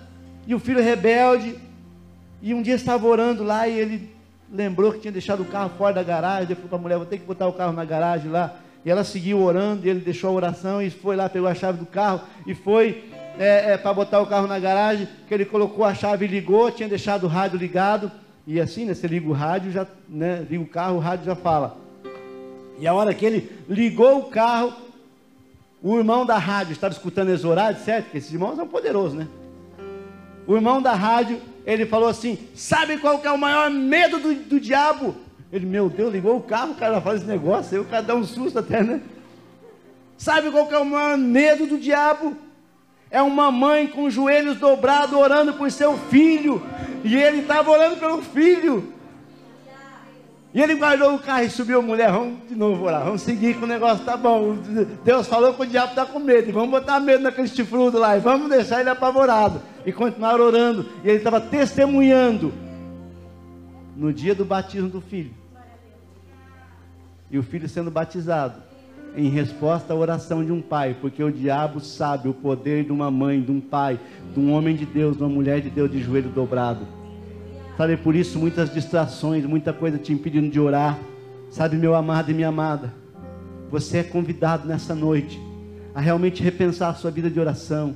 e 0.48 0.54
o 0.54 0.60
filho 0.60 0.82
rebelde, 0.82 1.56
e 2.42 2.54
um 2.54 2.62
dia 2.62 2.76
estava 2.76 3.06
orando 3.06 3.44
lá 3.44 3.68
e 3.68 3.80
ele 3.80 4.10
lembrou 4.52 4.92
que 4.92 5.00
tinha 5.00 5.12
deixado 5.12 5.42
o 5.42 5.46
carro 5.46 5.72
fora 5.78 5.94
da 5.94 6.04
garagem. 6.04 6.46
Ele 6.46 6.56
falou 6.56 6.70
para 6.70 6.78
a 6.78 6.82
mulher: 6.82 6.98
Vou 6.98 7.06
ter 7.06 7.20
que 7.20 7.26
botar 7.26 7.48
o 7.48 7.54
carro 7.54 7.72
na 7.72 7.86
garagem 7.86 8.32
lá. 8.32 8.56
E 8.84 8.90
ela 8.90 9.04
seguiu 9.04 9.42
orando. 9.42 9.86
E 9.86 9.90
ele 9.90 10.00
deixou 10.00 10.30
a 10.30 10.34
oração 10.34 10.82
e 10.82 10.90
foi 10.90 11.16
lá, 11.16 11.30
pegou 11.30 11.48
a 11.48 11.56
chave 11.56 11.78
do 11.78 11.86
carro 11.86 12.22
e 12.46 12.54
foi 12.54 13.06
é, 13.38 13.74
é, 13.74 13.78
para 13.78 13.94
botar 13.94 14.20
o 14.22 14.28
carro 14.28 14.48
na 14.48 14.60
garagem. 14.60 15.08
Que 15.28 15.34
ele 15.34 15.46
colocou 15.46 15.86
a 15.86 15.94
chave 15.94 16.26
e 16.26 16.28
ligou. 16.28 16.72
Tinha 16.72 16.90
deixado 16.90 17.26
o 17.26 17.28
rádio 17.28 17.58
ligado. 17.58 18.12
E 18.46 18.60
assim, 18.60 18.86
né, 18.86 18.94
você 18.94 19.08
liga 19.08 19.30
o 19.30 19.34
rádio, 19.34 19.72
já, 19.72 19.86
né, 20.10 20.46
liga 20.50 20.64
o 20.64 20.68
carro, 20.68 20.98
o 20.98 21.00
rádio 21.00 21.26
já 21.26 21.36
fala. 21.36 21.78
E 22.80 22.88
a 22.88 22.94
hora 22.94 23.14
que 23.14 23.26
ele 23.26 23.52
ligou 23.70 24.20
o 24.20 24.24
carro, 24.26 24.74
o 25.84 25.98
irmão 25.98 26.26
da 26.26 26.38
rádio 26.38 26.74
estava 26.74 26.94
escutando 26.94 27.30
esse 27.30 27.46
horário, 27.46 27.80
certo? 27.80 28.06
Porque 28.06 28.18
esses 28.18 28.34
irmãos 28.34 28.56
são 28.56 28.68
poderosos, 28.68 29.14
né? 29.14 29.28
O 30.48 30.56
irmão 30.56 30.82
da 30.82 30.94
rádio 30.94 31.40
ele 31.66 31.86
falou 31.86 32.10
assim: 32.10 32.38
Sabe 32.56 32.98
qual 32.98 33.20
que 33.20 33.28
é 33.28 33.32
o 33.32 33.38
maior 33.38 33.70
medo 33.70 34.20
do, 34.20 34.34
do 34.34 34.60
diabo? 34.60 35.16
Ele, 35.52 35.66
meu 35.66 35.90
Deus, 35.90 36.14
ligou 36.14 36.38
o 36.38 36.42
carro, 36.42 36.72
o 36.72 36.76
cara 36.76 37.02
faz 37.02 37.22
esse 37.22 37.30
negócio, 37.30 37.78
aí 37.78 37.84
o 37.84 37.88
cara 37.88 38.04
dá 38.04 38.16
um 38.16 38.24
susto 38.24 38.60
até, 38.60 38.82
né? 38.82 39.02
Sabe 40.18 40.50
qual 40.50 40.68
que 40.68 40.74
é 40.74 40.78
o 40.78 40.86
maior 40.86 41.18
medo 41.18 41.66
do 41.66 41.78
diabo? 41.78 42.38
É 43.10 43.22
uma 43.22 43.52
mãe 43.52 43.88
com 43.88 44.06
os 44.06 44.14
joelhos 44.14 44.58
dobrados 44.58 45.14
orando 45.14 45.54
por 45.54 45.70
seu 45.70 45.98
filho, 45.98 46.64
e 47.04 47.18
ele 47.18 47.40
estava 47.40 47.70
orando 47.70 47.98
pelo 47.98 48.22
filho. 48.22 48.94
E 50.54 50.62
ele 50.62 50.76
guardou 50.76 51.16
o 51.16 51.20
carro 51.20 51.44
e 51.44 51.50
subiu 51.50 51.80
a 51.80 51.82
mulher, 51.82 52.12
vamos 52.12 52.48
de 52.48 52.56
novo 52.56 52.86
orar, 52.86 53.04
vamos 53.04 53.22
seguir 53.22 53.58
com 53.58 53.66
o 53.66 53.68
negócio, 53.68 54.06
tá 54.06 54.16
bom. 54.16 54.58
Deus 55.04 55.28
falou 55.28 55.54
que 55.54 55.64
o 55.64 55.66
diabo 55.66 55.92
está 55.92 56.06
com 56.06 56.20
medo, 56.20 56.52
vamos 56.52 56.72
botar 56.72 57.00
medo 57.00 57.24
naquele 57.24 57.48
chifrudo 57.48 57.98
lá, 57.98 58.16
e 58.16 58.20
vamos 58.20 58.50
deixar 58.50 58.82
ele 58.82 58.90
apavorado. 58.90 59.62
E 59.86 59.92
continuar 59.92 60.40
orando. 60.40 60.88
E 61.04 61.10
ele 61.10 61.18
estava 61.18 61.42
testemunhando 61.42 62.54
no 63.96 64.14
dia 64.14 64.36
do 64.36 64.44
batismo 64.44 64.90
do 64.90 65.02
filho. 65.02 65.41
E 67.32 67.38
o 67.38 67.44
filho 67.44 67.68
sendo 67.70 67.90
batizado 67.90 68.62
em 69.16 69.30
resposta 69.30 69.94
à 69.94 69.96
oração 69.96 70.44
de 70.44 70.52
um 70.52 70.62
pai, 70.62 70.96
porque 71.00 71.24
o 71.24 71.32
diabo 71.32 71.80
sabe 71.80 72.30
o 72.30 72.34
poder 72.34 72.86
de 72.86 72.92
uma 72.92 73.12
mãe, 73.12 73.42
de 73.42 73.52
um 73.52 73.60
pai, 73.60 74.00
de 74.34 74.40
um 74.40 74.54
homem 74.54 74.76
de 74.76 74.86
Deus, 74.86 75.18
de 75.18 75.24
uma 75.24 75.30
mulher 75.30 75.62
de 75.62 75.70
Deus 75.70 75.92
de 75.92 76.02
joelho 76.02 76.30
dobrado. 76.30 76.88
Sabe, 77.78 77.98
por 77.98 78.16
isso 78.16 78.38
muitas 78.38 78.74
distrações, 78.74 79.46
muita 79.46 79.74
coisa 79.74 79.98
te 79.98 80.14
impedindo 80.14 80.50
de 80.50 80.60
orar. 80.60 81.00
Sabe, 81.50 81.78
meu 81.78 81.96
amado 81.96 82.32
e 82.32 82.34
minha 82.34 82.48
amada, 82.50 82.94
você 83.70 84.00
é 84.00 84.04
convidado 84.04 84.68
nessa 84.68 84.94
noite 84.94 85.40
a 85.94 86.00
realmente 86.00 86.44
repensar 86.44 86.90
a 86.90 86.94
sua 86.94 87.12
vida 87.12 87.30
de 87.30 87.40
oração 87.40 87.96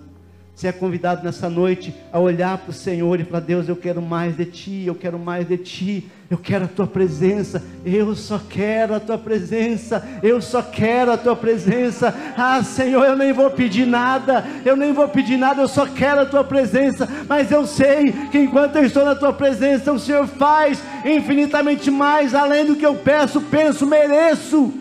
você 0.55 0.67
é 0.69 0.71
convidado 0.71 1.21
nessa 1.21 1.49
noite 1.49 1.93
a 2.13 2.17
olhar 2.17 2.57
para 2.57 2.69
o 2.69 2.73
Senhor 2.73 3.19
e 3.19 3.25
falar: 3.25 3.41
Deus, 3.41 3.67
eu 3.67 3.75
quero 3.75 4.01
mais 4.01 4.37
de 4.37 4.45
Ti, 4.45 4.85
eu 4.87 4.95
quero 4.95 5.19
mais 5.19 5.45
de 5.45 5.57
Ti, 5.57 6.09
eu 6.31 6.37
quero 6.37 6.63
a 6.63 6.67
Tua 6.69 6.87
presença, 6.87 7.61
eu 7.85 8.15
só 8.15 8.39
quero 8.39 8.95
a 8.95 8.99
Tua 9.01 9.17
presença, 9.17 10.01
eu 10.23 10.41
só 10.41 10.61
quero 10.61 11.11
a 11.11 11.17
Tua 11.17 11.35
presença. 11.35 12.15
Ah, 12.37 12.63
Senhor, 12.63 13.03
eu 13.03 13.17
nem 13.17 13.33
vou 13.33 13.51
pedir 13.51 13.85
nada, 13.85 14.45
eu 14.63 14.77
nem 14.77 14.93
vou 14.93 15.09
pedir 15.09 15.35
nada, 15.35 15.61
eu 15.61 15.67
só 15.67 15.85
quero 15.85 16.21
a 16.21 16.25
Tua 16.25 16.43
presença, 16.45 17.05
mas 17.27 17.51
eu 17.51 17.67
sei 17.67 18.13
que 18.31 18.39
enquanto 18.39 18.77
eu 18.77 18.85
estou 18.85 19.03
na 19.03 19.13
Tua 19.13 19.33
presença, 19.33 19.91
o 19.91 19.99
Senhor 19.99 20.25
faz 20.25 20.81
infinitamente 21.03 21.91
mais, 21.91 22.33
além 22.33 22.65
do 22.65 22.77
que 22.77 22.85
eu 22.85 22.95
peço, 22.95 23.41
penso, 23.41 23.85
mereço. 23.85 24.73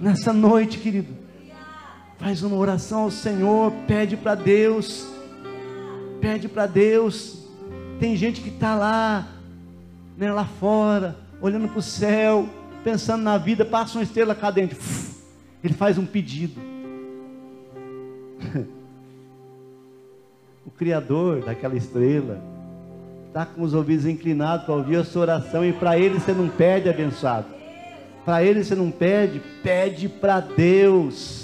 Nessa 0.00 0.32
noite, 0.32 0.78
querido 0.78 1.23
Faz 2.24 2.42
uma 2.42 2.56
oração 2.56 3.00
ao 3.00 3.10
Senhor, 3.10 3.70
pede 3.86 4.16
para 4.16 4.34
Deus. 4.34 5.06
Pede 6.22 6.48
para 6.48 6.64
Deus. 6.64 7.44
Tem 8.00 8.16
gente 8.16 8.40
que 8.40 8.48
está 8.48 8.74
lá, 8.74 9.28
né, 10.16 10.32
lá 10.32 10.46
fora, 10.46 11.18
olhando 11.38 11.68
para 11.68 11.78
o 11.78 11.82
céu, 11.82 12.48
pensando 12.82 13.22
na 13.22 13.36
vida, 13.36 13.62
passa 13.62 13.98
uma 13.98 14.02
estrela 14.02 14.34
cadente. 14.34 14.74
Ele 15.62 15.74
faz 15.74 15.98
um 15.98 16.06
pedido. 16.06 16.58
o 20.64 20.70
Criador 20.70 21.44
daquela 21.44 21.76
estrela 21.76 22.42
está 23.28 23.44
com 23.44 23.60
os 23.60 23.74
ouvidos 23.74 24.06
inclinados 24.06 24.64
para 24.64 24.74
ouvir 24.74 24.96
a 24.96 25.04
sua 25.04 25.20
oração 25.20 25.62
e 25.62 25.74
para 25.74 25.98
ele 25.98 26.18
você 26.18 26.32
não 26.32 26.48
pede, 26.48 26.88
abençoado. 26.88 27.48
Para 28.24 28.42
ele 28.42 28.64
você 28.64 28.74
não 28.74 28.90
pede, 28.90 29.42
pede 29.62 30.08
para 30.08 30.40
Deus 30.40 31.43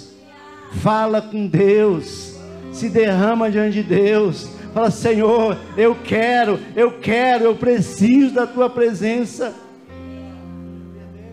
fala 0.73 1.21
com 1.21 1.47
Deus, 1.47 2.39
se 2.73 2.89
derrama 2.89 3.51
diante 3.51 3.83
de 3.83 3.83
Deus, 3.83 4.51
fala: 4.73 4.91
Senhor, 4.91 5.57
eu 5.77 5.95
quero, 5.95 6.59
eu 6.77 6.99
quero, 6.99 7.45
eu 7.45 7.55
preciso 7.55 8.35
da 8.35 8.47
tua 8.47 8.71
presença. 8.71 9.55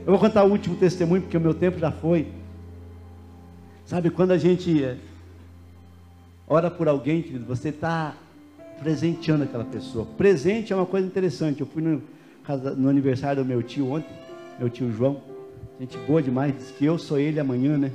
Eu 0.06 0.12
vou 0.12 0.20
contar 0.20 0.44
o 0.44 0.52
último 0.52 0.76
testemunho, 0.76 1.22
porque 1.22 1.38
o 1.38 1.42
meu 1.42 1.54
tempo 1.54 1.78
já 1.80 1.92
foi. 1.92 2.28
Sabe, 3.86 4.10
quando 4.10 4.32
a 4.32 4.38
gente 4.38 4.84
eh, 4.84 4.96
ora 6.48 6.72
por 6.72 6.88
alguém, 6.88 7.22
querido, 7.22 7.46
você 7.46 7.70
está 7.70 8.14
presenteando 8.82 9.44
aquela 9.44 9.66
pessoa. 9.66 10.06
Presente 10.18 10.72
é 10.72 10.76
uma 10.76 10.86
coisa 10.86 11.06
interessante. 11.06 11.62
Eu 11.62 11.68
fui 11.68 11.82
no, 11.82 12.02
no 12.78 12.90
aniversário 12.90 13.44
do 13.44 13.48
meu 13.48 13.62
tio 13.62 13.92
ontem, 13.92 14.16
meu 14.58 14.70
tio 14.70 14.92
João. 14.92 15.22
Gente 15.80 15.98
boa 16.00 16.22
demais, 16.22 16.56
disse 16.58 16.74
que 16.74 16.86
eu 16.86 16.98
sou 16.98 17.20
ele 17.20 17.40
amanhã, 17.40 17.78
né? 17.78 17.92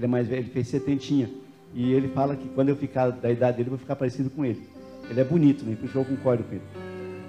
Ele 0.00 0.06
é 0.06 0.08
mais 0.08 0.26
velho, 0.26 0.40
ele 0.40 0.50
fez 0.50 0.68
setentinha. 0.68 1.30
E 1.74 1.92
ele 1.92 2.08
fala 2.08 2.34
que 2.34 2.48
quando 2.48 2.70
eu 2.70 2.76
ficar 2.76 3.10
da 3.10 3.30
idade 3.30 3.58
dele, 3.58 3.68
eu 3.68 3.72
vou 3.72 3.78
ficar 3.78 3.94
parecido 3.94 4.30
com 4.30 4.44
ele. 4.44 4.60
Ele 5.08 5.20
é 5.20 5.24
bonito, 5.24 5.64
né? 5.64 5.76
Por 5.76 5.86
isso 5.86 5.98
eu 5.98 6.04
concordo 6.04 6.42
com 6.44 6.54
ele. 6.54 6.64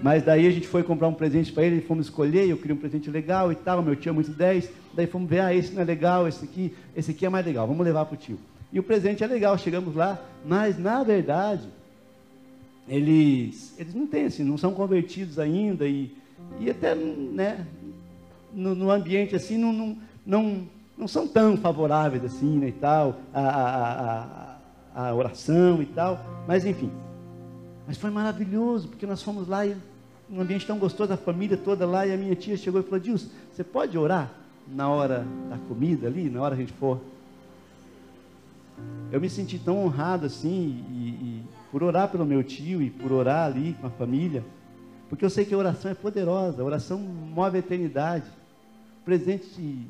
Mas 0.01 0.23
daí 0.23 0.47
a 0.47 0.51
gente 0.51 0.67
foi 0.67 0.81
comprar 0.81 1.07
um 1.07 1.13
presente 1.13 1.51
para 1.51 1.63
ele, 1.63 1.81
fomos 1.81 2.07
escolher, 2.07 2.49
eu 2.49 2.57
queria 2.57 2.73
um 2.73 2.79
presente 2.79 3.09
legal 3.11 3.51
e 3.51 3.55
tal, 3.55 3.83
meu 3.83 3.95
tio 3.95 4.09
é 4.09 4.13
muito 4.13 4.31
10. 4.31 4.69
Daí 4.93 5.05
fomos 5.05 5.29
ver, 5.29 5.41
ah, 5.41 5.53
esse 5.53 5.73
não 5.73 5.81
é 5.81 5.85
legal, 5.85 6.27
esse 6.27 6.43
aqui, 6.43 6.73
esse 6.95 7.11
aqui 7.11 7.25
é 7.25 7.29
mais 7.29 7.45
legal, 7.45 7.67
vamos 7.67 7.85
levar 7.85 8.05
para 8.05 8.15
o 8.15 8.17
tio. 8.17 8.39
E 8.73 8.79
o 8.79 8.83
presente 8.83 9.23
é 9.23 9.27
legal, 9.27 9.57
chegamos 9.57 9.93
lá, 9.93 10.19
mas 10.43 10.79
na 10.79 11.03
verdade, 11.03 11.67
eles, 12.87 13.75
eles 13.77 13.93
não 13.93 14.07
têm 14.07 14.25
assim, 14.25 14.43
não 14.43 14.57
são 14.57 14.73
convertidos 14.73 15.37
ainda 15.37 15.85
e, 15.85 16.11
e 16.59 16.69
até, 16.69 16.95
né, 16.95 17.67
no, 18.51 18.73
no 18.73 18.89
ambiente 18.89 19.35
assim, 19.35 19.57
não, 19.57 19.71
não, 19.71 19.97
não 20.25 20.67
não 20.97 21.07
são 21.07 21.27
tão 21.27 21.57
favoráveis 21.57 22.23
assim, 22.23 22.57
né, 22.57 22.67
e 22.67 22.73
tal, 22.73 23.17
a, 23.33 23.41
a, 23.41 24.57
a, 24.95 25.07
a, 25.09 25.15
oração 25.15 25.81
e 25.81 25.85
tal, 25.85 26.23
mas 26.47 26.65
enfim. 26.65 26.91
Mas 27.87 27.97
foi 27.97 28.11
maravilhoso, 28.11 28.87
porque 28.87 29.05
nós 29.05 29.21
fomos 29.23 29.47
lá 29.47 29.65
e 29.65 29.75
um 30.29 30.39
ambiente 30.39 30.65
tão 30.65 30.77
gostoso, 30.77 31.11
a 31.11 31.17
família 31.17 31.57
toda 31.57 31.85
lá, 31.85 32.05
e 32.05 32.13
a 32.13 32.17
minha 32.17 32.35
tia 32.35 32.55
chegou 32.55 32.79
e 32.79 32.83
falou, 32.83 32.99
Dilson, 32.99 33.29
você 33.51 33.63
pode 33.63 33.97
orar 33.97 34.31
na 34.67 34.89
hora 34.89 35.25
da 35.49 35.57
comida 35.57 36.07
ali, 36.07 36.29
na 36.29 36.41
hora 36.41 36.55
que 36.55 36.61
a 36.61 36.65
gente 36.65 36.77
for? 36.77 37.01
Eu 39.11 39.19
me 39.19 39.29
senti 39.29 39.59
tão 39.59 39.83
honrado 39.83 40.25
assim, 40.25 40.85
e, 40.89 41.09
e 41.09 41.43
por 41.71 41.83
orar 41.83 42.09
pelo 42.09 42.25
meu 42.25 42.43
tio, 42.43 42.81
e 42.81 42.89
por 42.89 43.11
orar 43.11 43.47
ali 43.47 43.75
com 43.79 43.87
a 43.87 43.89
família, 43.89 44.43
porque 45.11 45.25
eu 45.25 45.29
sei 45.29 45.43
que 45.43 45.53
a 45.53 45.57
oração 45.57 45.91
é 45.91 45.93
poderosa, 45.93 46.61
a 46.61 46.65
oração 46.65 46.97
move 46.97 47.57
a 47.57 47.59
eternidade. 47.59 48.23
Presente 49.03 49.85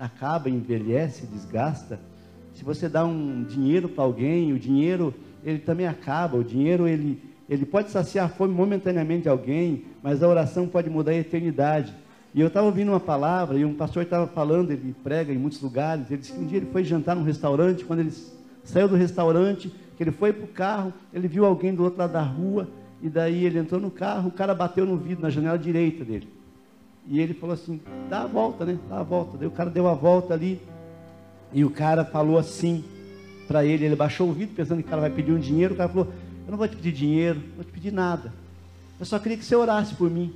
acaba, 0.00 0.48
envelhece, 0.48 1.26
desgasta. 1.26 2.00
Se 2.54 2.64
você 2.64 2.88
dá 2.88 3.04
um 3.04 3.44
dinheiro 3.44 3.88
para 3.88 4.02
alguém, 4.02 4.52
o 4.52 4.58
dinheiro 4.58 5.14
ele 5.44 5.58
também 5.58 5.86
acaba. 5.86 6.38
O 6.38 6.44
dinheiro 6.44 6.88
ele 6.88 7.22
ele 7.50 7.66
pode 7.66 7.90
saciar 7.90 8.26
a 8.26 8.28
fome 8.28 8.54
momentaneamente 8.54 9.22
de 9.22 9.28
alguém, 9.28 9.84
mas 10.00 10.22
a 10.22 10.28
oração 10.28 10.68
pode 10.68 10.88
mudar 10.88 11.10
a 11.10 11.16
eternidade. 11.16 11.92
E 12.32 12.40
eu 12.40 12.46
estava 12.46 12.66
ouvindo 12.66 12.92
uma 12.92 13.00
palavra 13.00 13.58
e 13.58 13.64
um 13.64 13.74
pastor 13.74 14.04
estava 14.04 14.28
falando, 14.28 14.70
ele 14.70 14.94
prega 15.02 15.32
em 15.32 15.36
muitos 15.36 15.60
lugares. 15.60 16.08
Ele 16.08 16.20
disse 16.20 16.32
que 16.32 16.38
um 16.38 16.46
dia 16.46 16.58
ele 16.58 16.70
foi 16.70 16.84
jantar 16.84 17.16
num 17.16 17.24
restaurante, 17.24 17.84
quando 17.84 17.98
ele 17.98 18.12
saiu 18.62 18.86
do 18.86 18.94
restaurante, 18.94 19.68
que 19.96 20.02
ele 20.04 20.12
foi 20.12 20.32
para 20.32 20.44
o 20.44 20.48
carro, 20.48 20.94
ele 21.12 21.26
viu 21.26 21.44
alguém 21.44 21.74
do 21.74 21.82
outro 21.82 21.98
lado 21.98 22.12
da 22.12 22.22
rua, 22.22 22.68
e 23.02 23.08
daí 23.08 23.44
ele 23.44 23.58
entrou 23.58 23.80
no 23.80 23.90
carro, 23.90 24.28
o 24.28 24.32
cara 24.32 24.54
bateu 24.54 24.86
no 24.86 24.96
vidro, 24.96 25.22
na 25.22 25.30
janela 25.30 25.58
direita 25.58 26.04
dele. 26.04 26.28
E 27.10 27.20
ele 27.20 27.34
falou 27.34 27.54
assim: 27.54 27.80
dá 28.08 28.22
a 28.22 28.26
volta, 28.26 28.64
né? 28.64 28.78
Dá 28.88 29.00
a 29.00 29.02
volta. 29.02 29.36
Daí 29.36 29.48
o 29.48 29.50
cara 29.50 29.68
deu 29.68 29.88
a 29.88 29.94
volta 29.94 30.32
ali. 30.32 30.60
E 31.52 31.64
o 31.64 31.70
cara 31.70 32.04
falou 32.04 32.38
assim 32.38 32.84
para 33.48 33.64
ele, 33.64 33.84
ele 33.84 33.96
baixou 33.96 34.28
o 34.28 34.32
vidro 34.32 34.54
pensando 34.54 34.80
que 34.80 34.86
o 34.86 34.88
cara 34.88 35.00
vai 35.02 35.10
pedir 35.10 35.32
um 35.32 35.40
dinheiro, 35.40 35.74
o 35.74 35.76
cara 35.76 35.88
falou, 35.88 36.06
eu 36.46 36.50
não 36.52 36.56
vou 36.56 36.68
te 36.68 36.76
pedir 36.76 36.92
dinheiro, 36.92 37.40
não 37.40 37.56
vou 37.56 37.64
te 37.64 37.72
pedir 37.72 37.92
nada. 37.92 38.32
Eu 39.00 39.04
só 39.04 39.18
queria 39.18 39.36
que 39.36 39.44
você 39.44 39.56
orasse 39.56 39.96
por 39.96 40.08
mim. 40.08 40.32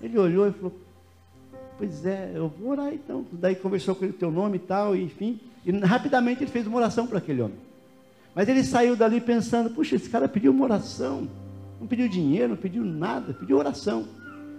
Ele 0.00 0.16
olhou 0.16 0.46
e 0.46 0.52
falou, 0.52 0.72
pois 1.76 2.06
é, 2.06 2.30
eu 2.32 2.48
vou 2.48 2.70
orar 2.70 2.94
então. 2.94 3.26
Daí 3.32 3.56
conversou 3.56 3.96
com 3.96 4.04
ele 4.04 4.14
o 4.14 4.16
teu 4.16 4.30
nome 4.30 4.58
e 4.58 4.60
tal, 4.60 4.94
e, 4.94 5.02
enfim. 5.02 5.40
E 5.66 5.72
rapidamente 5.80 6.44
ele 6.44 6.50
fez 6.52 6.64
uma 6.64 6.76
oração 6.76 7.08
para 7.08 7.18
aquele 7.18 7.42
homem. 7.42 7.58
Mas 8.36 8.48
ele 8.48 8.62
saiu 8.62 8.94
dali 8.94 9.20
pensando, 9.20 9.70
puxa, 9.70 9.96
esse 9.96 10.08
cara 10.08 10.28
pediu 10.28 10.52
uma 10.52 10.64
oração. 10.64 11.28
Não 11.80 11.88
pediu 11.88 12.08
dinheiro, 12.08 12.50
não 12.50 12.56
pediu 12.56 12.84
nada, 12.84 13.34
pediu 13.34 13.58
oração. 13.58 14.06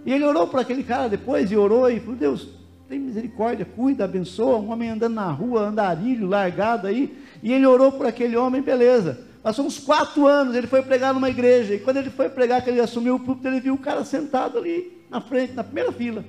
E 0.04 0.12
ele 0.12 0.24
orou 0.24 0.46
para 0.46 0.62
aquele 0.62 0.82
cara 0.82 1.08
depois, 1.08 1.50
e 1.50 1.56
orou 1.56 1.90
e 1.90 2.00
falou, 2.00 2.16
Deus, 2.16 2.48
tem 2.88 2.98
misericórdia, 2.98 3.64
cuida, 3.64 4.04
abençoa, 4.04 4.58
um 4.58 4.70
homem 4.70 4.90
andando 4.90 5.14
na 5.14 5.30
rua, 5.30 5.62
andarilho, 5.62 6.26
largado 6.26 6.86
aí, 6.86 7.16
e 7.42 7.52
ele 7.52 7.66
orou 7.66 7.92
por 7.92 8.06
aquele 8.06 8.36
homem, 8.36 8.60
beleza. 8.60 9.26
Passou 9.42 9.64
uns 9.64 9.78
quatro 9.78 10.26
anos, 10.26 10.54
ele 10.54 10.66
foi 10.66 10.82
pregar 10.82 11.14
numa 11.14 11.30
igreja, 11.30 11.74
e 11.74 11.78
quando 11.78 11.96
ele 11.96 12.10
foi 12.10 12.28
pregar, 12.28 12.62
que 12.62 12.70
ele 12.70 12.80
assumiu 12.80 13.14
o 13.14 13.20
púlpito, 13.20 13.48
ele 13.48 13.60
viu 13.60 13.74
o 13.74 13.78
cara 13.78 14.04
sentado 14.04 14.58
ali, 14.58 15.04
na 15.10 15.20
frente, 15.20 15.54
na 15.54 15.64
primeira 15.64 15.90
fila. 15.90 16.24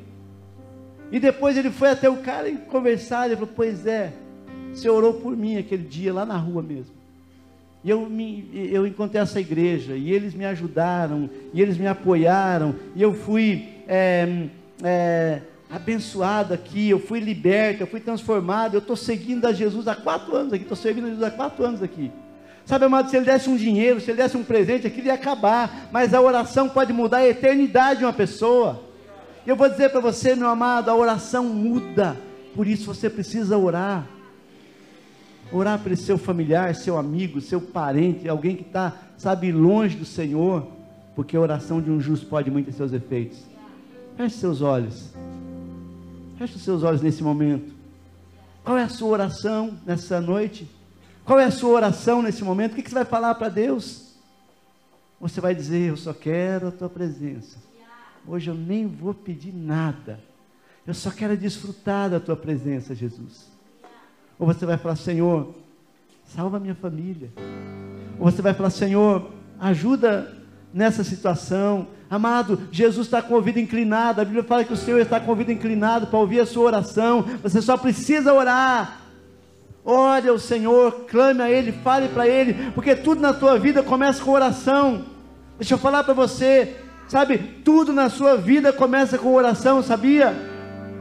E 1.11 1.19
depois 1.19 1.57
ele 1.57 1.69
foi 1.69 1.89
até 1.89 2.09
o 2.09 2.17
cara 2.17 2.47
e 2.47 2.57
conversar, 2.57 3.25
ele 3.25 3.35
falou, 3.35 3.51
pois 3.55 3.85
é, 3.85 4.13
você 4.71 4.89
orou 4.89 5.15
por 5.15 5.35
mim 5.35 5.57
aquele 5.57 5.83
dia, 5.83 6.13
lá 6.13 6.25
na 6.25 6.37
rua 6.37 6.63
mesmo. 6.63 7.02
E 7.83 7.89
eu, 7.89 8.09
me, 8.09 8.49
eu 8.53 8.87
encontrei 8.87 9.21
essa 9.21 9.39
igreja, 9.39 9.95
e 9.95 10.11
eles 10.11 10.33
me 10.33 10.45
ajudaram, 10.45 11.29
e 11.53 11.61
eles 11.61 11.77
me 11.77 11.87
apoiaram, 11.87 12.75
e 12.95 13.01
eu 13.01 13.13
fui... 13.13 13.67
É, 13.87 14.47
é, 14.81 15.41
abençoado 15.73 16.53
aqui, 16.53 16.91
eu 16.91 16.99
fui 16.99 17.19
liberto, 17.19 17.81
eu 17.81 17.87
fui 17.87 17.99
transformado, 17.99 18.75
eu 18.75 18.79
estou 18.79 18.95
seguindo 18.95 19.47
a 19.47 19.51
Jesus 19.51 19.87
há 19.87 19.95
quatro 19.95 20.35
anos 20.35 20.53
aqui, 20.53 20.61
estou 20.61 20.77
servindo 20.77 21.05
a 21.05 21.09
Jesus 21.09 21.23
há 21.23 21.31
quatro 21.31 21.65
anos 21.65 21.81
aqui. 21.81 22.11
Sabe, 22.63 22.85
amado, 22.85 23.09
se 23.09 23.17
ele 23.17 23.25
desse 23.25 23.49
um 23.49 23.57
dinheiro, 23.57 23.99
se 23.99 24.11
ele 24.11 24.21
desse 24.21 24.37
um 24.37 24.43
presente, 24.43 24.85
aquilo 24.85 25.07
ia 25.07 25.15
acabar, 25.15 25.89
mas 25.91 26.13
a 26.13 26.21
oração 26.21 26.69
pode 26.69 26.93
mudar 26.93 27.17
a 27.17 27.27
eternidade 27.27 27.99
de 27.99 28.05
uma 28.05 28.13
pessoa. 28.13 28.83
Eu 29.47 29.55
vou 29.55 29.67
dizer 29.67 29.89
para 29.89 29.99
você, 29.99 30.35
meu 30.35 30.47
amado, 30.47 30.89
a 30.89 30.95
oração 30.95 31.45
muda, 31.45 32.15
por 32.55 32.67
isso 32.67 32.85
você 32.85 33.09
precisa 33.09 33.57
orar. 33.57 34.07
Orar 35.53 35.79
pelo 35.79 35.95
seu 35.95 36.17
familiar, 36.17 36.73
seu 36.73 36.97
amigo, 36.97 37.39
seu 37.39 37.61
parente, 37.61 38.27
alguém 38.27 38.55
que 38.55 38.63
está, 38.63 38.97
sabe, 39.17 39.51
longe 39.51 39.95
do 39.95 40.05
Senhor, 40.05 40.67
porque 41.15 41.37
a 41.37 41.39
oração 41.39 41.79
de 41.79 41.91
um 41.91 42.01
justo 42.01 42.25
pode 42.25 42.49
muito 42.49 42.65
ter 42.65 42.71
seus 42.71 42.91
efeitos. 42.91 43.39
Feche 44.17 44.37
seus 44.37 44.61
olhos. 44.61 45.11
Feche 46.37 46.55
os 46.55 46.63
seus 46.63 46.81
olhos 46.81 47.01
nesse 47.01 47.21
momento. 47.21 47.71
Qual 48.63 48.77
é 48.77 48.83
a 48.83 48.89
sua 48.89 49.09
oração 49.09 49.77
nessa 49.85 50.19
noite? 50.19 50.67
Qual 51.25 51.39
é 51.39 51.45
a 51.45 51.51
sua 51.51 51.69
oração 51.69 52.21
nesse 52.21 52.43
momento? 52.43 52.73
O 52.73 52.75
que 52.75 52.89
você 52.89 52.95
vai 52.95 53.05
falar 53.05 53.35
para 53.35 53.49
Deus? 53.49 54.13
Você 55.19 55.39
vai 55.39 55.53
dizer: 55.53 55.89
Eu 55.89 55.97
só 55.97 56.13
quero 56.13 56.67
a 56.67 56.71
tua 56.71 56.89
presença. 56.89 57.57
Hoje 58.27 58.49
eu 58.49 58.55
nem 58.55 58.87
vou 58.87 59.13
pedir 59.13 59.53
nada. 59.53 60.19
Eu 60.85 60.93
só 60.93 61.11
quero 61.11 61.37
desfrutar 61.37 62.09
da 62.09 62.19
tua 62.19 62.35
presença, 62.35 62.95
Jesus. 62.95 63.52
Ou 64.43 64.47
você 64.47 64.65
vai 64.65 64.77
falar: 64.77 64.97
Senhor, 64.97 65.55
salva 66.25 66.59
minha 66.59 66.75
família. 66.75 67.31
Ou 68.19 68.29
você 68.29 68.41
vai 68.41 68.53
falar: 68.53 68.71
Senhor, 68.71 69.31
ajuda 69.57 70.33
nessa 70.73 71.01
situação. 71.01 71.87
Amado, 72.09 72.59
Jesus 72.69 73.07
está 73.07 73.21
com 73.21 73.33
o 73.33 73.37
ouvido 73.37 73.57
inclinado. 73.57 74.19
A 74.19 74.25
Bíblia 74.25 74.43
fala 74.43 74.65
que 74.65 74.73
o 74.73 74.77
Senhor 74.77 74.99
está 74.99 75.17
com 75.17 75.27
o 75.27 75.29
ouvido 75.29 75.49
inclinado 75.49 76.07
para 76.07 76.19
ouvir 76.19 76.41
a 76.41 76.45
sua 76.45 76.65
oração. 76.65 77.23
Você 77.41 77.61
só 77.61 77.77
precisa 77.77 78.33
orar. 78.33 78.99
Ore 79.85 80.27
ao 80.27 80.37
Senhor, 80.37 81.05
clame 81.09 81.41
a 81.41 81.49
Ele, 81.49 81.71
fale 81.71 82.09
para 82.09 82.27
Ele, 82.27 82.69
porque 82.71 82.97
tudo 82.97 83.21
na 83.21 83.33
tua 83.33 83.57
vida 83.57 83.81
começa 83.81 84.21
com 84.21 84.31
oração. 84.31 85.05
Deixa 85.57 85.75
eu 85.75 85.77
falar 85.77 86.03
para 86.03 86.13
você, 86.13 86.75
sabe? 87.07 87.37
Tudo 87.63 87.93
na 87.93 88.09
sua 88.09 88.35
vida 88.35 88.73
começa 88.73 89.17
com 89.17 89.33
oração, 89.33 89.81
sabia? 89.81 90.52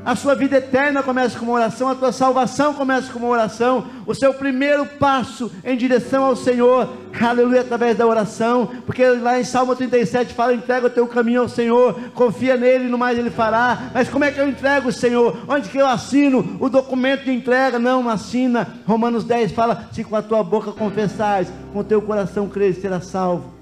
A 0.05 0.17
sua 0.17 0.35
vida 0.35 0.57
eterna 0.57 1.01
começa 1.01 1.39
com 1.39 1.45
uma 1.45 1.55
oração, 1.55 1.89
a 1.89 1.95
tua 1.95 2.11
salvação 2.11 2.75
começa 2.75 3.13
com 3.13 3.21
uma 3.21 3.29
oração, 3.29 3.87
o 4.05 4.13
seu 4.13 4.35
primeiro 4.35 4.85
passo 4.85 5.49
em 5.65 5.77
direção 5.77 6.25
ao 6.25 6.35
Senhor, 6.35 6.93
aleluia, 7.21 7.61
através 7.61 7.97
da 7.97 8.05
oração, 8.05 8.69
porque 8.85 9.07
lá 9.07 9.39
em 9.39 9.45
Salmo 9.45 9.77
37 9.77 10.35
fala: 10.35 10.55
entrega 10.55 10.89
o 10.89 10.91
teu 10.91 11.07
caminho 11.07 11.43
ao 11.43 11.49
Senhor, 11.49 11.95
confia 12.15 12.57
nele, 12.57 12.89
no 12.89 12.99
mais 12.99 13.17
ele 13.17 13.31
fará. 13.31 13.93
Mas 13.95 14.09
como 14.09 14.25
é 14.25 14.33
que 14.33 14.41
eu 14.41 14.49
entrego 14.49 14.89
o 14.89 14.93
Senhor? 14.93 15.39
Onde 15.47 15.69
que 15.69 15.79
eu 15.79 15.87
assino 15.87 16.57
o 16.59 16.69
documento 16.69 17.23
de 17.23 17.31
entrega? 17.31 17.79
Não, 17.79 18.09
assina. 18.09 18.81
Romanos 18.85 19.23
10 19.23 19.53
fala: 19.53 19.89
se 19.93 20.03
com 20.03 20.17
a 20.17 20.23
tua 20.23 20.43
boca 20.43 20.73
confessares, 20.73 21.53
com 21.73 21.79
o 21.79 21.85
teu 21.85 22.03
coração 22.03 22.49
creres, 22.49 22.81
será 22.81 23.01
salvo. 23.01 23.55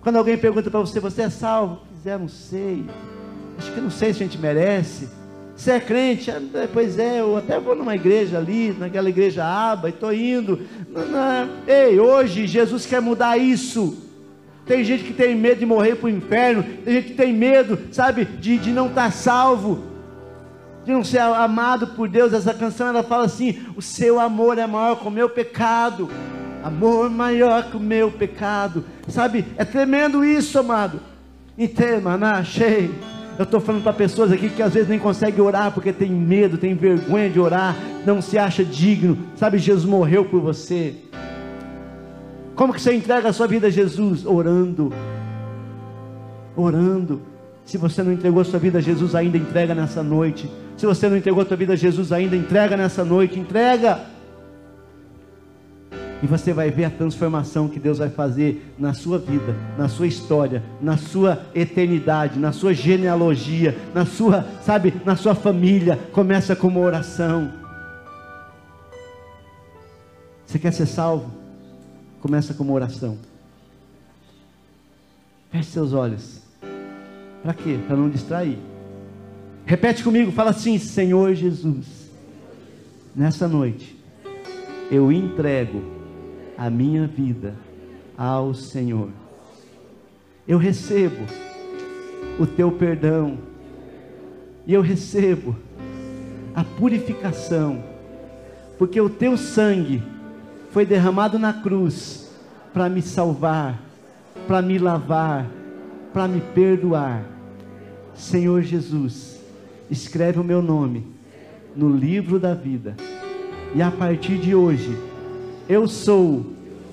Quando 0.00 0.14
alguém 0.14 0.38
pergunta 0.38 0.70
para 0.70 0.78
você, 0.78 1.00
você 1.00 1.22
é 1.22 1.30
salvo? 1.30 1.80
Quiser, 1.92 2.20
não 2.20 2.28
sei 2.28 2.86
acho 3.58 3.72
que 3.72 3.80
não 3.80 3.90
sei 3.90 4.14
se 4.14 4.22
a 4.22 4.26
gente 4.26 4.38
merece. 4.38 5.08
Você 5.58 5.72
é 5.72 5.80
crente? 5.80 6.30
Ah, 6.30 6.40
pois 6.72 6.98
é, 7.00 7.20
eu 7.20 7.36
até 7.36 7.58
vou 7.58 7.74
numa 7.74 7.96
igreja 7.96 8.38
ali, 8.38 8.74
naquela 8.78 9.08
igreja 9.08 9.44
aba, 9.44 9.88
e 9.88 9.92
estou 9.92 10.12
indo. 10.12 10.60
Não, 10.88 11.04
não. 11.06 11.48
Ei, 11.66 11.98
hoje 11.98 12.46
Jesus 12.46 12.86
quer 12.86 13.02
mudar 13.02 13.36
isso. 13.36 14.04
Tem 14.64 14.84
gente 14.84 15.02
que 15.02 15.12
tem 15.12 15.34
medo 15.34 15.58
de 15.58 15.66
morrer 15.66 15.96
para 15.96 16.06
o 16.06 16.10
inferno, 16.10 16.62
tem 16.84 16.94
gente 16.94 17.08
que 17.08 17.14
tem 17.14 17.32
medo, 17.32 17.78
sabe, 17.90 18.24
de, 18.24 18.58
de 18.58 18.70
não 18.70 18.86
estar 18.86 19.06
tá 19.06 19.10
salvo, 19.10 19.82
de 20.84 20.92
não 20.92 21.02
ser 21.02 21.20
amado 21.20 21.88
por 21.88 22.08
Deus. 22.08 22.32
Essa 22.32 22.54
canção 22.54 22.86
ela 22.86 23.02
fala 23.02 23.24
assim: 23.24 23.66
o 23.74 23.82
seu 23.82 24.20
amor 24.20 24.58
é 24.58 24.66
maior 24.66 24.96
que 25.00 25.08
o 25.08 25.10
meu 25.10 25.28
pecado, 25.28 26.08
amor 26.62 27.10
maior 27.10 27.70
que 27.70 27.76
o 27.76 27.80
meu 27.80 28.12
pecado, 28.12 28.84
sabe, 29.08 29.44
é 29.56 29.64
tremendo 29.64 30.24
isso, 30.24 30.58
amado. 30.58 31.00
Entema, 31.56 32.44
cheio. 32.44 32.94
Eu 33.38 33.44
estou 33.44 33.60
falando 33.60 33.84
para 33.84 33.92
pessoas 33.92 34.32
aqui 34.32 34.50
que 34.50 34.60
às 34.60 34.74
vezes 34.74 34.88
nem 34.88 34.98
conseguem 34.98 35.40
orar 35.40 35.70
porque 35.70 35.92
tem 35.92 36.10
medo, 36.10 36.58
tem 36.58 36.74
vergonha 36.74 37.30
de 37.30 37.38
orar, 37.38 37.76
não 38.04 38.20
se 38.20 38.36
acha 38.36 38.64
digno. 38.64 39.16
Sabe, 39.36 39.58
Jesus 39.58 39.84
morreu 39.84 40.24
por 40.24 40.40
você. 40.40 40.96
Como 42.56 42.74
que 42.74 42.82
você 42.82 42.92
entrega 42.92 43.28
a 43.28 43.32
sua 43.32 43.46
vida 43.46 43.68
a 43.68 43.70
Jesus? 43.70 44.26
Orando. 44.26 44.92
Orando. 46.56 47.22
Se 47.64 47.78
você 47.78 48.02
não 48.02 48.12
entregou 48.12 48.40
a 48.40 48.44
sua 48.44 48.58
vida 48.58 48.78
a 48.78 48.80
Jesus, 48.80 49.14
ainda 49.14 49.38
entrega 49.38 49.72
nessa 49.72 50.02
noite. 50.02 50.50
Se 50.76 50.84
você 50.84 51.08
não 51.08 51.16
entregou 51.16 51.42
a 51.42 51.46
sua 51.46 51.56
vida 51.56 51.74
a 51.74 51.76
Jesus, 51.76 52.10
ainda 52.10 52.34
entrega 52.34 52.76
nessa 52.76 53.04
noite. 53.04 53.38
Entrega. 53.38 54.00
E 56.22 56.26
você 56.26 56.52
vai 56.52 56.70
ver 56.70 56.84
a 56.84 56.90
transformação 56.90 57.68
que 57.68 57.78
Deus 57.78 57.98
vai 57.98 58.10
fazer 58.10 58.74
na 58.76 58.92
sua 58.92 59.18
vida, 59.18 59.54
na 59.76 59.88
sua 59.88 60.06
história, 60.06 60.62
na 60.80 60.96
sua 60.96 61.46
eternidade, 61.54 62.38
na 62.38 62.50
sua 62.50 62.74
genealogia, 62.74 63.76
na 63.94 64.04
sua, 64.04 64.44
sabe, 64.62 64.92
na 65.04 65.14
sua 65.14 65.34
família. 65.34 65.96
Começa 66.12 66.56
com 66.56 66.66
uma 66.66 66.80
oração. 66.80 67.52
Você 70.44 70.58
quer 70.58 70.72
ser 70.72 70.86
salvo? 70.86 71.30
Começa 72.20 72.52
com 72.52 72.64
uma 72.64 72.72
oração. 72.72 73.16
Feche 75.52 75.70
seus 75.70 75.92
olhos. 75.92 76.42
Para 77.42 77.54
quê? 77.54 77.78
Para 77.86 77.96
não 77.96 78.10
distrair. 78.10 78.58
Repete 79.64 80.02
comigo, 80.02 80.32
fala 80.32 80.50
assim: 80.50 80.78
Senhor 80.78 81.32
Jesus, 81.34 82.10
nessa 83.14 83.46
noite 83.46 83.96
eu 84.90 85.12
entrego 85.12 85.97
a 86.58 86.68
minha 86.68 87.06
vida 87.06 87.54
ao 88.16 88.52
Senhor. 88.52 89.10
Eu 90.46 90.58
recebo 90.58 91.24
o 92.36 92.44
teu 92.44 92.72
perdão 92.72 93.38
e 94.66 94.74
eu 94.74 94.80
recebo 94.80 95.54
a 96.54 96.64
purificação, 96.64 97.80
porque 98.76 99.00
o 99.00 99.08
teu 99.08 99.36
sangue 99.36 100.02
foi 100.72 100.84
derramado 100.84 101.38
na 101.38 101.52
cruz 101.52 102.28
para 102.74 102.88
me 102.88 103.00
salvar, 103.00 103.80
para 104.48 104.60
me 104.60 104.78
lavar, 104.78 105.46
para 106.12 106.26
me 106.26 106.40
perdoar. 106.40 107.24
Senhor 108.14 108.62
Jesus, 108.62 109.40
escreve 109.88 110.40
o 110.40 110.44
meu 110.44 110.60
nome 110.60 111.06
no 111.76 111.88
livro 111.88 112.40
da 112.40 112.52
vida, 112.52 112.96
e 113.74 113.80
a 113.80 113.90
partir 113.90 114.38
de 114.38 114.54
hoje, 114.54 115.07
eu 115.68 115.86
sou 115.86 116.46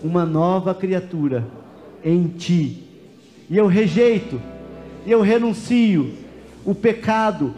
uma 0.03 0.25
nova 0.25 0.75
criatura 0.75 1.47
em 2.03 2.27
ti. 2.27 2.83
E 3.49 3.57
eu 3.57 3.67
rejeito, 3.67 4.41
e 5.05 5.11
eu 5.11 5.21
renuncio 5.21 6.13
o 6.65 6.73
pecado, 6.75 7.53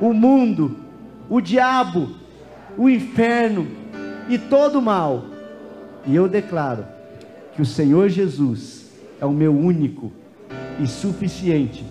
o 0.00 0.12
mundo, 0.12 0.76
o 1.28 1.40
diabo, 1.40 2.08
o 2.76 2.88
inferno 2.88 3.66
e 4.28 4.38
todo 4.38 4.78
o 4.78 4.82
mal. 4.82 5.24
E 6.06 6.14
eu 6.14 6.28
declaro 6.28 6.84
que 7.54 7.62
o 7.62 7.66
Senhor 7.66 8.08
Jesus 8.08 8.90
é 9.20 9.26
o 9.26 9.32
meu 9.32 9.56
único 9.56 10.12
e 10.80 10.86
suficiente 10.86 11.84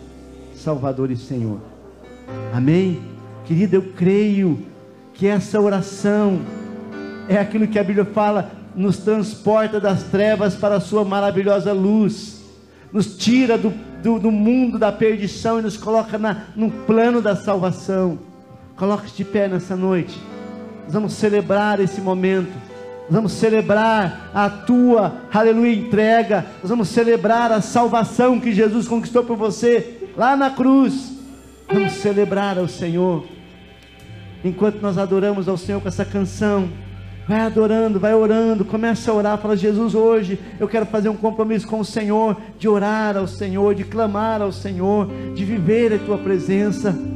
Salvador 0.54 1.12
e 1.12 1.16
Senhor. 1.16 1.60
Amém? 2.54 3.00
Querido, 3.46 3.76
eu 3.76 3.82
creio 3.96 4.60
que 5.14 5.28
essa 5.28 5.62
oração 5.62 6.40
é 7.30 7.38
aquilo 7.38 7.68
que 7.68 7.78
a 7.78 7.84
Bíblia 7.84 8.06
fala, 8.06 8.52
nos 8.76 8.98
transporta 8.98 9.80
das 9.80 10.04
trevas 10.04 10.56
para 10.56 10.76
a 10.76 10.80
sua 10.80 11.06
maravilhosa 11.06 11.72
luz, 11.72 12.42
nos 12.92 13.18
tira 13.18 13.58
do, 13.58 13.74
do, 14.04 14.20
do 14.20 14.32
mundo 14.32 14.78
da 14.78 14.92
perdição 14.92 15.60
e 15.60 15.62
nos 15.62 15.78
coloca 15.78 16.18
na, 16.18 16.44
no 16.56 16.70
plano 16.70 17.22
da 17.22 17.36
salvação. 17.36 18.20
Coloque-se 18.76 19.16
de 19.18 19.26
pé 19.26 19.48
nessa 19.48 19.76
noite. 19.76 20.20
Nós 20.84 20.94
vamos 20.94 21.14
celebrar 21.14 21.80
esse 21.80 22.02
momento. 22.02 22.52
Nós 23.04 23.12
vamos 23.12 23.32
celebrar 23.34 24.32
a 24.34 24.50
tua, 24.50 25.14
aleluia, 25.34 25.74
entrega. 25.74 26.46
Nós 26.62 26.70
vamos 26.70 26.90
celebrar 26.90 27.52
a 27.52 27.62
salvação 27.62 28.40
que 28.40 28.54
Jesus 28.54 28.88
conquistou 28.88 29.24
por 29.24 29.38
você 29.38 30.10
lá 30.18 30.36
na 30.36 30.50
cruz. 30.50 31.14
Vamos 31.72 31.94
celebrar 31.94 32.58
ao 32.58 32.68
Senhor. 32.68 33.26
Enquanto 34.44 34.82
nós 34.82 34.98
adoramos 34.98 35.48
ao 35.48 35.58
Senhor 35.58 35.82
com 35.82 35.88
essa 35.88 36.06
canção, 36.06 36.70
vai 37.28 37.42
adorando, 37.42 38.00
vai 38.00 38.14
orando, 38.14 38.64
começa 38.64 39.12
a 39.12 39.14
orar, 39.14 39.38
fala: 39.38 39.58
Jesus, 39.58 39.96
hoje 39.96 40.40
eu 40.60 40.68
quero 40.68 40.86
fazer 40.86 41.10
um 41.10 41.16
compromisso 41.16 41.68
com 41.68 41.80
o 41.80 41.86
Senhor, 41.86 42.38
de 42.58 42.68
orar 42.68 43.18
ao 43.18 43.28
Senhor, 43.28 43.74
de 43.74 43.84
clamar 43.84 44.42
ao 44.42 44.52
Senhor, 44.52 45.10
de 45.34 45.44
viver 45.44 45.94
a 45.94 46.00
tua 46.00 46.18
presença. 46.18 47.15